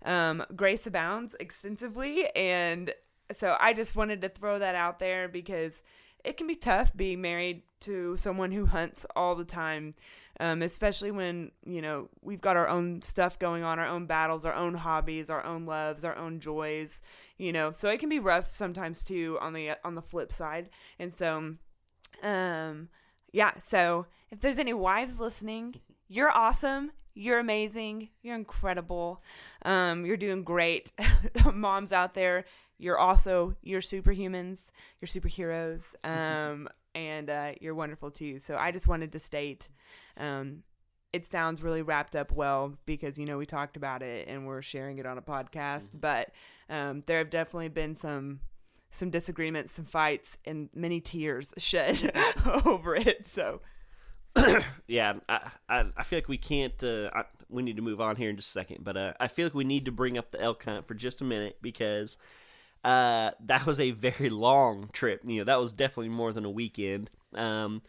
um, 0.05 0.45
grace 0.55 0.85
abounds 0.85 1.35
extensively. 1.39 2.27
And 2.35 2.93
so 3.35 3.57
I 3.59 3.73
just 3.73 3.95
wanted 3.95 4.21
to 4.21 4.29
throw 4.29 4.59
that 4.59 4.75
out 4.75 4.99
there 4.99 5.27
because 5.27 5.81
it 6.23 6.37
can 6.37 6.45
be 6.45 6.55
tough 6.55 6.95
being 6.95 7.21
married 7.21 7.63
to 7.79 8.17
someone 8.17 8.51
who 8.51 8.67
hunts 8.67 9.03
all 9.15 9.33
the 9.33 9.45
time 9.45 9.93
um, 10.39 10.61
especially 10.61 11.11
when 11.11 11.51
you 11.65 11.81
know 11.81 12.09
we've 12.21 12.41
got 12.41 12.57
our 12.57 12.67
own 12.67 13.01
stuff 13.01 13.39
going 13.39 13.63
on, 13.63 13.79
our 13.79 13.87
own 13.87 14.05
battles, 14.05 14.45
our 14.45 14.53
own 14.53 14.75
hobbies, 14.75 15.29
our 15.29 15.43
own 15.43 15.65
loves, 15.65 16.05
our 16.05 16.15
own 16.15 16.39
joys. 16.39 17.01
You 17.37 17.51
know, 17.51 17.71
so 17.71 17.89
it 17.89 17.99
can 17.99 18.09
be 18.09 18.19
rough 18.19 18.53
sometimes 18.53 19.03
too 19.03 19.37
on 19.41 19.53
the 19.53 19.71
on 19.83 19.95
the 19.95 20.01
flip 20.01 20.31
side. 20.31 20.69
And 20.99 21.13
so, 21.13 21.55
um, 22.23 22.89
yeah. 23.31 23.53
So 23.67 24.07
if 24.31 24.39
there's 24.39 24.59
any 24.59 24.73
wives 24.73 25.19
listening, 25.19 25.75
you're 26.07 26.31
awesome. 26.31 26.91
You're 27.13 27.39
amazing. 27.39 28.09
You're 28.21 28.35
incredible. 28.35 29.23
Um, 29.63 30.05
you're 30.05 30.17
doing 30.17 30.43
great. 30.43 30.91
Moms 31.53 31.91
out 31.91 32.13
there, 32.13 32.45
you're 32.77 32.99
also 32.99 33.55
you're 33.63 33.81
superhumans. 33.81 34.69
You're 35.01 35.07
superheroes. 35.07 35.95
Um, 36.03 36.69
and 36.95 37.29
uh, 37.29 37.51
you're 37.61 37.75
wonderful 37.75 38.11
too. 38.11 38.39
So 38.39 38.57
I 38.57 38.71
just 38.71 38.87
wanted 38.87 39.11
to 39.13 39.19
state 39.19 39.67
um, 40.17 40.63
it 41.13 41.29
sounds 41.29 41.63
really 41.63 41.81
wrapped 41.81 42.15
up 42.15 42.31
well 42.31 42.73
because 42.85 43.17
you 43.17 43.25
know 43.25 43.37
we 43.37 43.45
talked 43.45 43.77
about 43.77 44.01
it 44.01 44.27
and 44.27 44.45
we're 44.45 44.61
sharing 44.61 44.97
it 44.97 45.05
on 45.05 45.17
a 45.17 45.21
podcast, 45.21 45.89
mm-hmm. 45.89 45.99
but 45.99 46.31
um, 46.69 47.03
there 47.05 47.19
have 47.19 47.29
definitely 47.29 47.69
been 47.69 47.95
some 47.95 48.39
some 48.89 49.09
disagreements, 49.09 49.73
some 49.73 49.85
fights, 49.85 50.37
and 50.45 50.69
many 50.73 50.99
tears 50.99 51.53
shed 51.57 52.11
over 52.65 52.95
it. 52.95 53.27
So. 53.29 53.61
yeah, 54.87 55.13
I, 55.27 55.49
I, 55.67 55.85
I 55.97 56.03
feel 56.03 56.17
like 56.17 56.27
we 56.27 56.37
can't. 56.37 56.83
Uh, 56.83 57.09
I, 57.11 57.23
we 57.49 57.63
need 57.63 57.77
to 57.77 57.81
move 57.81 57.99
on 57.99 58.17
here 58.17 58.29
in 58.29 58.35
just 58.35 58.49
a 58.49 58.51
second, 58.51 58.83
but 58.83 58.95
uh, 58.95 59.13
I 59.19 59.29
feel 59.29 59.47
like 59.47 59.55
we 59.55 59.63
need 59.63 59.85
to 59.85 59.91
bring 59.91 60.15
up 60.15 60.29
the 60.29 60.39
elk 60.39 60.63
hunt 60.65 60.85
for 60.85 60.93
just 60.93 61.21
a 61.21 61.23
minute 61.23 61.57
because 61.59 62.17
uh, 62.83 63.31
that 63.45 63.65
was 63.65 63.79
a 63.79 63.91
very 63.91 64.29
long 64.29 64.89
trip. 64.93 65.21
You 65.25 65.39
know, 65.39 65.43
that 65.45 65.59
was 65.59 65.71
definitely 65.71 66.09
more 66.09 66.33
than 66.33 66.45
a 66.45 66.49
weekend. 66.49 67.09
Um, 67.33 67.81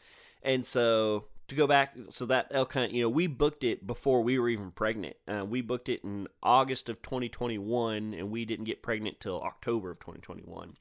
and 0.43 0.65
so 0.65 1.27
to 1.49 1.55
go 1.55 1.67
back, 1.67 1.95
so 2.11 2.27
that 2.27 2.49
elk 2.51 2.75
hunt, 2.75 2.93
you 2.93 3.03
know, 3.03 3.09
we 3.09 3.27
booked 3.27 3.65
it 3.65 3.87
before 3.87 4.23
we 4.23 4.39
were 4.39 4.49
even 4.49 4.71
pregnant. 4.71 5.17
Uh, 5.27 5.45
we 5.45 5.63
booked 5.63 5.89
it 5.89 6.05
in 6.05 6.29
August 6.43 6.89
of 6.89 7.01
2021, 7.03 8.15
and 8.15 8.31
we 8.31 8.45
didn't 8.45 8.67
get 8.67 8.83
pregnant 8.83 9.19
till 9.21 9.41
October 9.41 9.93
of 9.93 9.99
2021. 9.99 10.77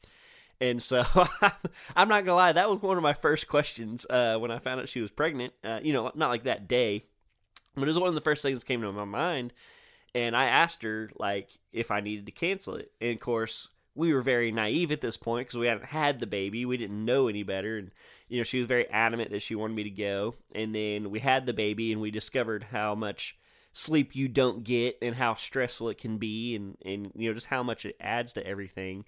And 0.60 0.82
so 0.82 1.04
I'm 1.96 2.10
not 2.10 2.26
gonna 2.26 2.36
lie, 2.36 2.52
that 2.52 2.70
was 2.70 2.82
one 2.82 2.98
of 2.98 3.04
my 3.04 3.14
first 3.14 3.48
questions 3.48 4.06
uh, 4.10 4.38
when 4.38 4.52
I 4.52 4.60
found 4.60 4.82
out 4.82 4.90
she 4.90 5.02
was 5.02 5.12
pregnant. 5.12 5.54
Uh, 5.64 5.80
you 5.82 5.94
know, 5.94 6.12
not 6.16 6.30
like 6.30 6.44
that 6.44 6.68
day, 6.68 7.06
but 7.76 7.84
it 7.84 7.88
was 7.88 8.00
one 8.00 8.10
of 8.10 8.16
the 8.16 8.22
first 8.22 8.42
things 8.42 8.60
that 8.60 8.66
came 8.66 8.82
to 8.82 8.92
my 8.92 9.06
mind. 9.06 9.54
And 10.16 10.36
I 10.36 10.46
asked 10.46 10.84
her 10.84 11.10
like 11.18 11.52
if 11.72 11.92
I 11.92 12.00
needed 12.02 12.26
to 12.26 12.32
cancel 12.32 12.76
it, 12.76 12.92
and 13.00 13.14
of 13.14 13.20
course 13.20 13.68
we 13.98 14.14
were 14.14 14.22
very 14.22 14.52
naive 14.52 14.92
at 14.92 15.02
this 15.02 15.18
point 15.18 15.48
because 15.48 15.58
we 15.58 15.68
hadn't 15.68 15.86
had 15.86 16.20
the 16.20 16.28
baby. 16.28 16.66
We 16.66 16.78
didn't 16.78 17.04
know 17.04 17.28
any 17.28 17.44
better. 17.44 17.78
And, 17.78 17.92
you 18.30 18.38
know, 18.38 18.44
she 18.44 18.60
was 18.60 18.68
very 18.68 18.88
adamant 18.90 19.32
that 19.32 19.42
she 19.42 19.56
wanted 19.56 19.76
me 19.76 19.84
to 19.84 19.90
go. 19.90 20.36
And 20.54 20.74
then 20.74 21.10
we 21.10 21.20
had 21.20 21.46
the 21.46 21.54
baby 21.54 21.92
and 21.92 22.00
we 22.00 22.12
discovered 22.12 22.68
how 22.72 22.94
much 22.96 23.38
sleep 23.74 24.16
you 24.16 24.28
don't 24.28 24.64
get 24.64 24.98
and 25.02 25.16
how 25.16 25.34
stressful 25.34 25.90
it 25.90 25.98
can 25.98 26.18
be 26.18 26.56
and, 26.56 26.78
and 26.86 27.12
you 27.16 27.28
know, 27.28 27.34
just 27.34 27.48
how 27.48 27.64
much 27.64 27.86
it 27.86 27.96
adds 28.00 28.34
to 28.34 28.46
everything. 28.46 29.06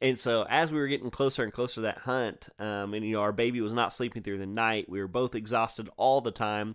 And 0.00 0.18
so 0.18 0.44
as 0.48 0.70
we 0.70 0.78
were 0.78 0.88
getting 0.88 1.10
closer 1.10 1.42
and 1.42 1.52
closer 1.52 1.76
to 1.76 1.80
that 1.82 1.98
hunt, 1.98 2.48
um, 2.58 2.92
and, 2.92 3.04
you 3.04 3.12
know, 3.12 3.22
our 3.22 3.32
baby 3.32 3.60
was 3.60 3.74
not 3.74 3.92
sleeping 3.92 4.22
through 4.22 4.38
the 4.38 4.46
night, 4.46 4.88
we 4.88 5.00
were 5.00 5.08
both 5.08 5.34
exhausted 5.34 5.88
all 5.96 6.20
the 6.20 6.32
time. 6.32 6.74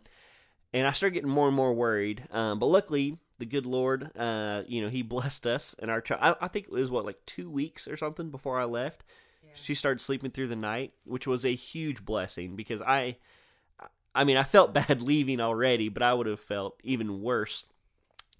And 0.74 0.88
I 0.88 0.92
started 0.92 1.16
getting 1.16 1.30
more 1.30 1.48
and 1.48 1.56
more 1.56 1.74
worried. 1.74 2.24
Um, 2.32 2.58
but 2.58 2.68
luckily, 2.68 3.20
the 3.42 3.46
good 3.48 3.66
Lord, 3.66 4.16
uh, 4.16 4.62
you 4.68 4.82
know, 4.82 4.90
He 4.90 5.02
blessed 5.02 5.48
us 5.48 5.76
and 5.80 5.92
our 5.92 6.00
child. 6.00 6.22
I, 6.40 6.46
I, 6.46 6.48
think 6.48 6.68
it 6.68 6.72
was 6.72 6.92
what 6.92 7.06
like 7.06 7.26
two 7.26 7.50
weeks 7.50 7.88
or 7.88 7.98
something 7.98 8.30
before 8.30 8.60
I 8.60 8.66
left. 8.66 9.04
Yeah. 9.44 9.50
She 9.56 9.74
started 9.74 10.00
sleeping 10.00 10.30
through 10.30 10.48
the 10.48 10.56
night, 10.56 10.94
which 11.04 11.26
was 11.26 11.44
a 11.44 11.56
huge 11.56 12.06
blessing 12.06 12.56
because 12.56 12.82
I, 12.84 13.18
I 14.14 14.24
mean, 14.24 14.38
I 14.38 14.44
felt 14.44 14.74
bad 14.76 15.02
leaving 15.02 15.42
already, 15.42 15.90
but 15.90 16.04
I 16.04 16.14
would 16.14 16.28
have 16.28 16.40
felt 16.40 16.80
even 16.84 17.22
worse. 17.22 17.66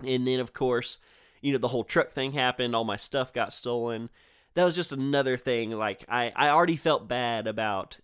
And 0.06 0.26
then, 0.26 0.40
of 0.40 0.54
course, 0.54 1.00
you 1.42 1.52
know, 1.52 1.58
the 1.58 1.70
whole 1.70 1.84
truck 1.84 2.12
thing 2.12 2.34
happened. 2.34 2.76
All 2.76 2.84
my 2.84 2.96
stuff 2.96 3.34
got 3.34 3.54
stolen. 3.54 4.10
That 4.54 4.66
was 4.66 4.76
just 4.76 4.92
another 4.92 5.36
thing. 5.36 5.72
Like 5.72 6.06
I, 6.08 6.32
I 6.36 6.50
already 6.50 6.76
felt 6.76 7.08
bad 7.08 7.48
about, 7.48 7.98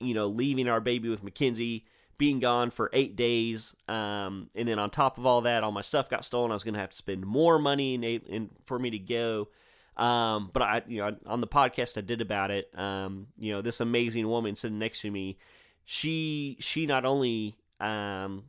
you 0.00 0.14
know, 0.14 0.28
leaving 0.28 0.66
our 0.66 0.80
baby 0.80 1.10
with 1.10 1.22
Mackenzie 1.22 1.84
being 2.18 2.40
gone 2.40 2.70
for 2.70 2.90
eight 2.92 3.16
days, 3.16 3.74
um, 3.88 4.50
and 4.54 4.68
then 4.68 4.78
on 4.78 4.90
top 4.90 5.18
of 5.18 5.24
all 5.24 5.42
that, 5.42 5.62
all 5.62 5.72
my 5.72 5.80
stuff 5.80 6.10
got 6.10 6.24
stolen. 6.24 6.50
I 6.50 6.54
was 6.54 6.64
going 6.64 6.74
to 6.74 6.80
have 6.80 6.90
to 6.90 6.96
spend 6.96 7.24
more 7.24 7.58
money 7.58 7.94
in, 7.94 8.04
in, 8.04 8.50
for 8.64 8.78
me 8.78 8.90
to 8.90 8.98
go. 8.98 9.48
Um, 9.96 10.50
but 10.52 10.62
I, 10.62 10.82
you 10.86 10.98
know, 10.98 11.16
on 11.26 11.40
the 11.40 11.46
podcast 11.46 11.96
I 11.96 12.02
did 12.02 12.20
about 12.20 12.50
it, 12.50 12.70
um, 12.76 13.28
you 13.38 13.52
know, 13.52 13.62
this 13.62 13.80
amazing 13.80 14.28
woman 14.28 14.56
sitting 14.56 14.78
next 14.78 15.00
to 15.02 15.10
me, 15.10 15.38
she 15.84 16.56
she 16.60 16.86
not 16.86 17.04
only 17.04 17.56
um 17.80 18.44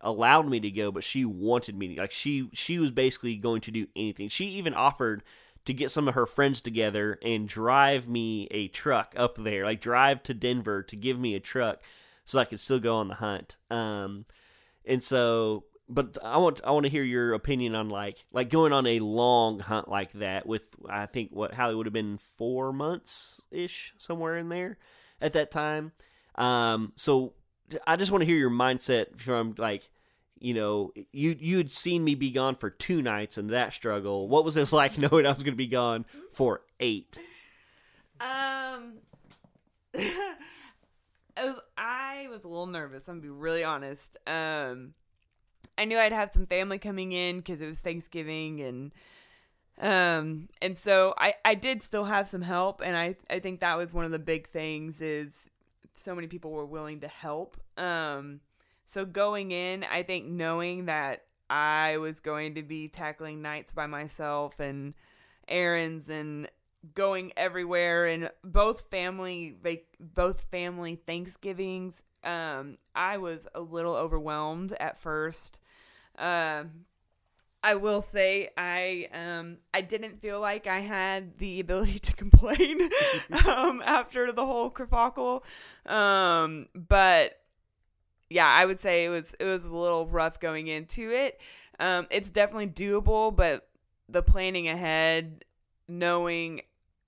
allowed 0.00 0.48
me 0.48 0.60
to 0.60 0.70
go, 0.70 0.90
but 0.90 1.04
she 1.04 1.24
wanted 1.24 1.76
me 1.76 1.94
to. 1.94 2.00
Like 2.00 2.12
she 2.12 2.50
she 2.52 2.78
was 2.78 2.90
basically 2.90 3.36
going 3.36 3.62
to 3.62 3.70
do 3.70 3.86
anything. 3.96 4.28
She 4.28 4.46
even 4.46 4.74
offered 4.74 5.22
to 5.64 5.72
get 5.72 5.90
some 5.90 6.08
of 6.08 6.14
her 6.14 6.26
friends 6.26 6.60
together 6.60 7.18
and 7.22 7.48
drive 7.48 8.06
me 8.06 8.46
a 8.50 8.68
truck 8.68 9.14
up 9.16 9.36
there, 9.36 9.64
like 9.64 9.80
drive 9.80 10.22
to 10.24 10.34
Denver 10.34 10.82
to 10.82 10.96
give 10.96 11.18
me 11.18 11.34
a 11.34 11.40
truck 11.40 11.82
so 12.24 12.38
I 12.38 12.44
could 12.44 12.60
still 12.60 12.80
go 12.80 12.96
on 12.96 13.08
the 13.08 13.14
hunt. 13.14 13.56
Um, 13.70 14.26
and 14.84 15.02
so, 15.02 15.64
but 15.88 16.18
I 16.22 16.38
want 16.38 16.60
I 16.64 16.70
want 16.70 16.84
to 16.84 16.90
hear 16.90 17.04
your 17.04 17.34
opinion 17.34 17.74
on 17.74 17.88
like 17.88 18.24
like 18.32 18.50
going 18.50 18.72
on 18.72 18.86
a 18.86 19.00
long 19.00 19.60
hunt 19.60 19.88
like 19.88 20.12
that 20.12 20.46
with 20.46 20.68
I 20.88 21.06
think 21.06 21.30
what 21.30 21.54
Hallie 21.54 21.74
would 21.74 21.86
have 21.86 21.92
been 21.92 22.18
four 22.18 22.72
months 22.72 23.40
ish 23.50 23.94
somewhere 23.98 24.36
in 24.36 24.48
there 24.48 24.78
at 25.20 25.34
that 25.34 25.50
time. 25.50 25.92
Um, 26.36 26.92
so 26.96 27.34
I 27.86 27.96
just 27.96 28.10
want 28.10 28.22
to 28.22 28.26
hear 28.26 28.36
your 28.36 28.50
mindset 28.50 29.18
from 29.18 29.54
like 29.58 29.90
you 30.44 30.52
know, 30.52 30.92
you 31.10 31.34
you 31.38 31.56
had 31.56 31.70
seen 31.70 32.04
me 32.04 32.14
be 32.14 32.30
gone 32.30 32.56
for 32.56 32.68
two 32.68 33.00
nights 33.00 33.38
and 33.38 33.48
that 33.48 33.72
struggle. 33.72 34.28
What 34.28 34.44
was 34.44 34.58
it 34.58 34.72
like 34.72 34.98
knowing 34.98 35.24
I 35.26 35.30
was 35.30 35.42
going 35.42 35.54
to 35.54 35.56
be 35.56 35.66
gone 35.66 36.04
for 36.32 36.60
eight? 36.80 37.16
Um, 38.20 38.94
it 39.94 40.14
was, 41.36 41.60
I 41.78 42.03
was 42.30 42.44
a 42.44 42.48
little 42.48 42.66
nervous. 42.66 43.08
I'm 43.08 43.20
gonna 43.20 43.22
be 43.22 43.28
really 43.28 43.64
honest. 43.64 44.16
Um, 44.26 44.94
I 45.76 45.84
knew 45.84 45.98
I'd 45.98 46.12
have 46.12 46.32
some 46.32 46.46
family 46.46 46.78
coming 46.78 47.12
in 47.12 47.38
because 47.38 47.60
it 47.62 47.66
was 47.66 47.80
Thanksgiving 47.80 48.60
and 48.60 48.92
um 49.80 50.48
and 50.62 50.78
so 50.78 51.14
I 51.18 51.34
I 51.44 51.54
did 51.56 51.82
still 51.82 52.04
have 52.04 52.28
some 52.28 52.42
help 52.42 52.80
and 52.80 52.96
I 52.96 53.16
I 53.28 53.40
think 53.40 53.58
that 53.60 53.76
was 53.76 53.92
one 53.92 54.04
of 54.04 54.12
the 54.12 54.20
big 54.20 54.48
things 54.48 55.00
is 55.00 55.32
so 55.96 56.14
many 56.14 56.28
people 56.28 56.52
were 56.52 56.66
willing 56.66 57.00
to 57.00 57.08
help. 57.08 57.56
Um 57.76 58.40
so 58.86 59.04
going 59.04 59.50
in, 59.50 59.84
I 59.84 60.02
think 60.02 60.26
knowing 60.26 60.86
that 60.86 61.24
I 61.50 61.96
was 61.98 62.20
going 62.20 62.54
to 62.54 62.62
be 62.62 62.88
tackling 62.88 63.42
nights 63.42 63.72
by 63.72 63.86
myself 63.86 64.60
and 64.60 64.94
errands 65.48 66.08
and 66.08 66.48
going 66.94 67.32
everywhere 67.36 68.06
and 68.06 68.30
both 68.42 68.90
family 68.90 69.56
like 69.64 69.86
both 69.98 70.42
family 70.50 70.96
Thanksgivings 71.06 72.02
um 72.22 72.78
I 72.94 73.18
was 73.18 73.46
a 73.54 73.60
little 73.60 73.94
overwhelmed 73.94 74.74
at 74.78 74.98
first 74.98 75.60
um 76.18 76.70
I 77.62 77.76
will 77.76 78.02
say 78.02 78.50
I 78.58 79.08
um 79.14 79.58
I 79.72 79.80
didn't 79.80 80.20
feel 80.20 80.40
like 80.40 80.66
I 80.66 80.80
had 80.80 81.38
the 81.38 81.60
ability 81.60 81.98
to 82.00 82.12
complain 82.12 82.80
um 83.46 83.82
after 83.84 84.32
the 84.32 84.44
whole 84.44 84.70
kerfuffle 84.70 85.42
um 85.86 86.66
but 86.74 87.40
yeah, 88.34 88.48
I 88.48 88.64
would 88.64 88.80
say 88.80 89.04
it 89.04 89.10
was 89.10 89.34
it 89.38 89.44
was 89.44 89.64
a 89.64 89.76
little 89.76 90.06
rough 90.06 90.40
going 90.40 90.66
into 90.66 91.10
it. 91.10 91.40
Um, 91.78 92.06
it's 92.10 92.30
definitely 92.30 92.68
doable, 92.68 93.34
but 93.34 93.68
the 94.08 94.22
planning 94.22 94.68
ahead, 94.68 95.44
knowing 95.88 96.62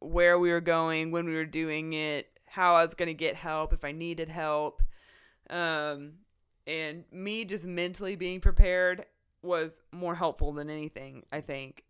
where 0.06 0.38
we 0.38 0.50
were 0.50 0.60
going, 0.60 1.10
when 1.10 1.26
we 1.26 1.34
were 1.34 1.44
doing 1.44 1.92
it, 1.92 2.28
how 2.46 2.74
I 2.76 2.84
was 2.84 2.94
going 2.94 3.08
to 3.08 3.14
get 3.14 3.36
help 3.36 3.72
if 3.72 3.84
I 3.84 3.92
needed 3.92 4.28
help, 4.28 4.82
um, 5.50 6.12
and 6.66 7.04
me 7.12 7.44
just 7.44 7.64
mentally 7.64 8.16
being 8.16 8.40
prepared 8.40 9.04
was 9.42 9.80
more 9.92 10.14
helpful 10.14 10.52
than 10.52 10.70
anything. 10.70 11.24
I 11.30 11.40
think. 11.40 11.84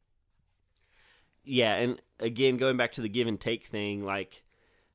Yeah, 1.44 1.76
and 1.76 2.02
again, 2.18 2.56
going 2.56 2.76
back 2.76 2.92
to 2.92 3.00
the 3.00 3.08
give 3.08 3.28
and 3.28 3.40
take 3.40 3.66
thing, 3.66 4.02
like 4.04 4.42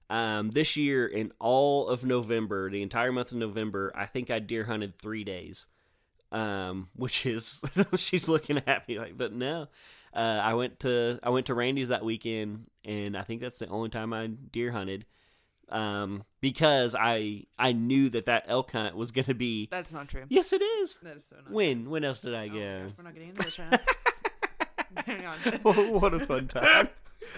um, 0.10 0.50
this 0.50 0.76
year, 0.76 1.08
in 1.08 1.32
all 1.40 1.88
of 1.88 2.04
November, 2.04 2.70
the 2.70 2.82
entire 2.82 3.14
month 3.14 3.32
of 3.32 3.38
November, 3.38 3.94
I 3.96 4.06
think 4.06 4.30
I 4.30 4.40
deer 4.40 4.66
hunted 4.66 5.00
three 5.00 5.24
days, 5.24 5.68
um, 6.34 6.90
which 6.94 7.26
is 7.26 7.64
she's 7.96 8.28
looking 8.28 8.62
at 8.68 8.88
me 8.90 9.00
like, 9.00 9.18
but 9.18 9.32
no. 9.32 9.68
Uh, 10.14 10.40
I 10.44 10.54
went 10.56 10.80
to 10.82 11.20
I 11.24 11.30
went 11.30 11.46
to 11.48 11.54
Randy's 11.56 11.88
that 11.90 12.04
weekend, 12.04 12.68
and 12.84 13.18
I 13.18 13.24
think 13.24 13.42
that's 13.42 13.60
the 13.60 13.68
only 13.68 13.90
time 13.90 14.12
I 14.14 14.28
deer 14.28 14.72
hunted, 14.72 15.06
um, 15.70 16.24
because 16.42 16.96
I 17.00 17.46
I 17.58 17.72
knew 17.72 18.10
that 18.10 18.26
that 18.26 18.46
elk 18.48 18.72
hunt 18.72 18.96
was 18.96 19.12
going 19.12 19.26
to 19.26 19.34
be. 19.34 19.68
That's 19.72 19.94
not 19.94 20.10
true. 20.10 20.24
Yes, 20.30 20.52
it 20.54 20.62
is. 20.62 20.98
That 21.04 21.18
is 21.18 21.26
so 21.26 21.38
not. 21.38 21.52
When 21.52 21.90
when 21.90 22.04
else 22.04 22.20
did 22.20 22.36
I 22.36 22.46
Oh 22.46 22.54
go? 22.54 22.84
gosh, 22.88 22.92
we're 22.98 23.04
not 23.06 23.14
getting 23.14 23.30
into 23.30 23.42
this 23.44 23.58
right 23.60 23.72
now. 23.72 23.80
Hang 25.06 25.26
on. 25.26 25.38
what 26.02 26.14
a 26.14 26.20
fun 26.20 26.48
time. 26.50 26.90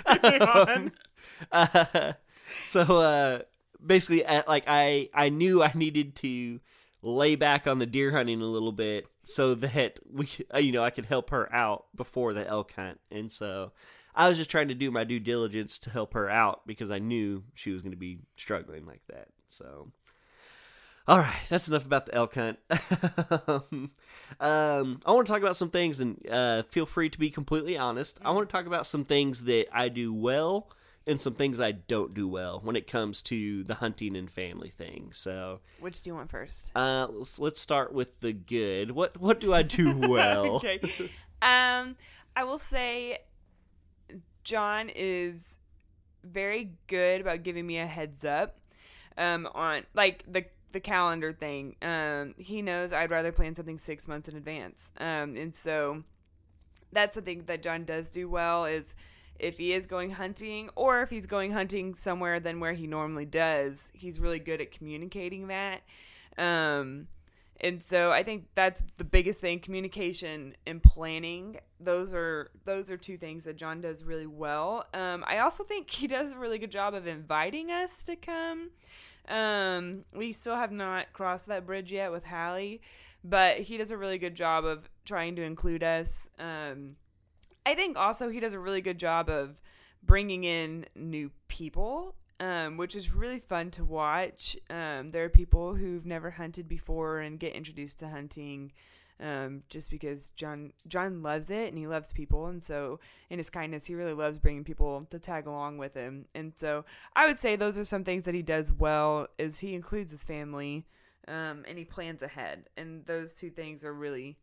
On. 0.08 0.92
uh, 1.52 2.14
so 2.48 2.82
uh, 2.82 3.40
basically, 3.86 4.26
at, 4.26 4.48
like 4.48 4.64
I 4.68 5.10
I 5.14 5.30
knew 5.30 5.62
I 5.62 5.72
needed 5.76 6.16
to 6.18 6.60
lay 7.04 7.36
back 7.36 7.68
on 7.68 7.80
the 7.80 7.86
deer 7.86 8.12
hunting 8.12 8.42
a 8.42 8.46
little 8.46 8.72
bit 8.72 9.06
so 9.24 9.54
that 9.56 10.00
we 10.12 10.30
uh, 10.54 10.58
you 10.58 10.72
know 10.72 10.84
I 10.84 10.90
could 10.90 11.06
help 11.06 11.30
her 11.30 11.54
out 11.54 11.86
before 11.96 12.34
the 12.34 12.48
elk 12.48 12.74
hunt, 12.74 13.00
and 13.12 13.32
so 13.32 13.74
I 14.16 14.28
was 14.30 14.38
just 14.38 14.50
trying 14.50 14.70
to 14.70 14.76
do 14.76 14.90
my 14.90 15.04
due 15.04 15.20
diligence 15.20 15.78
to 15.80 15.90
help 15.90 16.14
her 16.14 16.30
out 16.30 16.66
because 16.66 16.90
I 16.90 17.00
knew 17.00 17.44
she 17.54 17.72
was 17.72 17.82
going 17.82 17.92
to 17.92 17.98
be 17.98 18.20
struggling 18.36 18.86
like 18.86 19.02
that. 19.10 19.28
So. 19.50 19.92
All 21.06 21.18
right, 21.18 21.42
that's 21.50 21.68
enough 21.68 21.86
about 21.86 22.06
the 22.06 22.16
elk 22.16 22.36
hunt. 22.36 22.60
um, 24.40 25.02
I 25.06 25.12
want 25.12 25.28
to 25.28 25.34
talk 25.34 25.42
about 25.42 25.58
some 25.58 25.70
things, 25.70 26.00
and 26.00 26.26
uh, 26.32 26.64
feel 26.64 26.86
free 26.86 27.10
to 27.10 27.20
be 27.20 27.30
completely 27.30 27.78
honest. 27.78 28.22
I 28.24 28.32
want 28.32 28.48
to 28.48 28.54
talk 28.54 28.68
about 28.68 28.88
some 28.88 29.04
things 29.04 29.44
that 29.44 29.66
I 29.74 29.90
do 29.90 30.14
well 30.14 30.70
and 31.06 31.20
some 31.20 31.34
things 31.34 31.60
I 31.60 31.72
don't 31.74 32.14
do 32.14 32.28
well 32.28 32.62
when 32.64 32.76
it 32.76 32.88
comes 32.88 33.22
to 33.24 33.64
the 33.66 33.76
hunting 33.76 34.16
and 34.16 34.30
family 34.32 34.70
thing. 34.70 35.10
So, 35.14 35.60
Which 35.80 36.02
do 36.02 36.10
you 36.10 36.16
want 36.16 36.30
first? 36.32 36.72
uh, 36.76 37.08
let's, 37.12 37.40
let's 37.40 37.60
start 37.60 37.94
with 37.94 38.20
the 38.22 38.34
good. 38.34 38.92
What 38.92 39.20
what 39.20 39.40
do 39.40 39.54
I 39.54 39.64
do 39.64 39.96
well? 40.10 40.56
okay. 40.58 40.80
Um, 41.42 41.96
I 42.36 42.44
will 42.46 42.58
say 42.58 43.20
John 44.44 44.90
is 44.94 45.58
very 46.24 46.72
good 46.88 47.22
about 47.22 47.44
giving 47.44 47.68
me 47.68 47.80
a 47.80 47.86
heads 47.86 48.24
up 48.24 48.58
um 49.18 49.48
on 49.54 49.84
like 49.94 50.24
the 50.28 50.46
the 50.72 50.80
calendar 50.80 51.34
thing. 51.34 51.76
Um 51.82 52.34
he 52.38 52.62
knows 52.62 52.94
I'd 52.94 53.12
rather 53.12 53.32
plan 53.32 53.56
something 53.56 53.78
6 53.78 54.08
months 54.08 54.30
in 54.30 54.36
advance. 54.38 54.90
Um 54.98 55.36
and 55.36 55.54
so 55.56 56.04
that's 56.92 57.16
the 57.16 57.22
thing 57.22 57.44
that 57.48 57.62
John 57.62 57.84
does 57.86 58.10
do 58.10 58.30
well 58.30 58.66
is 58.66 58.96
if 59.40 59.58
he 59.58 59.74
is 59.74 59.88
going 59.88 60.12
hunting 60.12 60.70
or 60.76 61.02
if 61.02 61.10
he's 61.10 61.26
going 61.26 61.52
hunting 61.52 61.94
somewhere 61.94 62.40
than 62.40 62.60
where 62.60 62.74
he 62.74 62.88
normally 62.88 63.26
does, 63.26 63.78
he's 63.94 64.20
really 64.20 64.40
good 64.40 64.62
at 64.62 64.72
communicating 64.72 65.48
that. 65.48 65.82
Um 66.38 67.08
and 67.62 67.82
so 67.82 68.12
I 68.12 68.24
think 68.24 68.48
that's 68.56 68.82
the 68.98 69.06
biggest 69.06 69.40
thing 69.40 69.60
communication 69.60 70.56
and 70.68 70.84
planning. 70.84 71.60
Those 71.80 72.14
are 72.14 72.50
those 72.66 72.92
are 72.92 72.98
two 72.98 73.18
things 73.18 73.46
that 73.46 73.56
John 73.56 73.80
does 73.80 74.04
really 74.04 74.28
well. 74.28 74.86
Um, 74.94 75.24
I 75.28 75.38
also 75.38 75.64
think 75.64 75.90
he 75.90 76.08
does 76.08 76.34
a 76.34 76.38
really 76.38 76.58
good 76.58 76.72
job 76.72 76.94
of 76.94 77.08
inviting 77.08 77.72
us 77.72 78.04
to 78.04 78.18
come. 78.18 78.72
Um, 79.30 80.04
we 80.14 80.34
still 80.34 80.58
have 80.58 80.74
not 80.74 81.14
crossed 81.14 81.48
that 81.48 81.66
bridge 81.66 81.92
yet 81.92 82.12
with 82.12 82.26
Hallie 82.26 82.82
but 83.24 83.60
he 83.60 83.78
does 83.78 83.92
a 83.92 83.98
really 83.98 84.18
good 84.18 84.36
job 84.36 84.66
of 84.66 84.90
trying 85.06 85.36
to 85.38 85.44
include 85.44 85.84
us 85.84 86.30
um, 86.40 86.96
I 87.66 87.76
think 87.76 87.98
also 87.98 88.30
he 88.30 88.40
does 88.40 88.54
a 88.54 88.60
really 88.60 88.82
good 88.82 88.98
job 88.98 89.30
of 89.30 89.62
bringing 90.04 90.44
in 90.44 90.86
new 90.96 91.32
people 91.48 92.16
um, 92.40 92.78
which 92.78 92.96
is 92.96 93.14
really 93.14 93.40
fun 93.40 93.72
to 93.72 93.86
watch. 93.86 94.58
Um, 94.70 95.12
there 95.12 95.24
are 95.24 95.30
people 95.30 95.76
who've 95.76 96.06
never 96.06 96.32
hunted 96.32 96.68
before 96.68 97.20
and 97.20 97.40
get 97.40 97.54
introduced 97.54 98.00
to 98.00 98.10
hunting 98.10 98.74
um, 99.20 99.64
just 99.70 99.90
because 99.90 100.30
John 100.36 100.74
John 100.88 101.22
loves 101.22 101.50
it 101.50 101.70
and 101.70 101.78
he 101.78 101.88
loves 101.88 102.12
people, 102.12 102.48
and 102.48 102.64
so 102.64 103.00
in 103.30 103.38
his 103.38 103.50
kindness, 103.50 103.86
he 103.86 103.96
really 103.96 104.14
loves 104.14 104.40
bringing 104.40 104.64
people 104.64 105.08
to 105.12 105.20
tag 105.20 105.48
along 105.48 105.78
with 105.78 105.94
him. 105.94 106.26
And 106.36 106.52
so 106.58 106.84
I 107.16 107.28
would 107.28 107.40
say 107.40 107.56
those 107.56 107.78
are 107.78 107.86
some 107.86 108.04
things 108.04 108.24
that 108.24 108.36
he 108.36 108.42
does 108.42 108.74
well. 108.74 109.28
Is 109.38 109.60
he 109.60 109.76
includes 109.76 110.12
his 110.12 110.24
family 110.24 110.86
um, 111.28 111.64
and 111.68 111.78
he 111.78 111.86
plans 111.86 112.22
ahead, 112.22 112.70
and 112.76 113.06
those 113.06 113.36
two 113.36 113.52
things 113.52 113.86
are 113.86 113.94
really 113.94 114.38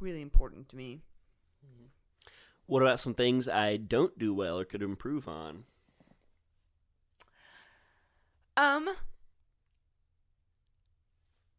really 0.00 0.22
important 0.22 0.68
to 0.70 0.76
me. 0.76 1.02
What 2.66 2.82
about 2.82 3.00
some 3.00 3.14
things 3.14 3.48
I 3.48 3.76
don't 3.76 4.18
do 4.18 4.32
well 4.32 4.58
or 4.58 4.64
could 4.64 4.82
improve 4.82 5.28
on? 5.28 5.64
Um, 8.56 8.88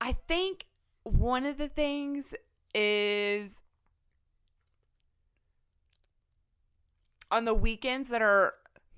I 0.02 0.14
think 0.14 0.66
one 1.04 1.46
of 1.46 1.58
the 1.58 1.68
things 1.68 2.34
is 2.74 3.56
on 7.30 7.46
the 7.46 7.54
weekends 7.54 8.10
that 8.10 8.22
are 8.22 8.54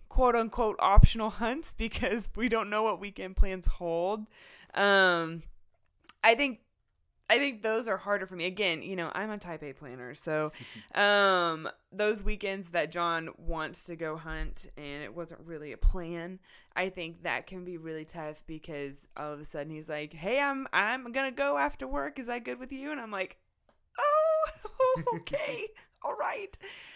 quote 0.10 0.36
unquote 0.36 0.78
optional 0.80 1.30
hunts 1.30 1.74
because 1.78 2.30
we 2.36 2.50
don't 2.50 2.70
know 2.70 2.84
what 2.84 3.00
weekend 3.00 3.36
plans 3.36 3.68
hold. 3.68 4.26
Um, 4.74 5.44
I 6.24 6.36
think 6.36 6.60
I 7.30 7.38
think 7.40 7.62
those 7.62 7.88
are 7.88 7.98
harder 7.98 8.26
for 8.26 8.36
me. 8.36 8.46
Again, 8.46 8.82
you 8.82 8.96
know, 8.96 9.12
I'm 9.14 9.30
a 9.30 9.38
type 9.38 9.62
A 9.64 9.74
planner, 9.74 10.16
so 10.16 10.52
um 10.96 11.70
those 11.92 12.24
weekends 12.24 12.70
that 12.70 12.92
John 12.92 13.30
wants 13.38 13.84
to 13.86 13.96
go 13.96 14.16
hunt 14.18 14.68
and 14.78 15.04
it 15.04 15.14
wasn't 15.14 15.42
really 15.46 15.72
a 15.74 15.78
plan, 15.78 16.40
I 16.76 16.90
think 16.90 17.24
that 17.24 17.48
can 17.48 17.66
be 17.66 17.78
really 17.78 18.06
tough 18.06 18.44
because 18.48 18.96
all 19.18 19.34
of 19.34 19.40
a 19.40 19.46
sudden 19.46 19.72
he's 19.74 19.90
like, 19.90 20.14
"Hey, 20.14 20.40
I'm 20.40 20.68
I'm 20.72 21.12
to 21.12 21.32
go 21.32 21.58
after 21.58 21.88
work. 21.88 22.20
Is 22.20 22.28
that 22.28 22.46
good 22.46 22.60
with 22.60 22.72
you?" 22.72 22.92
And 22.92 23.02
I'm 23.02 23.12
like, 23.12 23.38
"Oh, 24.00 24.46
okay. 25.16 25.68
All 26.04 26.16
right. 26.16 26.56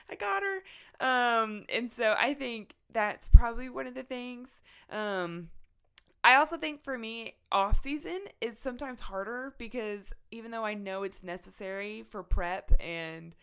I 0.09 0.15
got 0.15 0.43
her." 0.43 0.63
Um 1.05 1.65
and 1.69 1.91
so 1.91 2.15
I 2.17 2.33
think 2.33 2.75
that's 2.93 3.27
probably 3.27 3.69
one 3.69 3.87
of 3.87 3.95
the 3.95 4.03
things 4.03 4.61
um 4.89 5.49
I 6.23 6.35
also 6.35 6.57
think 6.57 6.83
for 6.83 6.97
me, 6.97 7.35
off 7.51 7.81
season 7.81 8.19
is 8.41 8.57
sometimes 8.57 9.01
harder 9.01 9.53
because 9.57 10.13
even 10.31 10.51
though 10.51 10.63
I 10.65 10.75
know 10.75 11.03
it's 11.03 11.23
necessary 11.23 12.03
for 12.03 12.21
prep 12.21 12.71
and 12.79 13.33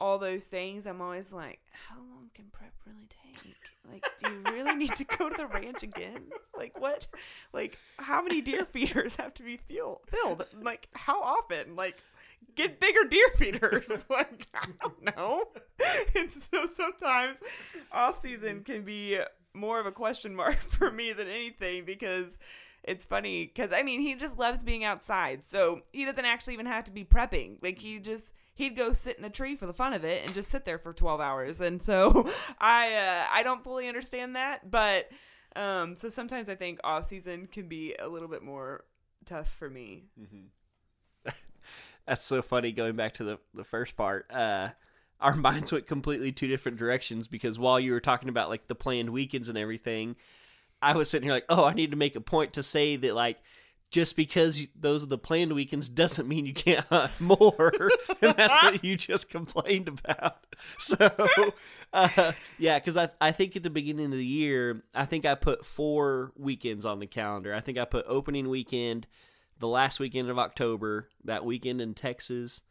all 0.00 0.18
those 0.18 0.44
things, 0.44 0.86
I'm 0.86 1.00
always 1.00 1.32
like, 1.32 1.60
how 1.70 1.96
long 1.96 2.30
can 2.34 2.46
prep 2.52 2.72
really 2.86 3.08
take? 3.08 3.56
Like, 3.90 4.06
do 4.22 4.30
you 4.30 4.42
really 4.52 4.74
need 4.76 4.94
to 4.96 5.04
go 5.04 5.28
to 5.28 5.36
the 5.36 5.46
ranch 5.46 5.82
again? 5.82 6.24
Like, 6.56 6.78
what? 6.78 7.06
Like, 7.52 7.78
how 7.98 8.22
many 8.22 8.40
deer 8.40 8.66
feeders 8.70 9.16
have 9.16 9.34
to 9.34 9.42
be 9.42 9.56
filled? 9.56 10.44
Like, 10.60 10.88
how 10.92 11.22
often? 11.22 11.74
Like, 11.74 11.96
get 12.54 12.80
bigger 12.80 13.04
deer 13.04 13.30
feeders. 13.36 13.88
like, 14.10 14.46
I 14.54 14.66
don't 14.82 15.16
know. 15.16 15.44
And 16.14 16.30
so 16.30 16.68
sometimes 16.76 17.38
off 17.90 18.20
season 18.20 18.62
can 18.64 18.82
be 18.82 19.18
more 19.54 19.80
of 19.80 19.86
a 19.86 19.92
question 19.92 20.34
mark 20.34 20.60
for 20.70 20.90
me 20.90 21.12
than 21.12 21.28
anything 21.28 21.84
because 21.84 22.38
it's 22.82 23.04
funny 23.04 23.46
because 23.46 23.72
I 23.72 23.82
mean 23.82 24.00
he 24.00 24.14
just 24.14 24.38
loves 24.38 24.62
being 24.62 24.84
outside, 24.84 25.42
so 25.44 25.82
he 25.92 26.04
doesn't 26.04 26.24
actually 26.24 26.54
even 26.54 26.66
have 26.66 26.84
to 26.84 26.90
be 26.90 27.04
prepping. 27.04 27.56
Like 27.62 27.78
he 27.78 27.98
just 27.98 28.32
he'd 28.54 28.76
go 28.76 28.92
sit 28.92 29.18
in 29.18 29.24
a 29.24 29.30
tree 29.30 29.56
for 29.56 29.66
the 29.66 29.72
fun 29.72 29.92
of 29.92 30.04
it 30.04 30.24
and 30.24 30.34
just 30.34 30.50
sit 30.50 30.64
there 30.64 30.78
for 30.78 30.92
12 30.92 31.20
hours. 31.20 31.60
And 31.60 31.82
so 31.82 32.30
I 32.58 32.94
uh, 32.94 33.24
I 33.32 33.42
don't 33.42 33.64
fully 33.64 33.88
understand 33.88 34.36
that, 34.36 34.70
but 34.70 35.10
um, 35.56 35.96
so 35.96 36.08
sometimes 36.08 36.48
I 36.48 36.54
think 36.54 36.80
off 36.84 37.08
season 37.08 37.48
can 37.50 37.68
be 37.68 37.94
a 37.98 38.08
little 38.08 38.28
bit 38.28 38.42
more 38.42 38.84
tough 39.24 39.52
for 39.58 39.68
me. 39.68 40.04
Mm-hmm. 40.20 41.30
That's 42.06 42.24
so 42.24 42.40
funny. 42.42 42.72
Going 42.72 42.96
back 42.96 43.14
to 43.14 43.24
the 43.24 43.38
the 43.54 43.64
first 43.64 43.96
part, 43.96 44.30
uh, 44.30 44.70
our 45.20 45.36
minds 45.36 45.72
went 45.72 45.86
completely 45.86 46.32
two 46.32 46.48
different 46.48 46.78
directions 46.78 47.28
because 47.28 47.58
while 47.58 47.80
you 47.80 47.92
were 47.92 48.00
talking 48.00 48.28
about 48.28 48.48
like 48.48 48.66
the 48.66 48.74
planned 48.74 49.10
weekends 49.10 49.48
and 49.48 49.58
everything, 49.58 50.16
I 50.82 50.94
was 50.94 51.10
sitting 51.10 51.26
here 51.26 51.34
like, 51.34 51.46
oh, 51.48 51.64
I 51.64 51.74
need 51.74 51.90
to 51.90 51.96
make 51.96 52.16
a 52.16 52.20
point 52.20 52.54
to 52.54 52.62
say 52.62 52.96
that 52.96 53.14
like 53.14 53.38
just 53.90 54.14
because 54.14 54.66
those 54.78 55.02
are 55.02 55.08
the 55.08 55.18
planned 55.18 55.52
weekends 55.52 55.88
doesn't 55.88 56.28
mean 56.28 56.46
you 56.46 56.54
can't 56.54 56.84
hunt 56.86 57.12
more, 57.20 57.90
and 58.22 58.34
that's 58.36 58.62
what 58.62 58.84
you 58.84 58.96
just 58.96 59.28
complained 59.28 59.88
about. 59.88 60.46
So, 60.78 61.52
uh, 61.92 62.32
yeah, 62.58 62.78
because 62.78 62.96
I 62.96 63.08
I 63.20 63.32
think 63.32 63.56
at 63.56 63.62
the 63.62 63.70
beginning 63.70 64.06
of 64.06 64.12
the 64.12 64.24
year, 64.24 64.82
I 64.94 65.04
think 65.04 65.26
I 65.26 65.34
put 65.34 65.66
four 65.66 66.32
weekends 66.36 66.86
on 66.86 67.00
the 67.00 67.06
calendar. 67.06 67.54
I 67.54 67.60
think 67.60 67.78
I 67.78 67.84
put 67.84 68.06
opening 68.08 68.48
weekend, 68.48 69.06
the 69.58 69.68
last 69.68 69.98
weekend 69.98 70.30
of 70.30 70.38
October, 70.38 71.08
that 71.24 71.44
weekend 71.44 71.80
in 71.80 71.94
Texas, 71.94 72.62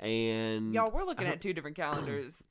and 0.00 0.72
y'all 0.72 0.90
we're 0.90 1.04
looking 1.04 1.26
at 1.26 1.40
two 1.40 1.52
different 1.52 1.76
calendars. 1.76 2.42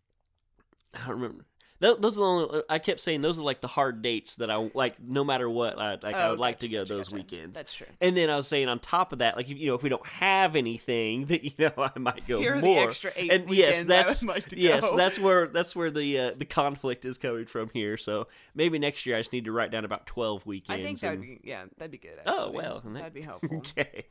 I 0.93 0.99
don't 0.99 1.19
remember. 1.19 1.45
Those 1.79 2.17
are 2.17 2.21
the 2.21 2.21
only, 2.21 2.61
I 2.69 2.79
kept 2.79 3.01
saying 3.01 3.21
those 3.21 3.39
are 3.39 3.43
like 3.43 3.61
the 3.61 3.67
hard 3.67 4.01
dates 4.01 4.35
that 4.35 4.49
I 4.49 4.69
like. 4.73 4.95
No 5.01 5.23
matter 5.23 5.49
what, 5.49 5.79
I, 5.79 5.91
like 5.91 6.15
oh, 6.15 6.19
I 6.19 6.29
would 6.29 6.39
like 6.39 6.59
to 6.59 6.67
go 6.67 6.83
those 6.83 7.09
gotcha. 7.09 7.15
weekends. 7.15 7.57
That's 7.57 7.73
true. 7.73 7.87
And 8.01 8.17
then 8.17 8.29
I 8.29 8.35
was 8.35 8.47
saying 8.47 8.67
on 8.67 8.79
top 8.79 9.13
of 9.13 9.19
that, 9.19 9.37
like 9.37 9.49
if, 9.49 9.57
you 9.57 9.67
know, 9.67 9.75
if 9.75 9.83
we 9.83 9.89
don't 9.89 10.05
have 10.07 10.55
anything, 10.55 11.25
that 11.27 11.43
you 11.43 11.51
know, 11.57 11.71
I 11.77 11.97
might 11.99 12.27
go 12.27 12.39
Here 12.39 12.55
more. 12.55 12.61
the 12.61 12.87
extra 12.89 13.11
eight 13.15 13.31
and 13.31 13.49
yes, 13.49 13.83
that's 13.83 14.23
like 14.23 14.45
yes, 14.51 14.89
that's 14.95 15.19
where 15.19 15.47
that's 15.47 15.75
where 15.75 15.91
the 15.91 16.19
uh, 16.19 16.31
the 16.35 16.45
conflict 16.45 17.05
is 17.05 17.17
coming 17.17 17.45
from 17.45 17.69
here. 17.73 17.97
So 17.97 18.27
maybe 18.55 18.79
next 18.79 19.05
year 19.05 19.15
I 19.15 19.19
just 19.19 19.33
need 19.33 19.45
to 19.45 19.51
write 19.51 19.71
down 19.71 19.85
about 19.85 20.05
twelve 20.05 20.45
weekends. 20.45 20.81
I 20.81 20.83
think 20.83 20.99
that 20.99 21.11
would 21.11 21.21
be 21.21 21.39
yeah, 21.43 21.65
that'd 21.77 21.91
be 21.91 21.97
good. 21.97 22.17
Oh, 22.25 22.47
actually. 22.47 22.47
Oh 22.47 22.51
well, 22.51 22.81
that, 22.85 23.03
would 23.03 23.13
be 23.13 23.21
helpful. 23.23 23.57
Okay. 23.57 24.05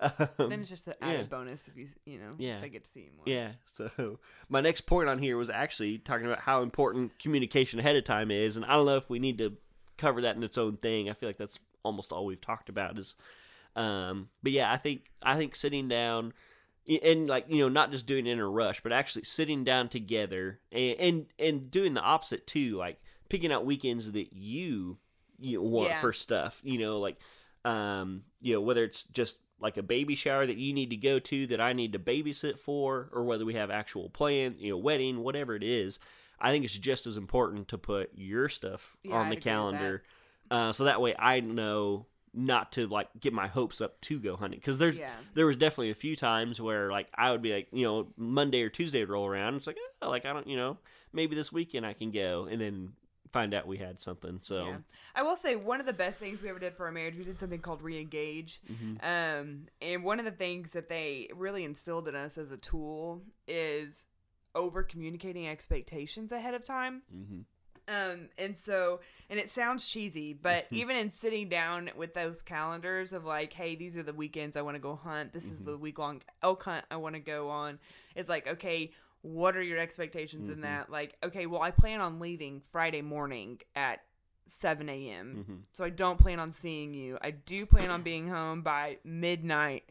Um, 0.00 0.28
then 0.38 0.60
it's 0.60 0.70
just 0.70 0.88
an 0.88 0.94
added 1.02 1.20
yeah. 1.20 1.26
bonus 1.26 1.68
if 1.68 1.76
you 1.76 1.88
you 2.06 2.18
know 2.18 2.34
yeah. 2.38 2.60
I 2.62 2.68
get 2.68 2.84
to 2.84 2.90
see 2.90 3.08
more. 3.16 3.24
Yeah. 3.26 3.50
So 3.76 4.18
my 4.48 4.60
next 4.60 4.82
point 4.82 5.08
on 5.08 5.18
here 5.18 5.36
was 5.36 5.50
actually 5.50 5.98
talking 5.98 6.26
about 6.26 6.40
how 6.40 6.62
important 6.62 6.87
communication 7.18 7.78
ahead 7.78 7.96
of 7.96 8.04
time 8.04 8.30
is, 8.30 8.56
and 8.56 8.64
I 8.64 8.72
don't 8.72 8.86
know 8.86 8.96
if 8.96 9.08
we 9.08 9.18
need 9.18 9.38
to 9.38 9.56
cover 9.96 10.22
that 10.22 10.36
in 10.36 10.42
its 10.42 10.58
own 10.58 10.76
thing. 10.76 11.08
I 11.08 11.12
feel 11.14 11.28
like 11.28 11.38
that's 11.38 11.58
almost 11.82 12.12
all 12.12 12.26
we've 12.26 12.40
talked 12.40 12.68
about 12.68 12.98
is, 12.98 13.16
um, 13.76 14.28
but 14.42 14.52
yeah, 14.52 14.72
I 14.72 14.76
think 14.76 15.10
I 15.22 15.36
think 15.36 15.54
sitting 15.54 15.88
down 15.88 16.32
and 17.02 17.28
like 17.28 17.46
you 17.48 17.58
know 17.58 17.68
not 17.68 17.90
just 17.90 18.06
doing 18.06 18.26
it 18.26 18.32
in 18.32 18.38
a 18.38 18.48
rush 18.48 18.82
but 18.82 18.92
actually 18.92 19.22
sitting 19.22 19.62
down 19.62 19.90
together 19.90 20.58
and 20.72 20.96
and, 20.98 21.26
and 21.38 21.70
doing 21.70 21.92
the 21.92 22.00
opposite 22.00 22.46
too 22.46 22.78
like 22.78 22.98
picking 23.28 23.52
out 23.52 23.66
weekends 23.66 24.10
that 24.12 24.32
you 24.32 24.96
you 25.38 25.60
want 25.60 25.90
yeah. 25.90 26.00
for 26.00 26.14
stuff 26.14 26.62
you 26.64 26.78
know 26.78 26.98
like 26.98 27.18
um 27.66 28.22
you 28.40 28.54
know 28.54 28.62
whether 28.62 28.84
it's 28.84 29.02
just 29.02 29.36
like 29.60 29.76
a 29.76 29.82
baby 29.82 30.14
shower 30.14 30.46
that 30.46 30.56
you 30.56 30.72
need 30.72 30.90
to 30.90 30.96
go 30.96 31.18
to 31.18 31.46
that 31.48 31.60
I 31.60 31.72
need 31.72 31.92
to 31.92 31.98
babysit 31.98 32.58
for, 32.58 33.08
or 33.12 33.24
whether 33.24 33.44
we 33.44 33.54
have 33.54 33.70
actual 33.70 34.08
plan, 34.08 34.56
you 34.58 34.70
know, 34.70 34.76
wedding, 34.76 35.20
whatever 35.20 35.54
it 35.56 35.62
is, 35.62 35.98
I 36.40 36.52
think 36.52 36.64
it's 36.64 36.76
just 36.76 37.06
as 37.06 37.16
important 37.16 37.68
to 37.68 37.78
put 37.78 38.10
your 38.14 38.48
stuff 38.48 38.96
yeah, 39.02 39.14
on 39.14 39.30
the 39.30 39.36
calendar, 39.36 40.02
that. 40.48 40.54
Uh, 40.54 40.72
so 40.72 40.84
that 40.84 41.00
way 41.00 41.14
I 41.18 41.40
know 41.40 42.06
not 42.34 42.72
to 42.72 42.86
like 42.86 43.08
get 43.18 43.32
my 43.32 43.46
hopes 43.48 43.80
up 43.80 44.00
to 44.02 44.18
go 44.18 44.36
hunting 44.36 44.60
because 44.60 44.78
there's 44.78 44.96
yeah. 44.96 45.10
there 45.34 45.46
was 45.46 45.56
definitely 45.56 45.90
a 45.90 45.94
few 45.94 46.14
times 46.14 46.60
where 46.60 46.90
like 46.90 47.08
I 47.14 47.30
would 47.30 47.42
be 47.42 47.52
like 47.52 47.68
you 47.72 47.84
know 47.84 48.08
Monday 48.16 48.62
or 48.62 48.68
Tuesday 48.68 49.00
would 49.00 49.08
roll 49.08 49.26
around 49.26 49.54
it's 49.54 49.66
like 49.66 49.78
oh, 50.02 50.08
like 50.10 50.26
I 50.26 50.32
don't 50.32 50.46
you 50.46 50.56
know 50.56 50.76
maybe 51.12 51.34
this 51.34 51.50
weekend 51.50 51.86
I 51.86 51.94
can 51.94 52.10
go 52.10 52.46
and 52.48 52.60
then 52.60 52.92
find 53.32 53.54
out 53.54 53.66
we 53.66 53.78
had 53.78 54.00
something. 54.00 54.38
So 54.40 54.66
yeah. 54.66 54.76
I 55.14 55.24
will 55.24 55.36
say 55.36 55.56
one 55.56 55.80
of 55.80 55.86
the 55.86 55.92
best 55.92 56.18
things 56.18 56.42
we 56.42 56.48
ever 56.48 56.58
did 56.58 56.74
for 56.74 56.86
our 56.86 56.92
marriage, 56.92 57.16
we 57.16 57.24
did 57.24 57.38
something 57.38 57.60
called 57.60 57.82
re-engage. 57.82 58.60
Mm-hmm. 58.70 59.04
Um, 59.04 59.66
and 59.80 60.04
one 60.04 60.18
of 60.18 60.24
the 60.24 60.30
things 60.30 60.70
that 60.70 60.88
they 60.88 61.28
really 61.34 61.64
instilled 61.64 62.08
in 62.08 62.14
us 62.14 62.38
as 62.38 62.52
a 62.52 62.56
tool 62.56 63.22
is 63.46 64.04
over 64.54 64.82
communicating 64.82 65.46
expectations 65.48 66.32
ahead 66.32 66.54
of 66.54 66.64
time. 66.64 67.02
Mm-hmm. 67.14 67.40
Um, 67.88 68.28
and 68.36 68.56
so, 68.56 69.00
and 69.30 69.38
it 69.38 69.50
sounds 69.50 69.88
cheesy, 69.88 70.34
but 70.34 70.66
even 70.70 70.96
in 70.96 71.10
sitting 71.10 71.48
down 71.48 71.90
with 71.96 72.12
those 72.14 72.42
calendars 72.42 73.12
of 73.12 73.24
like, 73.24 73.52
hey, 73.52 73.76
these 73.76 73.96
are 73.96 74.02
the 74.02 74.12
weekends 74.12 74.56
I 74.56 74.62
want 74.62 74.74
to 74.74 74.80
go 74.80 74.94
hunt. 74.94 75.32
This 75.32 75.46
mm-hmm. 75.46 75.54
is 75.54 75.64
the 75.64 75.78
week 75.78 75.98
long 75.98 76.20
elk 76.42 76.64
hunt 76.64 76.84
I 76.90 76.96
want 76.96 77.14
to 77.14 77.20
go 77.20 77.48
on. 77.48 77.78
It's 78.14 78.28
like, 78.28 78.46
okay, 78.46 78.92
what 79.22 79.56
are 79.56 79.62
your 79.62 79.78
expectations 79.78 80.44
mm-hmm. 80.44 80.54
in 80.54 80.60
that? 80.62 80.90
Like, 80.90 81.16
okay, 81.24 81.46
well, 81.46 81.62
I 81.62 81.70
plan 81.70 82.00
on 82.00 82.20
leaving 82.20 82.62
Friday 82.72 83.02
morning 83.02 83.60
at 83.74 84.00
7 84.48 84.88
a.m. 84.88 85.36
Mm-hmm. 85.38 85.56
So 85.72 85.84
I 85.84 85.90
don't 85.90 86.18
plan 86.18 86.40
on 86.40 86.52
seeing 86.52 86.94
you. 86.94 87.18
I 87.22 87.30
do 87.30 87.66
plan 87.66 87.90
on 87.90 88.02
being 88.02 88.28
home 88.28 88.62
by 88.62 88.98
midnight 89.04 89.84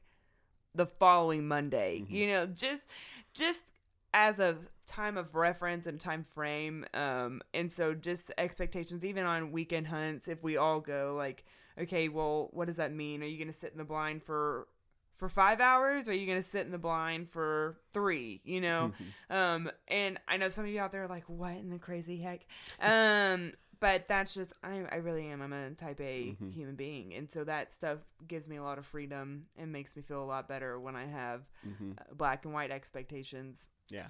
the 0.75 0.85
following 0.85 1.47
Monday. 1.47 2.01
Mm-hmm. 2.03 2.15
You 2.15 2.27
know, 2.27 2.45
just 2.45 2.87
just 3.33 3.73
as 4.18 4.39
a 4.39 4.57
time 4.88 5.15
of 5.15 5.36
reference 5.36 5.86
and 5.86 5.99
time 5.99 6.26
frame. 6.34 6.86
Um, 6.95 7.41
and 7.53 7.72
so 7.72 7.93
just 7.93 8.32
expectations, 8.39 9.05
even 9.05 9.26
on 9.26 9.51
weekend 9.51 9.86
hunts, 9.86 10.28
if 10.28 10.41
we 10.41 10.57
all 10.57 10.80
go, 10.80 11.13
like, 11.15 11.45
okay, 11.80 12.09
well, 12.09 12.49
what 12.51 12.65
does 12.65 12.78
that 12.78 12.91
mean? 12.91 13.22
Are 13.22 13.28
you 13.28 13.38
going 13.38 13.47
to 13.47 13.53
sit 13.53 13.72
in 13.72 13.78
the 13.78 13.84
blind 13.84 14.24
for 14.24 14.68
for 15.15 15.30
five 15.30 15.59
hours 15.59 16.07
or 16.07 16.11
are 16.11 16.15
you 16.15 16.28
going 16.28 16.41
to 16.41 16.47
sit 16.47 16.63
in 16.63 16.72
the 16.72 16.78
blind 16.78 17.28
for 17.28 17.80
three 17.91 18.39
you 18.43 18.61
know 18.61 18.91
um 19.32 19.68
and 19.88 20.20
i 20.28 20.38
know 20.38 20.47
some 20.51 20.63
of 20.63 20.70
you 20.70 20.80
out 20.80 20.91
there 20.91 21.05
are 21.05 21.07
like 21.07 21.24
what 21.26 21.53
in 21.53 21.72
the 21.72 21.80
crazy 21.80 22.18
heck 22.18 22.45
um 22.80 23.51
but 23.80 24.07
that's 24.07 24.36
just 24.36 24.53
I, 24.63 24.84
I 24.91 24.97
really 24.97 25.26
am 25.26 25.41
i'm 25.41 25.53
a 25.53 25.72
type 25.72 25.99
a 26.01 26.36
mm-hmm. 26.36 26.51
human 26.51 26.76
being 26.76 27.15
and 27.15 27.32
so 27.32 27.43
that 27.45 27.74
stuff 27.74 27.97
gives 28.28 28.47
me 28.47 28.57
a 28.57 28.63
lot 28.63 28.78
of 28.78 28.86
freedom 28.86 29.47
and 29.57 29.72
makes 29.72 29.95
me 29.95 30.03
feel 30.03 30.22
a 30.22 30.24
lot 30.24 30.47
better 30.47 30.80
when 30.80 30.95
i 30.95 31.07
have 31.07 31.41
mm-hmm. 31.68 31.93
uh, 31.97 32.13
black 32.13 32.45
and 32.45 32.53
white 32.53 32.70
expectations 32.70 33.65
yeah. 33.89 34.07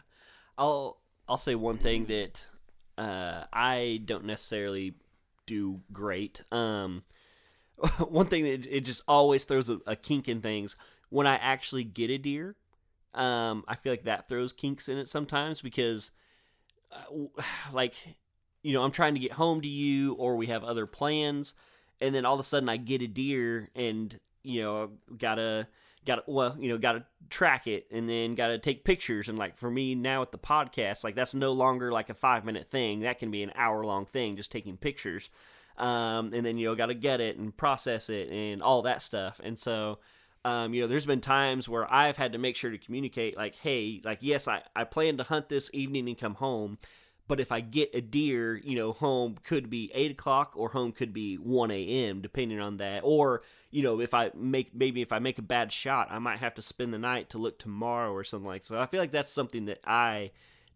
I'll 0.57 0.99
i'll 1.29 1.37
say 1.37 1.55
one 1.55 1.77
thing 1.77 2.05
that 2.05 2.45
uh 2.97 3.43
i 3.51 4.01
don't 4.05 4.25
necessarily 4.25 4.95
do 5.45 5.81
great. 5.91 6.41
Um 6.51 7.03
one 8.07 8.27
thing 8.27 8.43
that 8.43 8.65
it 8.65 8.81
just 8.81 9.01
always 9.07 9.43
throws 9.43 9.69
a, 9.69 9.79
a 9.87 9.95
kink 9.95 10.27
in 10.27 10.41
things. 10.41 10.75
When 11.09 11.27
I 11.27 11.35
actually 11.35 11.83
get 11.83 12.09
a 12.09 12.17
deer, 12.17 12.55
um, 13.13 13.63
I 13.67 13.75
feel 13.75 13.93
like 13.93 14.03
that 14.03 14.27
throws 14.27 14.51
kinks 14.51 14.89
in 14.89 14.97
it 14.97 15.09
sometimes 15.09 15.61
because, 15.61 16.11
uh, 16.91 17.41
like, 17.71 17.93
you 18.61 18.73
know, 18.73 18.83
I'm 18.83 18.91
trying 18.91 19.13
to 19.13 19.19
get 19.19 19.31
home 19.33 19.61
to 19.61 19.67
you 19.67 20.13
or 20.13 20.35
we 20.35 20.47
have 20.47 20.63
other 20.63 20.85
plans, 20.85 21.55
and 22.01 22.13
then 22.13 22.25
all 22.25 22.33
of 22.33 22.39
a 22.39 22.43
sudden 22.43 22.69
I 22.69 22.77
get 22.77 23.01
a 23.01 23.07
deer 23.07 23.69
and 23.75 24.19
you 24.43 24.61
know 24.61 24.91
gotta 25.17 25.67
gotta 26.07 26.23
well 26.25 26.55
you 26.59 26.69
know 26.69 26.77
gotta 26.77 27.05
track 27.29 27.67
it 27.67 27.85
and 27.91 28.09
then 28.09 28.35
gotta 28.35 28.57
take 28.57 28.83
pictures. 28.83 29.29
And 29.29 29.37
like 29.37 29.57
for 29.57 29.69
me 29.69 29.93
now 29.93 30.21
with 30.21 30.31
the 30.31 30.37
podcast 30.37 31.03
like 31.03 31.15
that's 31.15 31.35
no 31.35 31.51
longer 31.51 31.91
like 31.91 32.09
a 32.09 32.15
five 32.15 32.45
minute 32.45 32.71
thing. 32.71 33.01
That 33.01 33.19
can 33.19 33.29
be 33.29 33.43
an 33.43 33.51
hour 33.55 33.85
long 33.85 34.05
thing 34.05 34.35
just 34.35 34.51
taking 34.51 34.77
pictures. 34.77 35.29
Um, 35.77 36.33
and 36.33 36.43
then 36.43 36.57
you 36.57 36.69
know 36.69 36.75
gotta 36.75 36.95
get 36.95 37.21
it 37.21 37.37
and 37.37 37.55
process 37.55 38.09
it 38.09 38.29
and 38.31 38.63
all 38.63 38.81
that 38.83 39.03
stuff. 39.03 39.39
And 39.43 39.59
so 39.59 39.99
um, 40.47 40.73
you 40.73 40.81
know, 40.81 40.87
there's 40.87 41.05
been 41.05 41.19
times 41.19 41.67
where 41.67 41.91
I've 41.91 42.15
had 42.15 42.31
to 42.31 42.37
make 42.37 42.55
sure 42.55 42.71
to 42.71 42.77
communicate, 42.77 43.35
like, 43.35 43.55
hey, 43.55 43.99
like, 44.05 44.19
yes, 44.21 44.47
I, 44.47 44.61
I 44.73 44.85
plan 44.85 45.17
to 45.17 45.23
hunt 45.23 45.49
this 45.49 45.69
evening 45.73 46.07
and 46.07 46.17
come 46.17 46.35
home, 46.35 46.77
but 47.27 47.39
if 47.39 47.51
I 47.51 47.59
get 47.61 47.91
a 47.93 48.01
deer, 48.01 48.55
you 48.55 48.75
know, 48.75 48.93
home 48.93 49.37
could 49.43 49.69
be 49.69 49.91
eight 49.93 50.11
o'clock 50.11 50.53
or 50.55 50.69
home 50.69 50.91
could 50.91 51.13
be 51.13 51.35
one 51.35 51.71
a.m. 51.71 52.21
depending 52.21 52.59
on 52.59 52.77
that. 52.77 53.01
Or 53.03 53.43
you 53.71 53.83
know, 53.83 53.99
if 53.99 54.13
I 54.13 54.31
make 54.35 54.73
maybe 54.73 55.01
if 55.01 55.11
I 55.11 55.19
make 55.19 55.37
a 55.37 55.41
bad 55.43 55.71
shot, 55.71 56.07
I 56.09 56.19
might 56.19 56.39
have 56.39 56.53
to 56.55 56.61
spend 56.61 56.93
the 56.93 56.99
night 56.99 57.29
to 57.31 57.37
look 57.37 57.59
tomorrow 57.59 58.11
or 58.13 58.23
something 58.23 58.47
like. 58.47 58.65
So 58.65 58.79
I 58.79 58.85
feel 58.85 58.99
like 59.01 59.11
that's 59.11 59.31
something 59.31 59.65
that 59.65 59.79
I 59.85 60.31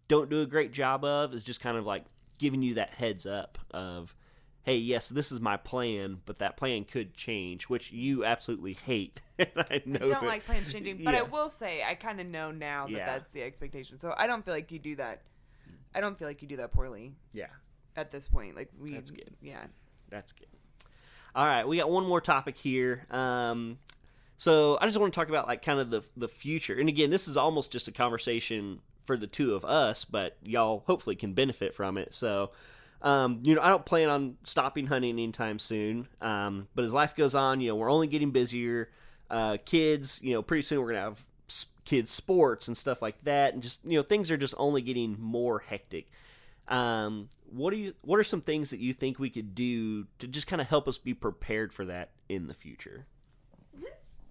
don't 0.08 0.30
do 0.30 0.42
a 0.42 0.46
great 0.46 0.74
job 0.74 1.06
of. 1.06 1.34
Is 1.34 1.44
just 1.44 1.62
kind 1.62 1.78
of 1.78 1.86
like 1.86 2.04
giving 2.38 2.62
you 2.62 2.74
that 2.74 2.90
heads 2.90 3.26
up 3.26 3.58
of, 3.72 4.14
hey, 4.64 4.76
yes, 4.76 5.08
this 5.08 5.32
is 5.32 5.40
my 5.40 5.56
plan, 5.58 6.20
but 6.26 6.40
that 6.40 6.58
plan 6.58 6.84
could 6.84 7.14
change, 7.14 7.70
which 7.70 7.92
you 7.92 8.26
absolutely 8.26 8.74
hate. 8.74 9.22
I 9.40 9.82
know 9.86 9.96
I 9.96 10.00
don't 10.00 10.10
that- 10.10 10.24
like 10.24 10.46
plans 10.46 10.72
changing, 10.74 11.04
but 11.04 11.16
I 11.16 11.22
will 11.22 11.50
say 11.50 11.84
I 11.88 11.94
kind 11.96 12.20
of 12.20 12.28
know 12.28 12.52
now 12.52 12.88
that 12.88 12.92
Yeah. 12.92 13.06
that's 13.06 13.30
the 13.30 13.42
expectation. 13.44 14.00
So 14.00 14.14
I 14.18 14.28
don't 14.28 14.44
feel 14.44 14.54
like 14.54 14.72
you 14.72 14.80
do 14.80 14.96
that. 14.98 15.22
I 15.94 16.02
don't 16.02 16.18
feel 16.18 16.28
like 16.28 16.42
you 16.42 16.48
do 16.48 16.58
that 16.58 16.72
poorly 16.72 17.14
Yeah. 17.34 17.48
at 17.96 18.12
this 18.12 18.28
point. 18.28 18.56
Like 18.56 18.70
we, 18.80 18.94
That's 18.94 19.12
good. 19.12 19.32
Yeah. 19.42 19.64
That's 20.10 20.32
good. 20.32 20.48
All 21.34 21.46
right, 21.46 21.66
we 21.66 21.78
got 21.78 21.90
one 21.90 22.06
more 22.06 22.20
topic 22.20 22.58
here. 22.58 23.06
Um, 23.10 23.80
so 24.38 24.78
I 24.82 24.86
just 24.88 24.98
want 25.00 25.14
to 25.14 25.18
talk 25.20 25.30
about 25.30 25.48
like 25.48 25.62
kind 25.64 25.80
of 25.80 25.90
the 25.90 26.04
the 26.18 26.28
future. 26.28 26.78
And 26.78 26.90
again, 26.90 27.10
this 27.10 27.28
is 27.28 27.38
almost 27.38 27.72
just 27.72 27.88
a 27.88 27.92
conversation 27.92 28.80
for 29.06 29.16
the 29.16 29.28
two 29.28 29.54
of 29.56 29.64
us, 29.64 30.04
but 30.04 30.38
y'all 30.44 30.84
hopefully 30.88 31.16
can 31.16 31.34
benefit 31.34 31.74
from 31.74 31.98
it. 31.98 32.14
So, 32.14 32.52
um, 33.02 33.42
you 33.46 33.56
know, 33.56 33.62
I 33.62 33.70
don't 33.70 33.86
plan 33.86 34.10
on 34.10 34.38
stopping 34.44 34.88
hunting 34.88 35.12
anytime 35.12 35.58
soon. 35.58 36.08
Um, 36.22 36.68
but 36.76 36.84
as 36.84 36.94
life 36.94 37.16
goes 37.16 37.34
on, 37.34 37.62
you 37.62 37.70
know, 37.70 37.76
we're 37.76 37.90
only 37.92 38.08
getting 38.08 38.32
busier. 38.32 38.90
Uh, 39.30 39.56
kids, 39.66 40.20
you 40.22 40.34
know, 40.34 40.42
pretty 40.42 40.62
soon 40.64 40.82
we're 40.82 40.88
gonna 40.90 41.00
have 41.00 41.26
kids 41.86 42.12
sports 42.12 42.68
and 42.68 42.78
stuff 42.78 43.02
like 43.02 43.24
that, 43.24 43.54
and 43.54 43.62
just 43.62 43.84
you 43.86 43.98
know, 43.98 44.04
things 44.04 44.32
are 44.32 44.38
just 44.38 44.54
only 44.58 44.82
getting 44.82 45.18
more 45.20 45.60
hectic. 45.60 46.10
Um, 46.68 47.30
what 47.50 47.72
do 47.72 47.78
you? 47.78 47.94
What 48.02 48.20
are 48.20 48.24
some 48.24 48.42
things 48.42 48.70
that 48.70 48.80
you 48.80 48.94
think 48.94 49.20
we 49.20 49.30
could 49.30 49.56
do 49.56 50.06
to 50.20 50.28
just 50.28 50.48
kind 50.48 50.62
of 50.62 50.68
help 50.68 50.88
us 50.88 50.98
be 50.98 51.14
prepared 51.14 51.74
for 51.74 51.86
that 51.86 52.12
in 52.30 52.48
the 52.48 52.54
future? 52.54 53.06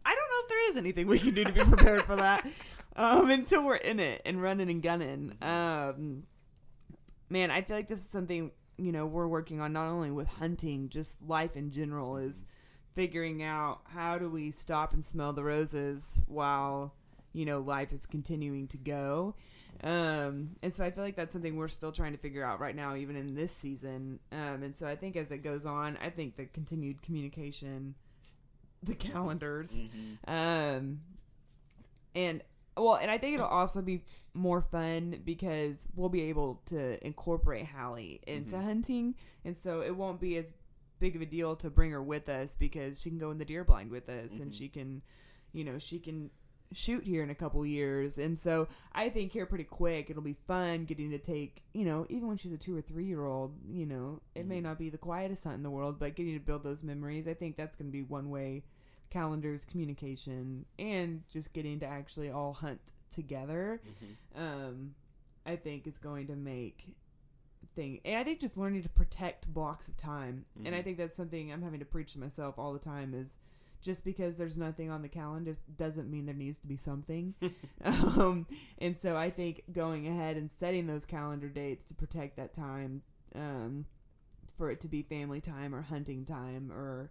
I 0.05 0.15
don't 0.15 0.31
know 0.31 0.43
if 0.43 0.49
there 0.49 0.71
is 0.71 0.77
anything 0.77 1.07
we 1.07 1.19
can 1.19 1.35
do 1.35 1.45
to 1.45 1.53
be 1.53 1.61
prepared 1.61 2.05
for 2.05 2.17
that 2.17 2.47
um, 2.97 3.31
until 3.31 3.65
we're 3.65 3.77
in 3.77 4.01
it 4.01 4.23
and 4.25 4.41
running 4.43 4.71
and 4.71 4.83
gunning. 4.83 5.35
Um, 5.43 6.25
man, 7.29 7.51
I 7.51 7.63
feel 7.63 7.77
like 7.77 7.89
this 7.89 8.01
is 8.01 8.11
something 8.11 8.51
you 8.79 8.93
know 8.93 9.07
we're 9.07 9.29
working 9.29 9.61
on 9.61 9.75
not 9.75 9.89
only 9.89 10.11
with 10.11 10.29
hunting, 10.29 10.89
just 10.89 11.21
life 11.23 11.57
in 11.57 11.71
general 11.71 12.17
is 12.17 12.45
figuring 12.95 13.43
out 13.43 13.81
how 13.85 14.19
do 14.19 14.29
we 14.29 14.51
stop 14.51 14.93
and 14.93 15.05
smell 15.05 15.33
the 15.33 15.45
roses 15.45 16.21
while 16.27 16.95
you 17.33 17.45
know 17.45 17.61
life 17.61 17.93
is 17.93 18.07
continuing 18.07 18.69
to 18.69 18.77
go. 18.77 19.35
Um, 19.83 20.57
and 20.63 20.75
so 20.75 20.85
I 20.85 20.91
feel 20.91 21.05
like 21.05 21.17
that's 21.17 21.33
something 21.33 21.57
we're 21.57 21.69
still 21.69 21.93
trying 21.93 22.13
to 22.13 22.19
figure 22.19 22.45
out 22.45 22.61
right 22.61 22.75
now, 22.77 22.97
even 22.97 23.17
in 23.17 23.35
this 23.35 23.53
season. 23.55 24.19
Um, 24.33 24.63
and 24.63 24.77
so 24.77 24.87
I 24.87 24.97
think 24.97 25.17
as 25.17 25.31
it 25.31 25.39
goes 25.39 25.65
on, 25.65 25.97
I 26.03 26.11
think 26.11 26.37
the 26.37 26.45
continued 26.47 27.03
communication, 27.03 27.95
the 28.83 28.95
calendars, 28.95 29.71
um, 30.27 31.01
and 32.15 32.43
well, 32.77 32.97
and 32.97 33.11
I 33.11 33.19
think 33.19 33.35
it'll 33.35 33.47
also 33.47 33.81
be 33.83 34.05
more 34.35 34.61
fun 34.61 35.21
because 35.25 35.87
we'll 35.95 36.09
be 36.09 36.23
able 36.23 36.61
to 36.67 37.05
incorporate 37.05 37.67
Hallie 37.67 38.21
into 38.27 38.57
hunting, 38.61 39.15
and 39.45 39.59
so 39.59 39.81
it 39.83 39.95
won't 39.97 40.21
be 40.21 40.37
as 40.37 40.47
big 40.99 41.17
of 41.17 41.23
a 41.23 41.27
deal 41.27 41.57
to 41.57 41.71
bring 41.71 41.91
her 41.93 42.03
with 42.03 42.29
us 42.29 42.55
because 42.59 43.01
she 43.01 43.09
can 43.09 43.19
go 43.19 43.31
in 43.31 43.39
the 43.39 43.45
deer 43.45 43.65
blind 43.65 43.91
with 43.91 44.09
us, 44.09 44.31
and 44.43 44.55
she 44.55 44.69
can, 44.69 45.03
you 45.53 45.65
know, 45.65 45.79
she 45.79 45.99
can 45.99 46.31
shoot 46.73 47.05
here 47.05 47.23
in 47.23 47.31
a 47.31 47.35
couple 47.35 47.65
years, 47.67 48.19
and 48.19 48.39
so 48.39 48.69
I 48.93 49.09
think 49.09 49.33
here 49.33 49.47
pretty 49.47 49.65
quick 49.65 50.09
it'll 50.09 50.23
be 50.23 50.37
fun 50.47 50.85
getting 50.85 51.11
to 51.11 51.19
take, 51.19 51.63
you 51.73 51.85
know, 51.85 52.07
even 52.09 52.29
when 52.29 52.37
she's 52.37 52.53
a 52.53 52.59
two 52.59 52.77
or 52.77 52.81
three 52.81 53.07
year 53.07 53.25
old, 53.25 53.55
you 53.69 53.87
know, 53.87 54.21
it 54.35 54.47
may 54.47 54.57
mm-hmm. 54.57 54.65
not 54.65 54.79
be 54.79 54.91
the 54.91 54.99
quietest 54.99 55.45
hunt 55.45 55.57
in 55.57 55.63
the 55.63 55.71
world, 55.71 55.99
but 55.99 56.15
getting 56.15 56.35
to 56.35 56.41
build 56.41 56.63
those 56.63 56.83
memories, 56.83 57.27
I 57.27 57.35
think 57.35 57.57
that's 57.57 57.77
going 57.77 57.89
to 57.89 57.93
be 57.93 58.03
one 58.03 58.31
way 58.31 58.63
calendars, 59.11 59.65
communication, 59.65 60.65
and 60.79 61.23
just 61.31 61.53
getting 61.53 61.81
to 61.81 61.87
actually 61.87 62.31
all 62.31 62.53
hunt 62.53 62.81
together. 63.13 63.81
Mm-hmm. 63.85 64.43
Um, 64.43 64.95
I 65.45 65.57
think 65.57 65.87
is 65.87 65.99
going 65.99 66.29
to 66.29 66.37
make 66.37 66.95
thing, 67.75 68.01
and 68.05 68.17
I 68.17 68.25
think 68.25 68.41
just 68.41 68.57
learning 68.57 68.83
to 68.85 68.89
protect 68.89 69.53
blocks 69.53 69.89
of 69.89 69.97
time, 69.97 70.45
and 70.65 70.69
I 70.69 70.79
mm-hmm. 70.79 70.85
think 70.85 70.99
that's 70.99 71.17
something 71.17 71.53
I'm 71.53 71.63
having 71.63 71.81
to 71.81 71.87
preach 71.87 72.13
to 72.13 72.21
myself 72.21 72.59
all 72.59 72.73
the 72.73 72.79
time 72.79 73.15
is. 73.15 73.29
Just 73.83 74.05
because 74.05 74.37
there's 74.37 74.57
nothing 74.57 74.91
on 74.91 75.03
the 75.03 75.09
calendar 75.09 75.57
doesn't 75.79 76.11
mean 76.11 76.27
there 76.27 76.35
needs 76.35 76.59
to 76.59 76.67
be 76.67 76.77
something. 76.77 77.35
um, 77.85 78.47
and 78.79 78.97
so 79.01 79.17
I 79.17 79.31
think 79.31 79.63
going 79.73 80.07
ahead 80.07 80.37
and 80.37 80.51
setting 80.51 80.87
those 80.87 81.07
calendar 81.07 81.49
dates 81.49 81.85
to 81.87 81.95
protect 81.95 82.37
that 82.37 82.55
time, 82.55 83.03
um, 83.35 83.87
for 84.59 84.71
it 84.71 84.81
to 84.83 84.89
be 84.89 85.03
family 85.03 85.41
time 85.41 85.75
or 85.75 85.81
hunting 85.81 86.27
time 86.27 86.71
or 86.71 87.11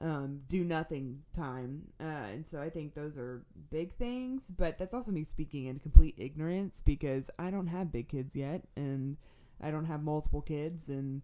um, 0.00 0.40
do 0.48 0.64
nothing 0.64 1.22
time. 1.34 1.82
Uh, 2.00 2.26
and 2.32 2.44
so 2.46 2.60
I 2.60 2.68
think 2.68 2.94
those 2.94 3.16
are 3.16 3.42
big 3.70 3.94
things, 3.96 4.42
but 4.56 4.78
that's 4.78 4.94
also 4.94 5.12
me 5.12 5.24
speaking 5.24 5.66
in 5.66 5.78
complete 5.78 6.14
ignorance 6.18 6.80
because 6.84 7.30
I 7.38 7.50
don't 7.50 7.68
have 7.68 7.92
big 7.92 8.08
kids 8.08 8.34
yet 8.34 8.62
and 8.76 9.16
I 9.62 9.70
don't 9.70 9.86
have 9.86 10.02
multiple 10.02 10.42
kids. 10.42 10.88
And, 10.88 11.22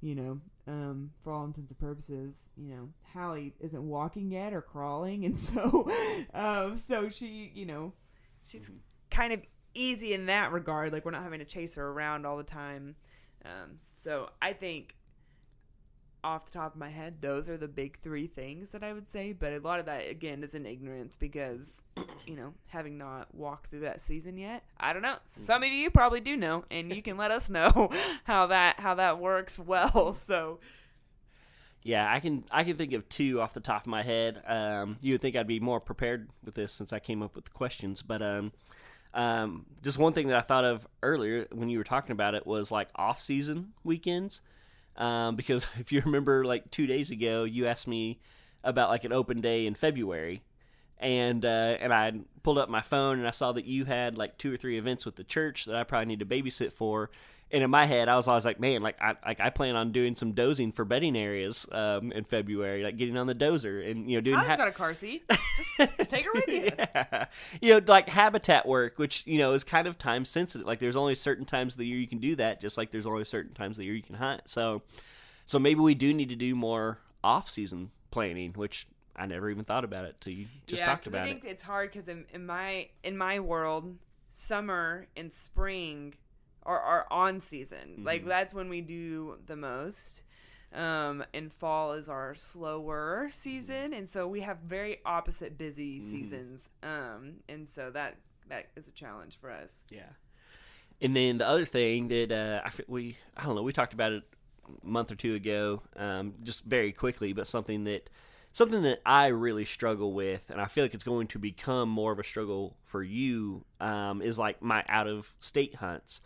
you 0.00 0.14
know, 0.14 0.40
um, 0.66 1.10
for 1.22 1.32
all 1.32 1.44
intents 1.44 1.70
and 1.70 1.78
purposes, 1.78 2.50
you 2.56 2.74
know, 2.74 2.88
Hallie 3.12 3.54
isn't 3.60 3.82
walking 3.82 4.30
yet 4.30 4.52
or 4.52 4.62
crawling. 4.62 5.24
And 5.24 5.38
so, 5.38 5.90
um, 6.34 6.78
so 6.86 7.08
she, 7.10 7.50
you 7.54 7.66
know, 7.66 7.92
she's 8.46 8.70
kind 9.10 9.32
of 9.32 9.40
easy 9.74 10.14
in 10.14 10.26
that 10.26 10.52
regard. 10.52 10.92
Like 10.92 11.04
we're 11.04 11.10
not 11.10 11.22
having 11.22 11.40
to 11.40 11.44
chase 11.44 11.74
her 11.74 11.88
around 11.88 12.26
all 12.26 12.36
the 12.36 12.44
time. 12.44 12.94
Um, 13.44 13.78
so 13.96 14.30
I 14.40 14.52
think 14.52 14.94
off 16.24 16.46
the 16.46 16.52
top 16.52 16.74
of 16.74 16.78
my 16.78 16.90
head, 16.90 17.16
those 17.20 17.48
are 17.48 17.56
the 17.56 17.68
big 17.68 17.98
three 18.00 18.26
things 18.26 18.70
that 18.70 18.82
I 18.82 18.92
would 18.92 19.10
say. 19.10 19.32
But 19.32 19.52
a 19.52 19.58
lot 19.58 19.80
of 19.80 19.86
that, 19.86 20.08
again, 20.08 20.42
is 20.42 20.54
in 20.54 20.66
ignorance 20.66 21.16
because, 21.16 21.82
you 22.26 22.36
know, 22.36 22.54
having 22.68 22.98
not 22.98 23.34
walked 23.34 23.70
through 23.70 23.80
that 23.80 24.00
season 24.00 24.38
yet, 24.38 24.64
I 24.78 24.92
don't 24.92 25.02
know. 25.02 25.16
Some 25.26 25.62
of 25.62 25.68
you 25.68 25.90
probably 25.90 26.20
do 26.20 26.36
know, 26.36 26.64
and 26.70 26.94
you 26.94 27.02
can 27.02 27.16
let 27.16 27.30
us 27.30 27.50
know 27.50 27.90
how 28.24 28.46
that 28.46 28.80
how 28.80 28.94
that 28.94 29.18
works 29.18 29.58
well. 29.58 30.16
So 30.26 30.60
Yeah, 31.82 32.10
I 32.10 32.20
can 32.20 32.44
I 32.50 32.64
can 32.64 32.76
think 32.76 32.92
of 32.92 33.08
two 33.08 33.40
off 33.40 33.54
the 33.54 33.60
top 33.60 33.82
of 33.82 33.86
my 33.88 34.02
head. 34.02 34.42
Um, 34.46 34.98
you 35.00 35.14
would 35.14 35.20
think 35.20 35.36
I'd 35.36 35.46
be 35.46 35.60
more 35.60 35.80
prepared 35.80 36.30
with 36.44 36.54
this 36.54 36.72
since 36.72 36.92
I 36.92 36.98
came 36.98 37.22
up 37.22 37.34
with 37.34 37.44
the 37.44 37.50
questions, 37.50 38.02
but 38.02 38.22
um, 38.22 38.52
um, 39.14 39.66
just 39.82 39.98
one 39.98 40.12
thing 40.12 40.28
that 40.28 40.38
I 40.38 40.42
thought 40.42 40.64
of 40.64 40.86
earlier 41.02 41.46
when 41.52 41.68
you 41.68 41.78
were 41.78 41.84
talking 41.84 42.12
about 42.12 42.34
it 42.34 42.46
was 42.46 42.70
like 42.70 42.88
off 42.94 43.20
season 43.20 43.72
weekends. 43.84 44.42
Um, 44.96 45.36
because 45.36 45.66
if 45.78 45.92
you 45.92 46.02
remember, 46.04 46.44
like 46.44 46.70
two 46.70 46.86
days 46.86 47.10
ago, 47.10 47.44
you 47.44 47.66
asked 47.66 47.88
me 47.88 48.18
about 48.64 48.90
like 48.90 49.04
an 49.04 49.12
open 49.12 49.40
day 49.40 49.66
in 49.66 49.74
February, 49.74 50.42
and 51.02 51.44
uh, 51.44 51.76
and 51.80 51.92
I 51.92 52.12
pulled 52.42 52.58
up 52.58 52.68
my 52.68 52.80
phone 52.80 53.18
and 53.18 53.28
I 53.28 53.32
saw 53.32 53.52
that 53.52 53.66
you 53.66 53.84
had 53.84 54.16
like 54.16 54.38
two 54.38 54.52
or 54.52 54.56
three 54.56 54.78
events 54.78 55.04
with 55.04 55.16
the 55.16 55.24
church 55.24 55.66
that 55.66 55.76
I 55.76 55.84
probably 55.84 56.06
need 56.06 56.20
to 56.20 56.26
babysit 56.26 56.72
for. 56.72 57.10
And 57.50 57.62
in 57.62 57.68
my 57.68 57.84
head, 57.84 58.08
I 58.08 58.16
was 58.16 58.28
always 58.28 58.46
like, 58.46 58.58
man, 58.60 58.80
like 58.80 58.96
I 58.98 59.14
like 59.26 59.38
I 59.38 59.50
plan 59.50 59.76
on 59.76 59.92
doing 59.92 60.14
some 60.14 60.32
dozing 60.32 60.72
for 60.72 60.86
bedding 60.86 61.14
areas 61.14 61.66
um, 61.70 62.10
in 62.10 62.24
February, 62.24 62.82
like 62.82 62.96
getting 62.96 63.18
on 63.18 63.26
the 63.26 63.34
dozer 63.34 63.90
and 63.90 64.10
you 64.10 64.16
know 64.16 64.22
doing. 64.22 64.36
I've 64.36 64.46
ha- 64.46 64.56
got 64.56 64.68
a 64.68 64.72
car 64.72 64.94
seat. 64.94 65.22
Just 65.76 65.98
take 66.08 66.24
her 66.24 66.30
with 66.32 66.48
you. 66.48 66.70
yeah. 66.78 67.26
You 67.60 67.74
know, 67.74 67.80
like 67.86 68.08
habitat 68.08 68.66
work, 68.66 68.98
which, 68.98 69.26
you 69.26 69.36
know, 69.36 69.52
is 69.52 69.64
kind 69.64 69.86
of 69.86 69.98
time 69.98 70.24
sensitive. 70.24 70.66
Like 70.66 70.78
there's 70.78 70.96
only 70.96 71.14
certain 71.14 71.44
times 71.44 71.74
of 71.74 71.78
the 71.78 71.86
year 71.86 71.98
you 71.98 72.08
can 72.08 72.20
do 72.20 72.36
that, 72.36 72.62
just 72.62 72.78
like 72.78 72.90
there's 72.90 73.06
only 73.06 73.24
certain 73.26 73.52
times 73.52 73.76
of 73.76 73.80
the 73.80 73.84
year 73.84 73.94
you 73.94 74.02
can 74.02 74.14
hunt. 74.14 74.42
So 74.46 74.80
so 75.44 75.58
maybe 75.58 75.80
we 75.80 75.94
do 75.94 76.14
need 76.14 76.30
to 76.30 76.36
do 76.36 76.54
more 76.54 77.00
off 77.22 77.50
season 77.50 77.90
planning, 78.10 78.52
which 78.54 78.86
I 79.14 79.26
never 79.26 79.50
even 79.50 79.64
thought 79.64 79.84
about 79.84 80.04
it 80.06 80.16
till 80.20 80.32
you 80.32 80.46
just 80.66 80.80
yeah, 80.80 80.86
talked 80.86 81.06
about 81.06 81.26
it. 81.26 81.30
I 81.30 81.32
think 81.32 81.44
it. 81.44 81.48
it's 81.48 81.62
hard 81.62 81.92
because 81.92 82.08
in, 82.08 82.24
in 82.32 82.46
my 82.46 82.88
in 83.02 83.16
my 83.16 83.40
world, 83.40 83.96
summer 84.30 85.06
and 85.16 85.32
spring 85.32 86.14
are 86.64 86.80
are 86.80 87.06
on 87.10 87.40
season. 87.40 87.78
Mm-hmm. 87.92 88.06
Like 88.06 88.26
that's 88.26 88.54
when 88.54 88.68
we 88.68 88.80
do 88.80 89.38
the 89.46 89.56
most. 89.56 90.22
Um, 90.74 91.22
and 91.34 91.52
fall 91.52 91.92
is 91.92 92.08
our 92.08 92.34
slower 92.34 93.28
season, 93.30 93.92
and 93.92 94.08
so 94.08 94.26
we 94.26 94.40
have 94.40 94.56
very 94.60 95.00
opposite 95.04 95.58
busy 95.58 96.00
Mm-hmm. 96.00 96.10
seasons. 96.10 96.70
Um, 96.82 97.34
and 97.46 97.68
so 97.68 97.90
that 97.90 98.16
that 98.48 98.68
is 98.74 98.88
a 98.88 98.90
challenge 98.92 99.36
for 99.38 99.50
us. 99.50 99.82
Yeah. 99.90 100.08
And 101.02 101.14
then 101.14 101.36
the 101.38 101.46
other 101.46 101.66
thing 101.66 102.08
that 102.08 102.32
uh, 102.32 102.62
I 102.64 102.70
we 102.88 103.18
I 103.36 103.44
don't 103.44 103.54
know 103.54 103.62
we 103.62 103.74
talked 103.74 103.92
about 103.92 104.12
it 104.12 104.22
a 104.66 104.86
month 104.86 105.12
or 105.12 105.14
two 105.16 105.34
ago, 105.34 105.82
um, 105.96 106.34
just 106.42 106.64
very 106.64 106.92
quickly, 106.92 107.34
but 107.34 107.46
something 107.46 107.84
that 107.84 108.08
something 108.52 108.82
that 108.82 109.00
I 109.04 109.28
really 109.28 109.64
struggle 109.64 110.12
with, 110.12 110.50
and 110.50 110.60
I 110.60 110.66
feel 110.66 110.84
like 110.84 110.94
it's 110.94 111.04
going 111.04 111.26
to 111.28 111.38
become 111.38 111.88
more 111.88 112.12
of 112.12 112.18
a 112.18 112.24
struggle 112.24 112.76
for 112.84 113.02
you, 113.02 113.64
um, 113.80 114.22
is 114.22 114.38
like 114.38 114.62
my 114.62 114.84
out 114.88 115.08
of 115.08 115.34
state 115.40 115.76
hunts, 115.76 116.20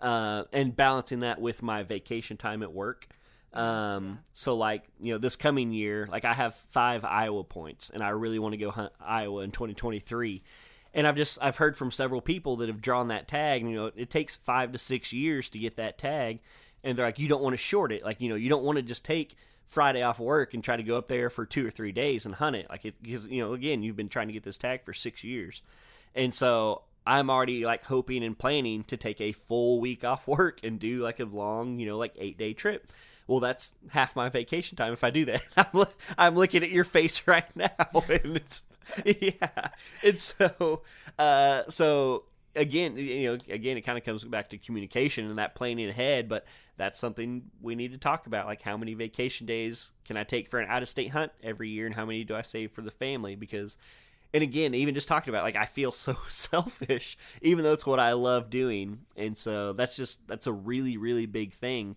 uh, 0.00 0.44
and 0.52 0.76
balancing 0.76 1.20
that 1.20 1.40
with 1.40 1.62
my 1.62 1.82
vacation 1.82 2.36
time 2.36 2.62
at 2.62 2.72
work. 2.72 3.08
Um, 3.52 4.20
so 4.34 4.54
like 4.56 4.84
you 5.00 5.12
know, 5.12 5.18
this 5.18 5.36
coming 5.36 5.72
year, 5.72 6.06
like 6.10 6.24
I 6.24 6.34
have 6.34 6.54
five 6.54 7.04
Iowa 7.04 7.44
points, 7.44 7.90
and 7.90 8.02
I 8.02 8.10
really 8.10 8.38
want 8.38 8.52
to 8.52 8.58
go 8.58 8.70
hunt 8.70 8.92
Iowa 9.00 9.42
in 9.42 9.52
2023. 9.52 10.42
And 10.94 11.06
I've 11.06 11.16
just 11.16 11.38
I've 11.40 11.56
heard 11.56 11.76
from 11.76 11.90
several 11.90 12.20
people 12.20 12.56
that 12.56 12.68
have 12.68 12.82
drawn 12.82 13.08
that 13.08 13.28
tag. 13.28 13.62
And, 13.62 13.70
you 13.70 13.76
know, 13.76 13.92
it 13.94 14.10
takes 14.10 14.36
five 14.36 14.72
to 14.72 14.78
six 14.78 15.12
years 15.12 15.48
to 15.50 15.58
get 15.58 15.76
that 15.76 15.98
tag, 15.98 16.40
and 16.82 16.96
they're 16.96 17.06
like, 17.06 17.18
you 17.18 17.28
don't 17.28 17.42
want 17.42 17.54
to 17.54 17.58
short 17.58 17.92
it. 17.92 18.04
Like 18.04 18.20
you 18.20 18.28
know, 18.28 18.34
you 18.34 18.48
don't 18.48 18.64
want 18.64 18.76
to 18.76 18.82
just 18.82 19.04
take 19.04 19.36
Friday 19.68 20.02
off 20.02 20.18
work 20.18 20.54
and 20.54 20.64
try 20.64 20.76
to 20.76 20.82
go 20.82 20.96
up 20.96 21.08
there 21.08 21.30
for 21.30 21.46
two 21.46 21.66
or 21.66 21.70
three 21.70 21.92
days 21.92 22.26
and 22.26 22.34
hunt 22.34 22.56
it. 22.56 22.66
Like 22.68 22.84
it 22.84 23.00
because 23.02 23.26
you 23.26 23.42
know, 23.42 23.52
again, 23.52 23.82
you've 23.82 23.96
been 23.96 24.08
trying 24.08 24.28
to 24.28 24.32
get 24.32 24.42
this 24.42 24.58
tag 24.58 24.82
for 24.82 24.92
six 24.92 25.22
years, 25.22 25.62
and 26.14 26.34
so 26.34 26.82
I'm 27.06 27.30
already 27.30 27.64
like 27.64 27.84
hoping 27.84 28.24
and 28.24 28.38
planning 28.38 28.84
to 28.84 28.96
take 28.96 29.20
a 29.20 29.32
full 29.32 29.80
week 29.80 30.04
off 30.04 30.26
work 30.28 30.60
and 30.62 30.78
do 30.78 30.98
like 30.98 31.20
a 31.20 31.24
long, 31.24 31.78
you 31.78 31.86
know, 31.86 31.98
like 31.98 32.14
eight 32.18 32.38
day 32.38 32.52
trip. 32.52 32.86
Well, 33.26 33.40
that's 33.40 33.74
half 33.90 34.16
my 34.16 34.30
vacation 34.30 34.76
time 34.76 34.94
if 34.94 35.04
I 35.04 35.10
do 35.10 35.26
that. 35.26 35.42
I'm, 35.56 35.86
I'm 36.16 36.34
looking 36.34 36.62
at 36.62 36.70
your 36.70 36.84
face 36.84 37.22
right 37.26 37.54
now, 37.54 37.70
and 38.08 38.36
it's 38.36 38.62
yeah. 39.04 39.68
And 40.02 40.18
so, 40.18 40.82
uh, 41.18 41.64
so 41.68 42.24
again, 42.58 42.96
you 42.96 43.28
know, 43.28 43.38
again, 43.48 43.76
it 43.76 43.82
kind 43.82 43.96
of 43.96 44.04
comes 44.04 44.24
back 44.24 44.50
to 44.50 44.58
communication 44.58 45.28
and 45.28 45.38
that 45.38 45.54
planning 45.54 45.88
ahead. 45.88 46.28
But 46.28 46.44
that's 46.76 46.98
something 46.98 47.44
we 47.60 47.74
need 47.74 47.92
to 47.92 47.98
talk 47.98 48.26
about. 48.26 48.46
Like, 48.46 48.62
how 48.62 48.76
many 48.76 48.94
vacation 48.94 49.46
days 49.46 49.92
can 50.04 50.16
I 50.16 50.24
take 50.24 50.48
for 50.48 50.58
an 50.58 50.68
out 50.68 50.82
of 50.82 50.88
state 50.88 51.10
hunt 51.10 51.32
every 51.42 51.70
year, 51.70 51.86
and 51.86 51.94
how 51.94 52.04
many 52.04 52.24
do 52.24 52.34
I 52.34 52.42
save 52.42 52.72
for 52.72 52.82
the 52.82 52.90
family? 52.90 53.36
Because, 53.36 53.78
and 54.34 54.42
again, 54.42 54.74
even 54.74 54.94
just 54.94 55.08
talking 55.08 55.32
about 55.32 55.44
like 55.44 55.56
I 55.56 55.66
feel 55.66 55.92
so 55.92 56.16
selfish, 56.28 57.16
even 57.40 57.64
though 57.64 57.72
it's 57.72 57.86
what 57.86 58.00
I 58.00 58.12
love 58.12 58.50
doing, 58.50 59.00
and 59.16 59.36
so 59.36 59.72
that's 59.72 59.96
just 59.96 60.26
that's 60.26 60.46
a 60.46 60.52
really 60.52 60.96
really 60.96 61.26
big 61.26 61.52
thing. 61.52 61.96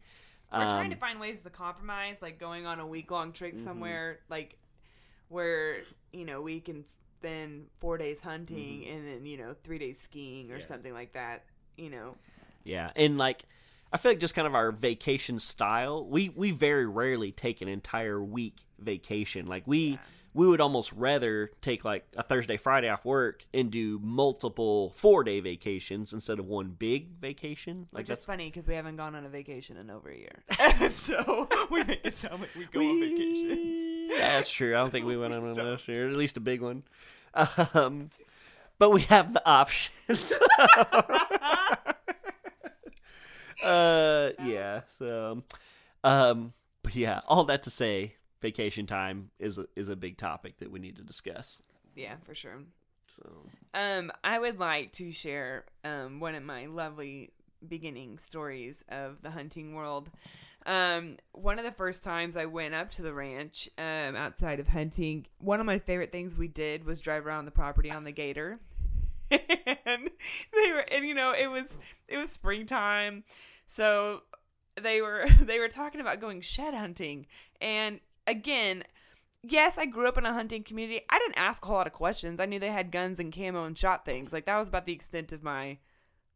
We're 0.53 0.59
trying 0.59 0.85
um, 0.87 0.91
to 0.91 0.97
find 0.97 1.19
ways 1.19 1.43
to 1.43 1.49
compromise, 1.49 2.21
like 2.21 2.37
going 2.37 2.65
on 2.65 2.81
a 2.81 2.87
week 2.87 3.09
long 3.09 3.31
trip 3.31 3.53
mm-hmm. 3.53 3.63
somewhere, 3.63 4.19
like 4.29 4.57
where 5.29 5.77
you 6.11 6.25
know 6.25 6.41
we 6.41 6.59
can 6.59 6.83
spend 7.21 7.67
four 7.79 7.97
days 7.97 8.19
hunting 8.19 8.81
mm-hmm. 8.81 8.97
and 8.97 9.07
then 9.07 9.25
you 9.25 9.37
know 9.37 9.55
three 9.63 9.77
days 9.77 9.99
skiing 9.99 10.51
or 10.51 10.61
something 10.61 10.93
like 10.93 11.13
that. 11.13 11.43
You 11.77 11.89
know, 11.89 12.15
Yeah, 12.63 12.91
and 12.95 13.17
like 13.17 13.45
I 13.93 13.97
feel 13.97 14.11
like 14.11 14.19
just 14.19 14.35
kind 14.35 14.47
of 14.47 14.55
our 14.55 14.71
vacation 14.71 15.39
style. 15.39 16.05
We 16.05 16.29
we 16.29 16.51
very 16.51 16.87
rarely 16.87 17.31
take 17.31 17.61
an 17.61 17.67
entire 17.67 18.21
week 18.21 18.63
vacation. 18.79 19.45
Like 19.45 19.63
we 19.65 19.99
we 20.33 20.47
would 20.47 20.61
almost 20.61 20.93
rather 20.93 21.51
take 21.61 21.83
like 21.83 22.05
a 22.15 22.23
Thursday 22.23 22.55
Friday 22.57 22.87
off 22.89 23.03
work 23.03 23.45
and 23.53 23.69
do 23.69 23.99
multiple 24.01 24.91
four 24.95 25.23
day 25.23 25.39
vacations 25.41 26.13
instead 26.13 26.39
of 26.39 26.45
one 26.45 26.69
big 26.69 27.09
vacation. 27.19 27.87
Like 27.91 28.01
which 28.01 28.07
that's 28.07 28.21
is 28.21 28.25
funny 28.25 28.49
because 28.49 28.65
we 28.67 28.75
haven't 28.75 28.95
gone 28.95 29.13
on 29.15 29.25
a 29.25 29.29
vacation 29.29 29.77
in 29.77 29.89
over 29.89 30.09
a 30.09 30.17
year, 30.17 30.43
so 30.91 31.49
we 31.69 31.83
make 31.83 32.01
it 32.05 32.15
sound 32.15 32.41
like 32.41 32.49
we 32.57 32.65
go 32.65 32.79
on 32.79 32.99
vacation. 33.01 34.07
Yeah, 34.11 34.17
that's 34.37 34.51
true. 34.51 34.75
I 34.75 34.79
don't 34.79 34.89
think 34.89 35.05
we 35.05 35.17
went 35.17 35.33
on 35.33 35.43
one 35.43 35.53
last 35.71 35.87
year, 35.87 36.09
at 36.09 36.15
least 36.15 36.37
a 36.37 36.41
big 36.41 36.61
one. 36.61 36.83
Um, 37.73 38.09
but 38.79 38.89
we 38.91 39.01
have 39.01 39.33
the 39.33 39.45
options. 39.47 40.39
uh, 43.63 44.31
yeah. 44.43 44.81
So, 44.97 45.43
um, 46.03 46.53
but 46.83 46.95
yeah, 46.95 47.21
all 47.27 47.43
that 47.45 47.63
to 47.63 47.69
say, 47.69 48.15
vacation 48.41 48.85
time 48.85 49.29
is 49.39 49.57
a, 49.57 49.65
is 49.75 49.89
a 49.89 49.95
big 49.95 50.17
topic 50.17 50.57
that 50.59 50.71
we 50.71 50.79
need 50.79 50.95
to 50.97 51.03
discuss. 51.03 51.61
Yeah, 51.95 52.15
for 52.23 52.33
sure. 52.33 52.59
So, 53.15 53.29
Um, 53.73 54.11
I 54.23 54.39
would 54.39 54.59
like 54.59 54.93
to 54.93 55.11
share 55.11 55.65
um, 55.83 56.19
one 56.19 56.35
of 56.35 56.43
my 56.43 56.65
lovely 56.65 57.31
beginning 57.67 58.17
stories 58.17 58.83
of 58.89 59.21
the 59.21 59.31
hunting 59.31 59.75
world. 59.75 60.09
Um, 60.65 61.17
one 61.31 61.57
of 61.59 61.65
the 61.65 61.71
first 61.71 62.03
times 62.03 62.37
I 62.37 62.45
went 62.45 62.73
up 62.75 62.91
to 62.91 63.01
the 63.01 63.13
ranch 63.13 63.69
um, 63.77 64.15
outside 64.15 64.59
of 64.59 64.67
hunting, 64.67 65.25
one 65.39 65.59
of 65.59 65.65
my 65.65 65.79
favorite 65.79 66.11
things 66.11 66.37
we 66.37 66.47
did 66.47 66.85
was 66.85 67.01
drive 67.01 67.25
around 67.25 67.45
the 67.45 67.51
property 67.51 67.89
on 67.91 68.03
the 68.03 68.11
gator. 68.11 68.59
and 69.31 70.09
they 70.53 70.71
were, 70.71 70.85
and 70.91 71.05
you 71.05 71.13
know, 71.13 71.33
it 71.33 71.47
was 71.47 71.77
it 72.07 72.17
was 72.17 72.29
springtime, 72.29 73.23
so 73.65 74.23
they 74.79 75.01
were 75.01 75.25
they 75.41 75.59
were 75.59 75.69
talking 75.69 76.01
about 76.01 76.19
going 76.19 76.41
shed 76.41 76.73
hunting, 76.73 77.25
and 77.61 77.99
again, 78.31 78.83
yes, 79.43 79.77
I 79.77 79.85
grew 79.85 80.07
up 80.07 80.17
in 80.17 80.25
a 80.25 80.33
hunting 80.33 80.63
community. 80.63 81.01
I 81.09 81.19
didn't 81.19 81.37
ask 81.37 81.63
a 81.63 81.67
whole 81.67 81.77
lot 81.77 81.87
of 81.87 81.93
questions. 81.93 82.39
I 82.39 82.45
knew 82.45 82.59
they 82.59 82.71
had 82.71 82.91
guns 82.91 83.19
and 83.19 83.33
camo 83.33 83.65
and 83.65 83.77
shot 83.77 84.05
things. 84.05 84.33
Like 84.33 84.45
that 84.45 84.57
was 84.57 84.69
about 84.69 84.85
the 84.85 84.93
extent 84.93 85.31
of 85.31 85.43
my 85.43 85.77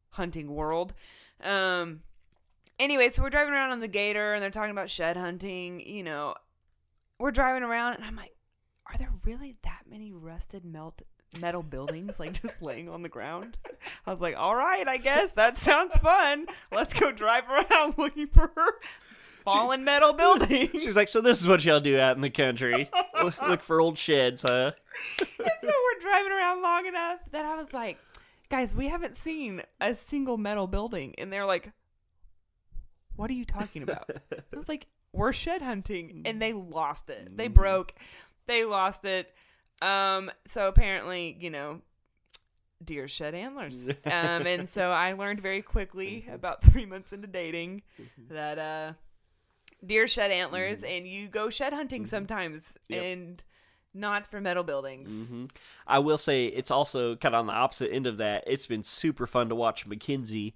hunting 0.09 0.53
world. 0.53 0.93
Um 1.43 2.01
anyway, 2.79 3.09
so 3.09 3.23
we're 3.23 3.29
driving 3.29 3.53
around 3.53 3.71
on 3.71 3.79
the 3.79 3.87
gator 3.87 4.33
and 4.33 4.43
they're 4.43 4.49
talking 4.49 4.71
about 4.71 4.89
shed 4.89 5.17
hunting, 5.17 5.79
you 5.79 6.03
know. 6.03 6.35
We're 7.19 7.31
driving 7.31 7.63
around 7.63 7.95
and 7.95 8.03
I'm 8.03 8.15
like, 8.15 8.35
are 8.91 8.97
there 8.97 9.13
really 9.23 9.55
that 9.63 9.83
many 9.89 10.11
rusted 10.11 10.65
melt 10.65 11.01
metal 11.39 11.63
buildings 11.63 12.19
like 12.19 12.33
just 12.41 12.61
laying 12.61 12.89
on 12.89 13.01
the 13.01 13.09
ground? 13.09 13.57
I 14.05 14.11
was 14.11 14.21
like, 14.21 14.35
all 14.37 14.55
right, 14.55 14.87
I 14.87 14.97
guess 14.97 15.31
that 15.31 15.57
sounds 15.57 15.95
fun. 15.97 16.47
Let's 16.71 16.93
go 16.93 17.11
drive 17.11 17.43
around 17.49 17.95
looking 17.97 18.27
for 18.27 18.51
fallen 19.43 19.83
metal 19.83 20.13
buildings. 20.13 20.71
she's 20.73 20.95
like, 20.95 21.07
"So 21.07 21.21
this 21.21 21.39
is 21.39 21.47
what 21.47 21.63
y'all 21.63 21.79
do 21.79 21.99
out 21.99 22.15
in 22.15 22.21
the 22.21 22.29
country? 22.29 22.89
look, 23.21 23.41
look 23.47 23.61
for 23.61 23.79
old 23.79 23.97
sheds, 23.97 24.41
huh?" 24.41 24.71
and 25.19 25.27
so 25.27 25.43
we're 25.63 26.01
driving 26.01 26.31
around 26.31 26.61
long 26.61 26.87
enough 26.87 27.19
that 27.31 27.45
I 27.45 27.55
was 27.55 27.71
like, 27.73 27.99
guys, 28.49 28.75
we 28.75 28.87
haven't 28.87 29.17
seen 29.17 29.61
a 29.81 29.95
single 29.95 30.37
metal 30.37 30.67
building. 30.67 31.15
And 31.17 31.31
they're 31.31 31.45
like, 31.45 31.71
what 33.15 33.29
are 33.29 33.33
you 33.33 33.45
talking 33.45 33.83
about? 33.83 34.09
I 34.31 34.57
was 34.57 34.69
like, 34.69 34.87
we're 35.11 35.33
shed 35.33 35.61
hunting. 35.61 36.23
And 36.25 36.41
they 36.41 36.53
lost 36.53 37.09
it. 37.09 37.35
They 37.35 37.49
mm. 37.49 37.53
broke. 37.53 37.93
They 38.47 38.65
lost 38.65 39.05
it. 39.05 39.33
Um, 39.81 40.31
so 40.47 40.67
apparently, 40.67 41.35
you 41.39 41.49
know, 41.49 41.81
deer 42.83 43.07
shed 43.07 43.35
antlers. 43.35 43.87
Um, 44.05 44.45
and 44.47 44.69
so 44.69 44.91
I 44.91 45.13
learned 45.13 45.41
very 45.41 45.61
quickly 45.61 46.27
about 46.31 46.63
three 46.71 46.85
months 46.85 47.11
into 47.13 47.27
dating 47.27 47.81
that, 48.29 48.59
uh, 48.59 48.93
deer 49.85 50.07
shed 50.07 50.31
antlers 50.31 50.83
and 50.83 51.07
you 51.07 51.27
go 51.27 51.49
shed 51.49 51.73
hunting 51.73 52.05
sometimes 52.05 52.73
Yep. 52.89 53.03
and 53.03 53.43
not 53.93 54.25
for 54.27 54.41
metal 54.41 54.63
buildings. 54.63 55.09
hmm 55.27 55.45
I 55.87 55.99
will 55.99 56.17
say 56.17 56.47
it's 56.47 56.71
also 56.71 57.15
kind 57.15 57.35
of 57.35 57.39
on 57.39 57.47
the 57.47 57.53
opposite 57.53 57.91
end 57.93 58.07
of 58.07 58.17
that. 58.17 58.43
It's 58.47 58.65
been 58.65 58.83
super 58.83 59.25
fun 59.27 59.49
to 59.49 59.55
watch 59.55 59.85
Mackenzie. 59.85 60.53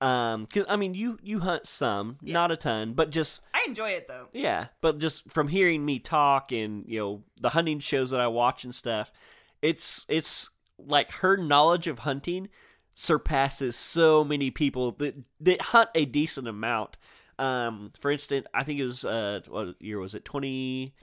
Um, 0.00 0.46
cause 0.46 0.64
I 0.68 0.76
mean, 0.76 0.94
you 0.94 1.18
you 1.22 1.40
hunt 1.40 1.66
some, 1.66 2.16
not 2.22 2.50
a 2.50 2.56
ton, 2.56 2.94
but 2.94 3.10
just 3.10 3.42
I 3.52 3.64
enjoy 3.68 3.90
it 3.90 4.08
though. 4.08 4.28
yeah. 4.32 4.68
But 4.80 4.98
just 4.98 5.30
from 5.30 5.48
hearing 5.48 5.84
me 5.84 5.98
talk 5.98 6.52
and 6.52 6.84
you 6.86 6.98
know 6.98 7.22
the 7.38 7.50
hunting 7.50 7.80
shows 7.80 8.10
that 8.10 8.20
I 8.20 8.26
watch 8.26 8.64
and 8.64 8.74
stuff, 8.74 9.12
it's 9.60 10.06
it's 10.08 10.48
like 10.78 11.10
her 11.12 11.36
knowledge 11.36 11.86
of 11.86 12.00
hunting 12.00 12.48
surpasses 12.94 13.76
so 13.76 14.24
many 14.24 14.50
people 14.50 14.92
that 14.92 15.16
that 15.40 15.60
hunt 15.60 15.90
a 15.94 16.06
decent 16.06 16.48
amount. 16.48 16.96
Um, 17.38 17.92
for 17.98 18.10
instance, 18.10 18.46
I 18.54 18.64
think 18.64 18.80
it 18.80 18.84
was 18.84 19.04
uh, 19.04 19.40
what 19.48 19.80
year 19.80 19.98
was 19.98 20.14
it? 20.14 20.24
Twenty. 20.24 20.94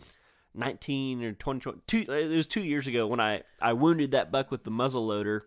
19 0.54 1.24
or 1.24 1.34
20, 1.34 1.72
two, 1.86 2.06
it 2.12 2.36
was 2.36 2.48
two 2.48 2.64
years 2.64 2.88
ago 2.88 3.06
when 3.06 3.20
I, 3.20 3.44
I 3.62 3.74
wounded 3.74 4.12
that 4.12 4.32
buck 4.32 4.50
with 4.50 4.64
the 4.64 4.72
muzzle 4.72 5.06
loader 5.06 5.46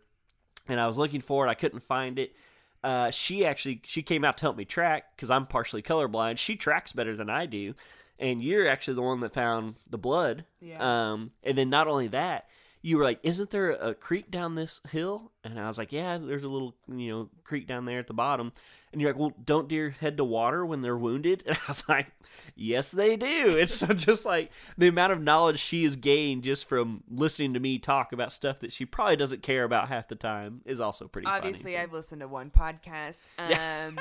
and 0.68 0.78
I 0.78 0.86
was 0.86 0.98
looking 0.98 1.20
for 1.20 1.44
it. 1.44 1.51
I 1.51 1.55
couldn't 1.55 1.80
find 1.80 2.16
it. 2.16 2.36
Uh, 2.82 3.10
she 3.10 3.44
actually, 3.44 3.82
she 3.84 4.02
came 4.02 4.24
out 4.24 4.38
to 4.38 4.42
help 4.42 4.56
me 4.56 4.64
track 4.64 5.16
cause 5.18 5.30
I'm 5.30 5.46
partially 5.46 5.82
colorblind. 5.82 6.38
She 6.38 6.56
tracks 6.56 6.92
better 6.92 7.16
than 7.16 7.28
I 7.28 7.46
do. 7.46 7.74
And 8.18 8.42
you're 8.42 8.68
actually 8.68 8.94
the 8.94 9.02
one 9.02 9.20
that 9.20 9.32
found 9.32 9.76
the 9.88 9.98
blood. 9.98 10.44
Yeah. 10.60 10.78
Um, 11.12 11.30
and 11.42 11.56
then 11.56 11.70
not 11.70 11.88
only 11.88 12.08
that, 12.08 12.48
you 12.82 12.96
were 12.96 13.04
like, 13.04 13.20
isn't 13.22 13.50
there 13.50 13.72
a 13.72 13.94
creek 13.94 14.30
down 14.30 14.54
this 14.54 14.80
hill? 14.90 15.32
And 15.44 15.60
I 15.60 15.66
was 15.66 15.76
like, 15.76 15.92
yeah, 15.92 16.18
there's 16.18 16.44
a 16.44 16.48
little, 16.48 16.74
you 16.88 17.10
know, 17.10 17.28
creek 17.44 17.66
down 17.66 17.84
there 17.84 17.98
at 17.98 18.06
the 18.06 18.14
bottom. 18.14 18.52
And 18.92 19.00
you're 19.00 19.12
like, 19.12 19.20
well, 19.20 19.32
don't 19.44 19.68
deer 19.68 19.90
head 19.90 20.16
to 20.16 20.24
water 20.24 20.64
when 20.64 20.80
they're 20.80 20.96
wounded? 20.96 21.44
And 21.46 21.56
I 21.56 21.60
was 21.68 21.88
like, 21.88 22.12
yes, 22.56 22.90
they 22.90 23.16
do. 23.16 23.56
It's 23.56 23.74
so 23.74 23.86
just 23.94 24.24
like 24.24 24.50
the 24.78 24.88
amount 24.88 25.12
of 25.12 25.20
knowledge 25.22 25.58
she 25.58 25.82
has 25.84 25.94
gained 25.96 26.42
just 26.42 26.68
from 26.68 27.04
listening 27.10 27.54
to 27.54 27.60
me 27.60 27.78
talk 27.78 28.12
about 28.12 28.32
stuff 28.32 28.60
that 28.60 28.72
she 28.72 28.86
probably 28.86 29.16
doesn't 29.16 29.42
care 29.42 29.64
about 29.64 29.88
half 29.88 30.08
the 30.08 30.14
time 30.16 30.62
is 30.64 30.80
also 30.80 31.06
pretty 31.06 31.26
Obviously, 31.26 31.72
funny. 31.72 31.78
I've 31.78 31.92
listened 31.92 32.22
to 32.22 32.28
one 32.28 32.50
podcast. 32.50 33.16
Um, 33.38 33.98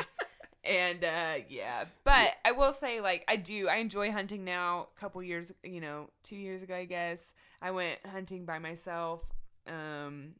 and 0.63 1.03
uh, 1.03 1.35
yeah, 1.47 1.85
but 2.03 2.31
I 2.45 2.51
will 2.51 2.73
say, 2.73 2.99
like, 3.01 3.23
I 3.27 3.37
do. 3.37 3.67
I 3.67 3.77
enjoy 3.77 4.11
hunting 4.11 4.43
now. 4.43 4.87
A 4.95 4.99
couple 4.99 5.23
years, 5.23 5.51
you 5.63 5.81
know, 5.81 6.09
two 6.23 6.35
years 6.35 6.61
ago, 6.63 6.75
I 6.75 6.85
guess, 6.85 7.19
I 7.61 7.71
went 7.71 7.99
hunting 8.05 8.45
by 8.45 8.59
myself. 8.59 9.21
Um, 9.67 10.35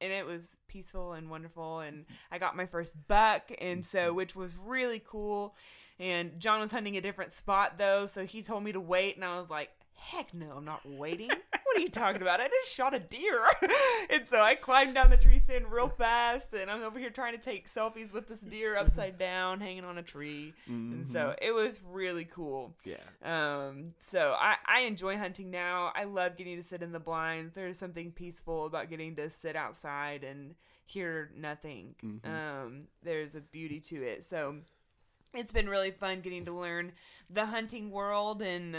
and 0.00 0.12
it 0.12 0.26
was 0.26 0.56
peaceful 0.68 1.12
and 1.12 1.30
wonderful. 1.30 1.80
And 1.80 2.06
I 2.30 2.38
got 2.38 2.56
my 2.56 2.66
first 2.66 2.96
buck, 3.08 3.50
and 3.60 3.84
so 3.84 4.12
which 4.12 4.36
was 4.36 4.56
really 4.56 5.02
cool. 5.06 5.54
And 5.98 6.38
John 6.40 6.60
was 6.60 6.70
hunting 6.70 6.96
a 6.96 7.00
different 7.00 7.32
spot 7.32 7.78
though, 7.78 8.06
so 8.06 8.24
he 8.24 8.42
told 8.42 8.64
me 8.64 8.72
to 8.72 8.80
wait, 8.80 9.16
and 9.16 9.24
I 9.24 9.38
was 9.38 9.50
like, 9.50 9.70
"Heck 9.94 10.32
no, 10.34 10.52
I'm 10.56 10.64
not 10.64 10.80
waiting. 10.84 11.30
What 11.70 11.76
"What 11.76 11.80
are 11.80 11.82
you 11.82 11.88
talking 11.88 12.22
about? 12.22 12.40
I 12.40 12.48
just 12.48 12.74
shot 12.74 12.94
a 12.94 12.98
deer." 12.98 13.42
and 14.10 14.26
so 14.26 14.40
I 14.40 14.54
climbed 14.54 14.94
down 14.94 15.10
the 15.10 15.16
tree 15.16 15.38
stand 15.38 15.70
real 15.70 15.88
fast, 15.88 16.52
and 16.52 16.70
I'm 16.70 16.82
over 16.82 16.98
here 16.98 17.10
trying 17.10 17.32
to 17.32 17.42
take 17.42 17.68
selfies 17.68 18.12
with 18.12 18.28
this 18.28 18.40
deer 18.40 18.76
upside 18.76 19.18
down, 19.18 19.60
hanging 19.60 19.84
on 19.84 19.98
a 19.98 20.02
tree. 20.02 20.52
And 20.66 21.06
so 21.08 21.34
it 21.40 21.52
was 21.52 21.80
really 21.88 22.24
cool. 22.24 22.74
Yeah. 22.84 22.96
Um, 23.22 23.94
so 23.98 24.34
I, 24.38 24.56
I 24.66 24.80
enjoy 24.80 25.16
hunting 25.16 25.50
now. 25.50 25.92
I 25.94 26.04
love 26.04 26.36
getting 26.36 26.56
to 26.56 26.62
sit 26.62 26.82
in 26.82 26.92
the 26.92 27.00
blinds. 27.00 27.54
There's 27.54 27.78
something 27.78 28.12
peaceful 28.12 28.66
about 28.66 28.90
getting 28.90 29.16
to 29.16 29.30
sit 29.30 29.56
outside 29.56 30.24
and 30.24 30.54
hear 30.86 31.30
nothing. 31.36 31.94
Um, 32.24 32.80
there's 33.02 33.34
a 33.34 33.40
beauty 33.40 33.80
to 33.80 34.02
it. 34.02 34.24
So 34.24 34.56
it's 35.34 35.52
been 35.52 35.68
really 35.68 35.92
fun 35.92 36.20
getting 36.20 36.44
to 36.46 36.52
learn 36.52 36.92
the 37.28 37.46
hunting 37.46 37.90
world 37.90 38.42
and 38.42 38.74
uh, 38.74 38.78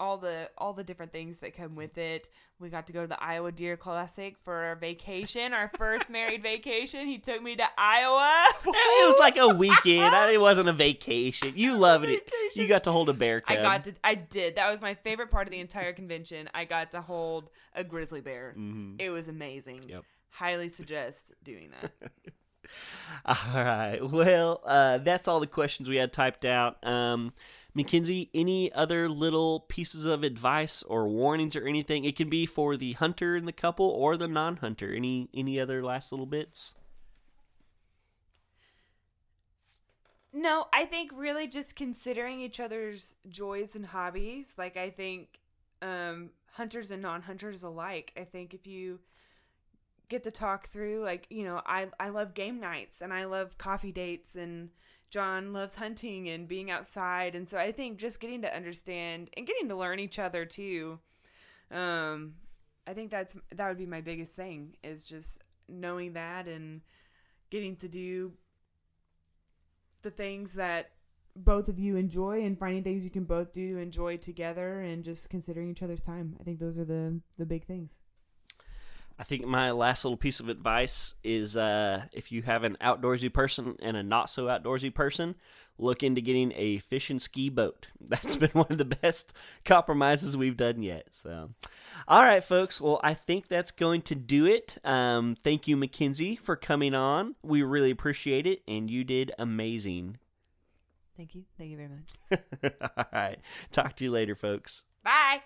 all 0.00 0.18
the 0.18 0.50
all 0.58 0.72
the 0.72 0.82
different 0.82 1.12
things 1.12 1.38
that 1.38 1.56
come 1.56 1.74
with 1.74 1.96
it. 1.96 2.28
We 2.58 2.68
got 2.68 2.86
to 2.88 2.92
go 2.92 3.02
to 3.02 3.06
the 3.06 3.22
Iowa 3.22 3.52
Deer 3.52 3.76
Classic 3.76 4.36
for 4.44 4.54
our 4.54 4.76
vacation, 4.76 5.52
our 5.52 5.70
first 5.76 6.10
married 6.10 6.42
vacation. 6.42 7.06
He 7.06 7.18
took 7.18 7.42
me 7.42 7.56
to 7.56 7.64
Iowa. 7.78 8.46
It 9.02 9.06
was 9.06 9.18
like 9.18 9.36
a 9.36 9.48
weekend. 9.48 10.14
It 10.32 10.40
wasn't 10.40 10.68
a 10.68 10.72
vacation. 10.72 11.54
You 11.56 11.76
loved 11.76 12.06
it. 12.06 12.30
You 12.54 12.66
got 12.68 12.84
to 12.84 12.92
hold 12.92 13.08
a 13.08 13.12
bear 13.12 13.42
I 13.46 13.56
got 13.56 13.84
to. 13.84 13.94
I 14.04 14.14
did. 14.14 14.56
That 14.56 14.70
was 14.70 14.80
my 14.80 14.94
favorite 14.94 15.30
part 15.30 15.46
of 15.46 15.52
the 15.52 15.60
entire 15.60 15.92
convention. 15.92 16.48
I 16.54 16.64
got 16.64 16.92
to 16.92 17.00
hold 17.00 17.50
a 17.74 17.84
grizzly 17.84 18.20
bear. 18.20 18.54
It 18.98 19.10
was 19.10 19.28
amazing. 19.28 19.80
Mm-hmm. 19.80 19.90
Yep. 19.90 20.04
Highly 20.30 20.68
suggest 20.68 21.32
doing 21.42 21.70
that. 21.80 21.92
All 23.24 23.36
right. 23.54 23.98
Well, 24.00 24.60
uh, 24.64 24.98
that's 24.98 25.28
all 25.28 25.40
the 25.40 25.46
questions 25.46 25.88
we 25.88 25.96
had 25.96 26.12
typed 26.12 26.44
out. 26.44 26.84
Um, 26.86 27.32
Mackenzie, 27.74 28.30
any 28.34 28.70
other 28.72 29.08
little 29.08 29.60
pieces 29.60 30.04
of 30.04 30.22
advice 30.22 30.82
or 30.82 31.08
warnings 31.08 31.56
or 31.56 31.66
anything? 31.66 32.04
It 32.04 32.16
can 32.16 32.28
be 32.28 32.44
for 32.44 32.76
the 32.76 32.92
hunter 32.92 33.34
in 33.34 33.46
the 33.46 33.52
couple 33.52 33.86
or 33.86 34.16
the 34.16 34.28
non-hunter. 34.28 34.92
Any 34.94 35.30
any 35.32 35.58
other 35.58 35.82
last 35.82 36.12
little 36.12 36.26
bits? 36.26 36.74
No, 40.34 40.66
I 40.72 40.86
think 40.86 41.10
really 41.14 41.46
just 41.46 41.76
considering 41.76 42.40
each 42.40 42.58
other's 42.60 43.16
joys 43.28 43.74
and 43.74 43.86
hobbies. 43.86 44.54
Like 44.58 44.76
I 44.76 44.90
think 44.90 45.38
um, 45.80 46.30
hunters 46.52 46.90
and 46.90 47.02
non-hunters 47.02 47.62
alike. 47.62 48.12
I 48.16 48.24
think 48.24 48.54
if 48.54 48.66
you 48.66 49.00
get 50.08 50.24
to 50.24 50.30
talk 50.30 50.68
through, 50.68 51.02
like 51.02 51.26
you 51.30 51.44
know, 51.44 51.62
I 51.64 51.88
I 51.98 52.10
love 52.10 52.34
game 52.34 52.60
nights 52.60 53.00
and 53.00 53.12
I 53.12 53.24
love 53.24 53.56
coffee 53.56 53.92
dates 53.92 54.34
and 54.34 54.70
John 55.12 55.52
loves 55.52 55.76
hunting 55.76 56.26
and 56.30 56.48
being 56.48 56.70
outside, 56.70 57.34
and 57.34 57.46
so 57.46 57.58
I 57.58 57.70
think 57.70 57.98
just 57.98 58.18
getting 58.18 58.40
to 58.42 58.56
understand 58.56 59.28
and 59.36 59.46
getting 59.46 59.68
to 59.68 59.76
learn 59.76 60.00
each 60.00 60.18
other 60.18 60.46
too. 60.46 61.00
Um, 61.70 62.36
I 62.86 62.94
think 62.94 63.10
that's 63.10 63.36
that 63.54 63.68
would 63.68 63.76
be 63.76 63.84
my 63.84 64.00
biggest 64.00 64.32
thing 64.32 64.74
is 64.82 65.04
just 65.04 65.38
knowing 65.68 66.14
that 66.14 66.48
and 66.48 66.80
getting 67.50 67.76
to 67.76 67.88
do 67.88 68.32
the 70.00 70.10
things 70.10 70.52
that 70.54 70.92
both 71.36 71.68
of 71.68 71.78
you 71.78 71.96
enjoy 71.96 72.42
and 72.42 72.58
finding 72.58 72.82
things 72.82 73.04
you 73.04 73.10
can 73.10 73.24
both 73.24 73.52
do 73.52 73.76
enjoy 73.76 74.16
together 74.16 74.80
and 74.80 75.04
just 75.04 75.28
considering 75.28 75.70
each 75.70 75.82
other's 75.82 76.02
time. 76.02 76.36
I 76.40 76.42
think 76.42 76.58
those 76.58 76.78
are 76.78 76.86
the 76.86 77.20
the 77.36 77.44
big 77.44 77.66
things. 77.66 77.98
I 79.22 79.24
think 79.24 79.46
my 79.46 79.70
last 79.70 80.04
little 80.04 80.16
piece 80.16 80.40
of 80.40 80.48
advice 80.48 81.14
is 81.22 81.56
uh, 81.56 82.06
if 82.10 82.32
you 82.32 82.42
have 82.42 82.64
an 82.64 82.76
outdoorsy 82.80 83.32
person 83.32 83.76
and 83.80 83.96
a 83.96 84.02
not 84.02 84.28
so 84.28 84.46
outdoorsy 84.46 84.92
person, 84.92 85.36
look 85.78 86.02
into 86.02 86.20
getting 86.20 86.52
a 86.56 86.78
fish 86.78 87.08
and 87.08 87.22
ski 87.22 87.48
boat. 87.48 87.86
That's 88.00 88.34
been 88.34 88.50
one 88.50 88.66
of 88.68 88.78
the 88.78 88.84
best 88.84 89.32
compromises 89.64 90.36
we've 90.36 90.56
done 90.56 90.82
yet. 90.82 91.06
So, 91.12 91.50
all 92.08 92.24
right, 92.24 92.42
folks. 92.42 92.80
Well, 92.80 93.00
I 93.04 93.14
think 93.14 93.46
that's 93.46 93.70
going 93.70 94.02
to 94.02 94.16
do 94.16 94.44
it. 94.44 94.78
Um, 94.82 95.36
thank 95.36 95.68
you, 95.68 95.76
Mackenzie, 95.76 96.34
for 96.34 96.56
coming 96.56 96.92
on. 96.92 97.36
We 97.44 97.62
really 97.62 97.92
appreciate 97.92 98.44
it, 98.44 98.62
and 98.66 98.90
you 98.90 99.04
did 99.04 99.30
amazing. 99.38 100.16
Thank 101.16 101.36
you. 101.36 101.44
Thank 101.56 101.70
you 101.70 101.76
very 101.76 101.90
much. 101.90 102.72
all 102.98 103.04
right. 103.12 103.38
Talk 103.70 103.94
to 103.96 104.04
you 104.04 104.10
later, 104.10 104.34
folks. 104.34 104.82
Bye. 105.04 105.42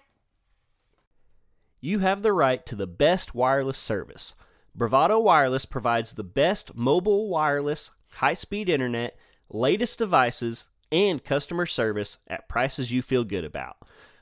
You 1.80 2.00
have 2.00 2.22
the 2.22 2.32
right 2.32 2.64
to 2.66 2.74
the 2.74 2.86
best 2.86 3.34
wireless 3.34 3.78
service. 3.78 4.34
Bravado 4.74 5.18
Wireless 5.18 5.64
provides 5.64 6.12
the 6.12 6.24
best 6.24 6.74
mobile 6.74 7.28
wireless, 7.28 7.90
high 8.12 8.34
speed 8.34 8.68
internet, 8.68 9.16
latest 9.48 9.98
devices, 9.98 10.68
and 10.92 11.24
customer 11.24 11.66
service 11.66 12.18
at 12.28 12.48
prices 12.48 12.92
you 12.92 13.02
feel 13.02 13.24
good 13.24 13.44
about. 13.44 13.76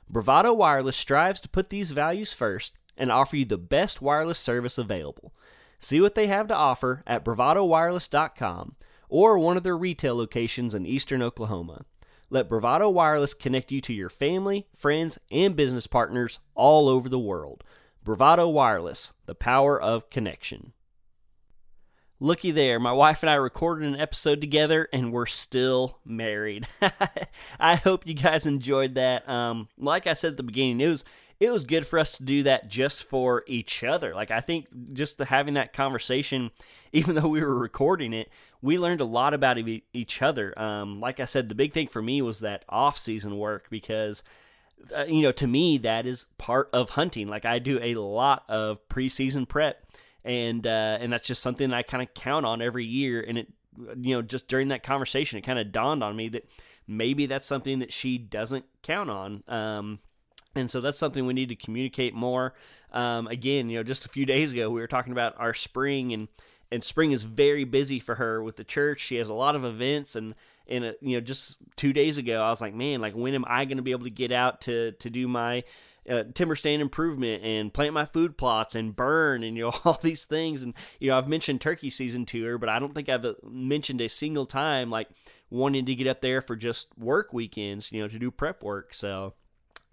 Bravado 0.09 0.53
Wireless 0.53 0.95
strives 0.95 1.41
to 1.41 1.49
put 1.49 1.69
these 1.69 1.91
values 1.91 2.33
first 2.33 2.77
and 2.97 3.11
offer 3.11 3.35
you 3.35 3.45
the 3.45 3.57
best 3.57 4.01
wireless 4.01 4.39
service 4.39 4.77
available. 4.77 5.33
See 5.79 5.99
what 5.99 6.15
they 6.15 6.27
have 6.27 6.47
to 6.47 6.55
offer 6.55 7.03
at 7.05 7.25
bravadowireless.com 7.25 8.75
or 9.09 9.37
one 9.37 9.57
of 9.57 9.63
their 9.63 9.77
retail 9.77 10.15
locations 10.15 10.73
in 10.73 10.85
eastern 10.85 11.21
Oklahoma. 11.21 11.85
Let 12.29 12.49
Bravado 12.49 12.89
Wireless 12.89 13.33
connect 13.33 13.71
you 13.71 13.81
to 13.81 13.93
your 13.93 14.09
family, 14.09 14.67
friends, 14.75 15.19
and 15.31 15.55
business 15.55 15.85
partners 15.85 16.39
all 16.55 16.89
over 16.89 17.07
the 17.07 17.19
world. 17.19 17.63
Bravado 18.03 18.47
Wireless, 18.49 19.13
the 19.25 19.35
power 19.35 19.79
of 19.79 20.09
connection. 20.09 20.73
Looky 22.21 22.51
there, 22.51 22.79
my 22.79 22.93
wife 22.93 23.23
and 23.23 23.29
I 23.29 23.35
recorded 23.35 23.87
an 23.87 23.99
episode 23.99 24.39
together 24.39 24.87
and 24.93 25.11
we're 25.11 25.25
still 25.25 25.97
married. 26.05 26.65
I 27.59 27.75
hope 27.75 28.07
you 28.07 28.13
guys 28.13 28.45
enjoyed 28.45 28.95
that. 28.95 29.27
Um, 29.27 29.67
like 29.77 30.07
I 30.07 30.13
said 30.13 30.31
at 30.31 30.37
the 30.37 30.43
beginning, 30.43 30.79
it 30.79 30.87
was 30.87 31.03
it 31.41 31.51
was 31.51 31.65
good 31.65 31.85
for 31.85 31.99
us 31.99 32.15
to 32.17 32.23
do 32.23 32.43
that 32.43 32.69
just 32.69 33.03
for 33.03 33.43
each 33.47 33.83
other. 33.83 34.15
Like 34.15 34.31
I 34.31 34.39
think 34.39 34.67
just 34.93 35.19
having 35.19 35.55
that 35.55 35.73
conversation, 35.73 36.51
even 36.93 37.15
though 37.15 37.27
we 37.27 37.41
were 37.41 37.59
recording 37.59 38.13
it, 38.13 38.29
we 38.61 38.79
learned 38.79 39.01
a 39.01 39.05
lot 39.05 39.33
about 39.33 39.57
e- 39.57 39.83
each 39.91 40.21
other. 40.21 40.57
Um, 40.57 41.01
like 41.01 41.19
I 41.19 41.25
said, 41.25 41.49
the 41.49 41.55
big 41.55 41.73
thing 41.73 41.87
for 41.87 42.01
me 42.01 42.21
was 42.21 42.39
that 42.39 42.63
off 42.69 42.97
season 42.97 43.37
work 43.37 43.67
because 43.69 44.23
uh, 44.95 45.05
you 45.05 45.21
know, 45.21 45.31
to 45.33 45.47
me, 45.47 45.77
that 45.79 46.05
is 46.05 46.27
part 46.37 46.69
of 46.71 46.91
hunting. 46.91 47.27
Like 47.27 47.45
I 47.45 47.59
do 47.59 47.79
a 47.81 47.95
lot 47.95 48.43
of 48.47 48.87
preseason 48.87 49.47
prep, 49.47 49.85
and 50.25 50.65
uh, 50.65 50.97
and 50.99 51.13
that's 51.13 51.27
just 51.27 51.41
something 51.41 51.69
that 51.69 51.77
I 51.77 51.83
kind 51.83 52.03
of 52.03 52.13
count 52.13 52.45
on 52.45 52.61
every 52.61 52.83
year. 52.83 53.23
And 53.25 53.37
it, 53.37 53.47
you 54.01 54.15
know, 54.15 54.21
just 54.21 54.47
during 54.47 54.69
that 54.69 54.83
conversation, 54.83 55.37
it 55.37 55.43
kind 55.43 55.59
of 55.59 55.71
dawned 55.71 56.03
on 56.03 56.15
me 56.15 56.29
that 56.29 56.49
maybe 56.87 57.27
that's 57.27 57.47
something 57.47 57.79
that 57.79 57.93
she 57.93 58.17
doesn't 58.17 58.65
count 58.81 59.09
on. 59.09 59.43
Um, 59.47 59.99
and 60.55 60.69
so 60.69 60.81
that's 60.81 60.97
something 60.97 61.25
we 61.25 61.33
need 61.33 61.49
to 61.49 61.55
communicate 61.55 62.15
more. 62.15 62.55
Um, 62.91 63.27
again, 63.27 63.69
you 63.69 63.77
know, 63.77 63.83
just 63.83 64.05
a 64.05 64.09
few 64.09 64.25
days 64.25 64.51
ago, 64.51 64.69
we 64.69 64.81
were 64.81 64.87
talking 64.87 65.13
about 65.13 65.35
our 65.37 65.53
spring 65.53 66.11
and 66.11 66.27
and 66.71 66.83
spring 66.83 67.11
is 67.11 67.21
very 67.21 67.63
busy 67.63 67.99
for 67.99 68.15
her 68.15 68.41
with 68.41 68.55
the 68.55 68.63
church. 68.63 68.99
She 68.99 69.17
has 69.17 69.29
a 69.29 69.33
lot 69.33 69.55
of 69.55 69.63
events 69.63 70.15
and 70.15 70.33
and 70.67 70.85
uh, 70.85 70.93
you 71.01 71.17
know 71.17 71.21
just 71.21 71.59
two 71.75 71.93
days 71.93 72.17
ago 72.17 72.41
I 72.41 72.49
was 72.49 72.61
like, 72.61 72.73
man, 72.73 72.99
like 72.99 73.13
when 73.13 73.35
am 73.35 73.45
I 73.47 73.65
going 73.65 73.77
to 73.77 73.83
be 73.83 73.91
able 73.91 74.05
to 74.05 74.09
get 74.09 74.31
out 74.31 74.61
to 74.61 74.93
to 74.93 75.09
do 75.11 75.27
my 75.27 75.63
uh, 76.09 76.23
timber 76.33 76.55
stand 76.55 76.81
improvement 76.81 77.43
and 77.43 77.73
plant 77.73 77.93
my 77.93 78.05
food 78.05 78.37
plots 78.37 78.75
and 78.75 78.95
burn 78.95 79.43
and 79.43 79.57
you 79.57 79.63
know 79.63 79.73
all 79.85 79.99
these 80.01 80.25
things 80.25 80.63
and 80.63 80.73
you 80.99 81.09
know 81.09 81.17
I've 81.17 81.27
mentioned 81.27 81.61
turkey 81.61 81.89
season 81.89 82.25
to 82.27 82.43
her, 82.45 82.57
but 82.57 82.69
I 82.69 82.79
don't 82.79 82.93
think 82.93 83.09
I've 83.09 83.25
uh, 83.25 83.33
mentioned 83.43 84.01
a 84.01 84.09
single 84.09 84.45
time 84.45 84.89
like 84.89 85.09
wanting 85.49 85.85
to 85.85 85.95
get 85.95 86.07
up 86.07 86.21
there 86.21 86.41
for 86.41 86.55
just 86.55 86.87
work 86.97 87.33
weekends, 87.33 87.91
you 87.91 88.01
know, 88.01 88.07
to 88.07 88.19
do 88.19 88.31
prep 88.31 88.63
work. 88.63 88.93
So 88.93 89.33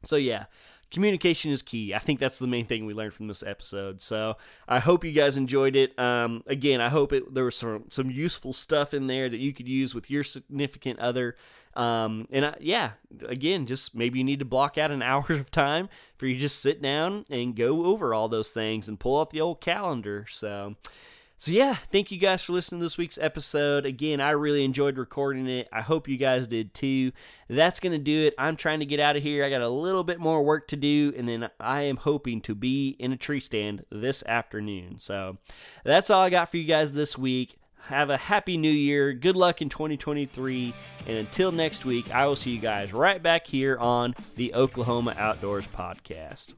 so 0.04 0.16
yeah, 0.16 0.46
communication 0.92 1.50
is 1.50 1.62
key. 1.62 1.94
I 1.94 1.98
think 1.98 2.20
that's 2.20 2.38
the 2.38 2.46
main 2.46 2.66
thing 2.66 2.84
we 2.84 2.92
learned 2.92 3.14
from 3.14 3.26
this 3.26 3.42
episode. 3.42 4.02
So 4.02 4.36
I 4.68 4.78
hope 4.78 5.04
you 5.04 5.12
guys 5.12 5.36
enjoyed 5.36 5.74
it. 5.74 5.98
Um, 5.98 6.44
again, 6.46 6.80
I 6.80 6.90
hope 6.90 7.12
it, 7.12 7.34
there 7.34 7.44
was 7.44 7.56
some 7.56 7.84
some 7.88 8.10
useful 8.10 8.52
stuff 8.52 8.92
in 8.92 9.06
there 9.06 9.28
that 9.28 9.38
you 9.38 9.52
could 9.52 9.66
use 9.66 9.94
with 9.94 10.10
your 10.10 10.22
significant 10.22 10.98
other. 11.00 11.34
Um, 11.74 12.28
and 12.30 12.44
I, 12.44 12.56
yeah, 12.60 12.90
again, 13.26 13.64
just 13.66 13.94
maybe 13.94 14.18
you 14.18 14.24
need 14.24 14.40
to 14.40 14.44
block 14.44 14.76
out 14.76 14.90
an 14.90 15.02
hour 15.12 15.24
of 15.30 15.50
time 15.50 15.88
for 16.16 16.26
you 16.26 16.38
just 16.38 16.60
sit 16.60 16.82
down 16.82 17.24
and 17.30 17.56
go 17.56 17.86
over 17.86 18.12
all 18.12 18.28
those 18.28 18.50
things 18.50 18.88
and 18.88 19.00
pull 19.00 19.18
out 19.18 19.30
the 19.30 19.40
old 19.40 19.60
calendar. 19.60 20.26
So. 20.28 20.76
So 21.42 21.50
yeah, 21.50 21.74
thank 21.74 22.12
you 22.12 22.18
guys 22.18 22.40
for 22.40 22.52
listening 22.52 22.78
to 22.78 22.84
this 22.84 22.96
week's 22.96 23.18
episode. 23.18 23.84
Again, 23.84 24.20
I 24.20 24.30
really 24.30 24.64
enjoyed 24.64 24.96
recording 24.96 25.48
it. 25.48 25.68
I 25.72 25.80
hope 25.80 26.06
you 26.06 26.16
guys 26.16 26.46
did 26.46 26.72
too. 26.72 27.10
That's 27.48 27.80
going 27.80 27.90
to 27.90 27.98
do 27.98 28.26
it. 28.28 28.34
I'm 28.38 28.54
trying 28.54 28.78
to 28.78 28.86
get 28.86 29.00
out 29.00 29.16
of 29.16 29.24
here. 29.24 29.44
I 29.44 29.50
got 29.50 29.60
a 29.60 29.68
little 29.68 30.04
bit 30.04 30.20
more 30.20 30.44
work 30.44 30.68
to 30.68 30.76
do 30.76 31.12
and 31.16 31.26
then 31.26 31.50
I 31.58 31.82
am 31.82 31.96
hoping 31.96 32.42
to 32.42 32.54
be 32.54 32.90
in 32.90 33.12
a 33.12 33.16
tree 33.16 33.40
stand 33.40 33.84
this 33.90 34.22
afternoon. 34.22 35.00
So, 35.00 35.38
that's 35.82 36.10
all 36.10 36.22
I 36.22 36.30
got 36.30 36.48
for 36.48 36.58
you 36.58 36.64
guys 36.64 36.92
this 36.92 37.18
week. 37.18 37.58
Have 37.86 38.10
a 38.10 38.16
happy 38.16 38.56
new 38.56 38.70
year. 38.70 39.12
Good 39.12 39.34
luck 39.34 39.60
in 39.60 39.68
2023. 39.68 40.72
And 41.08 41.16
until 41.16 41.50
next 41.50 41.84
week, 41.84 42.14
I 42.14 42.24
will 42.28 42.36
see 42.36 42.52
you 42.52 42.60
guys 42.60 42.92
right 42.92 43.20
back 43.20 43.48
here 43.48 43.76
on 43.78 44.14
the 44.36 44.54
Oklahoma 44.54 45.16
Outdoors 45.18 45.66
Podcast. 45.66 46.52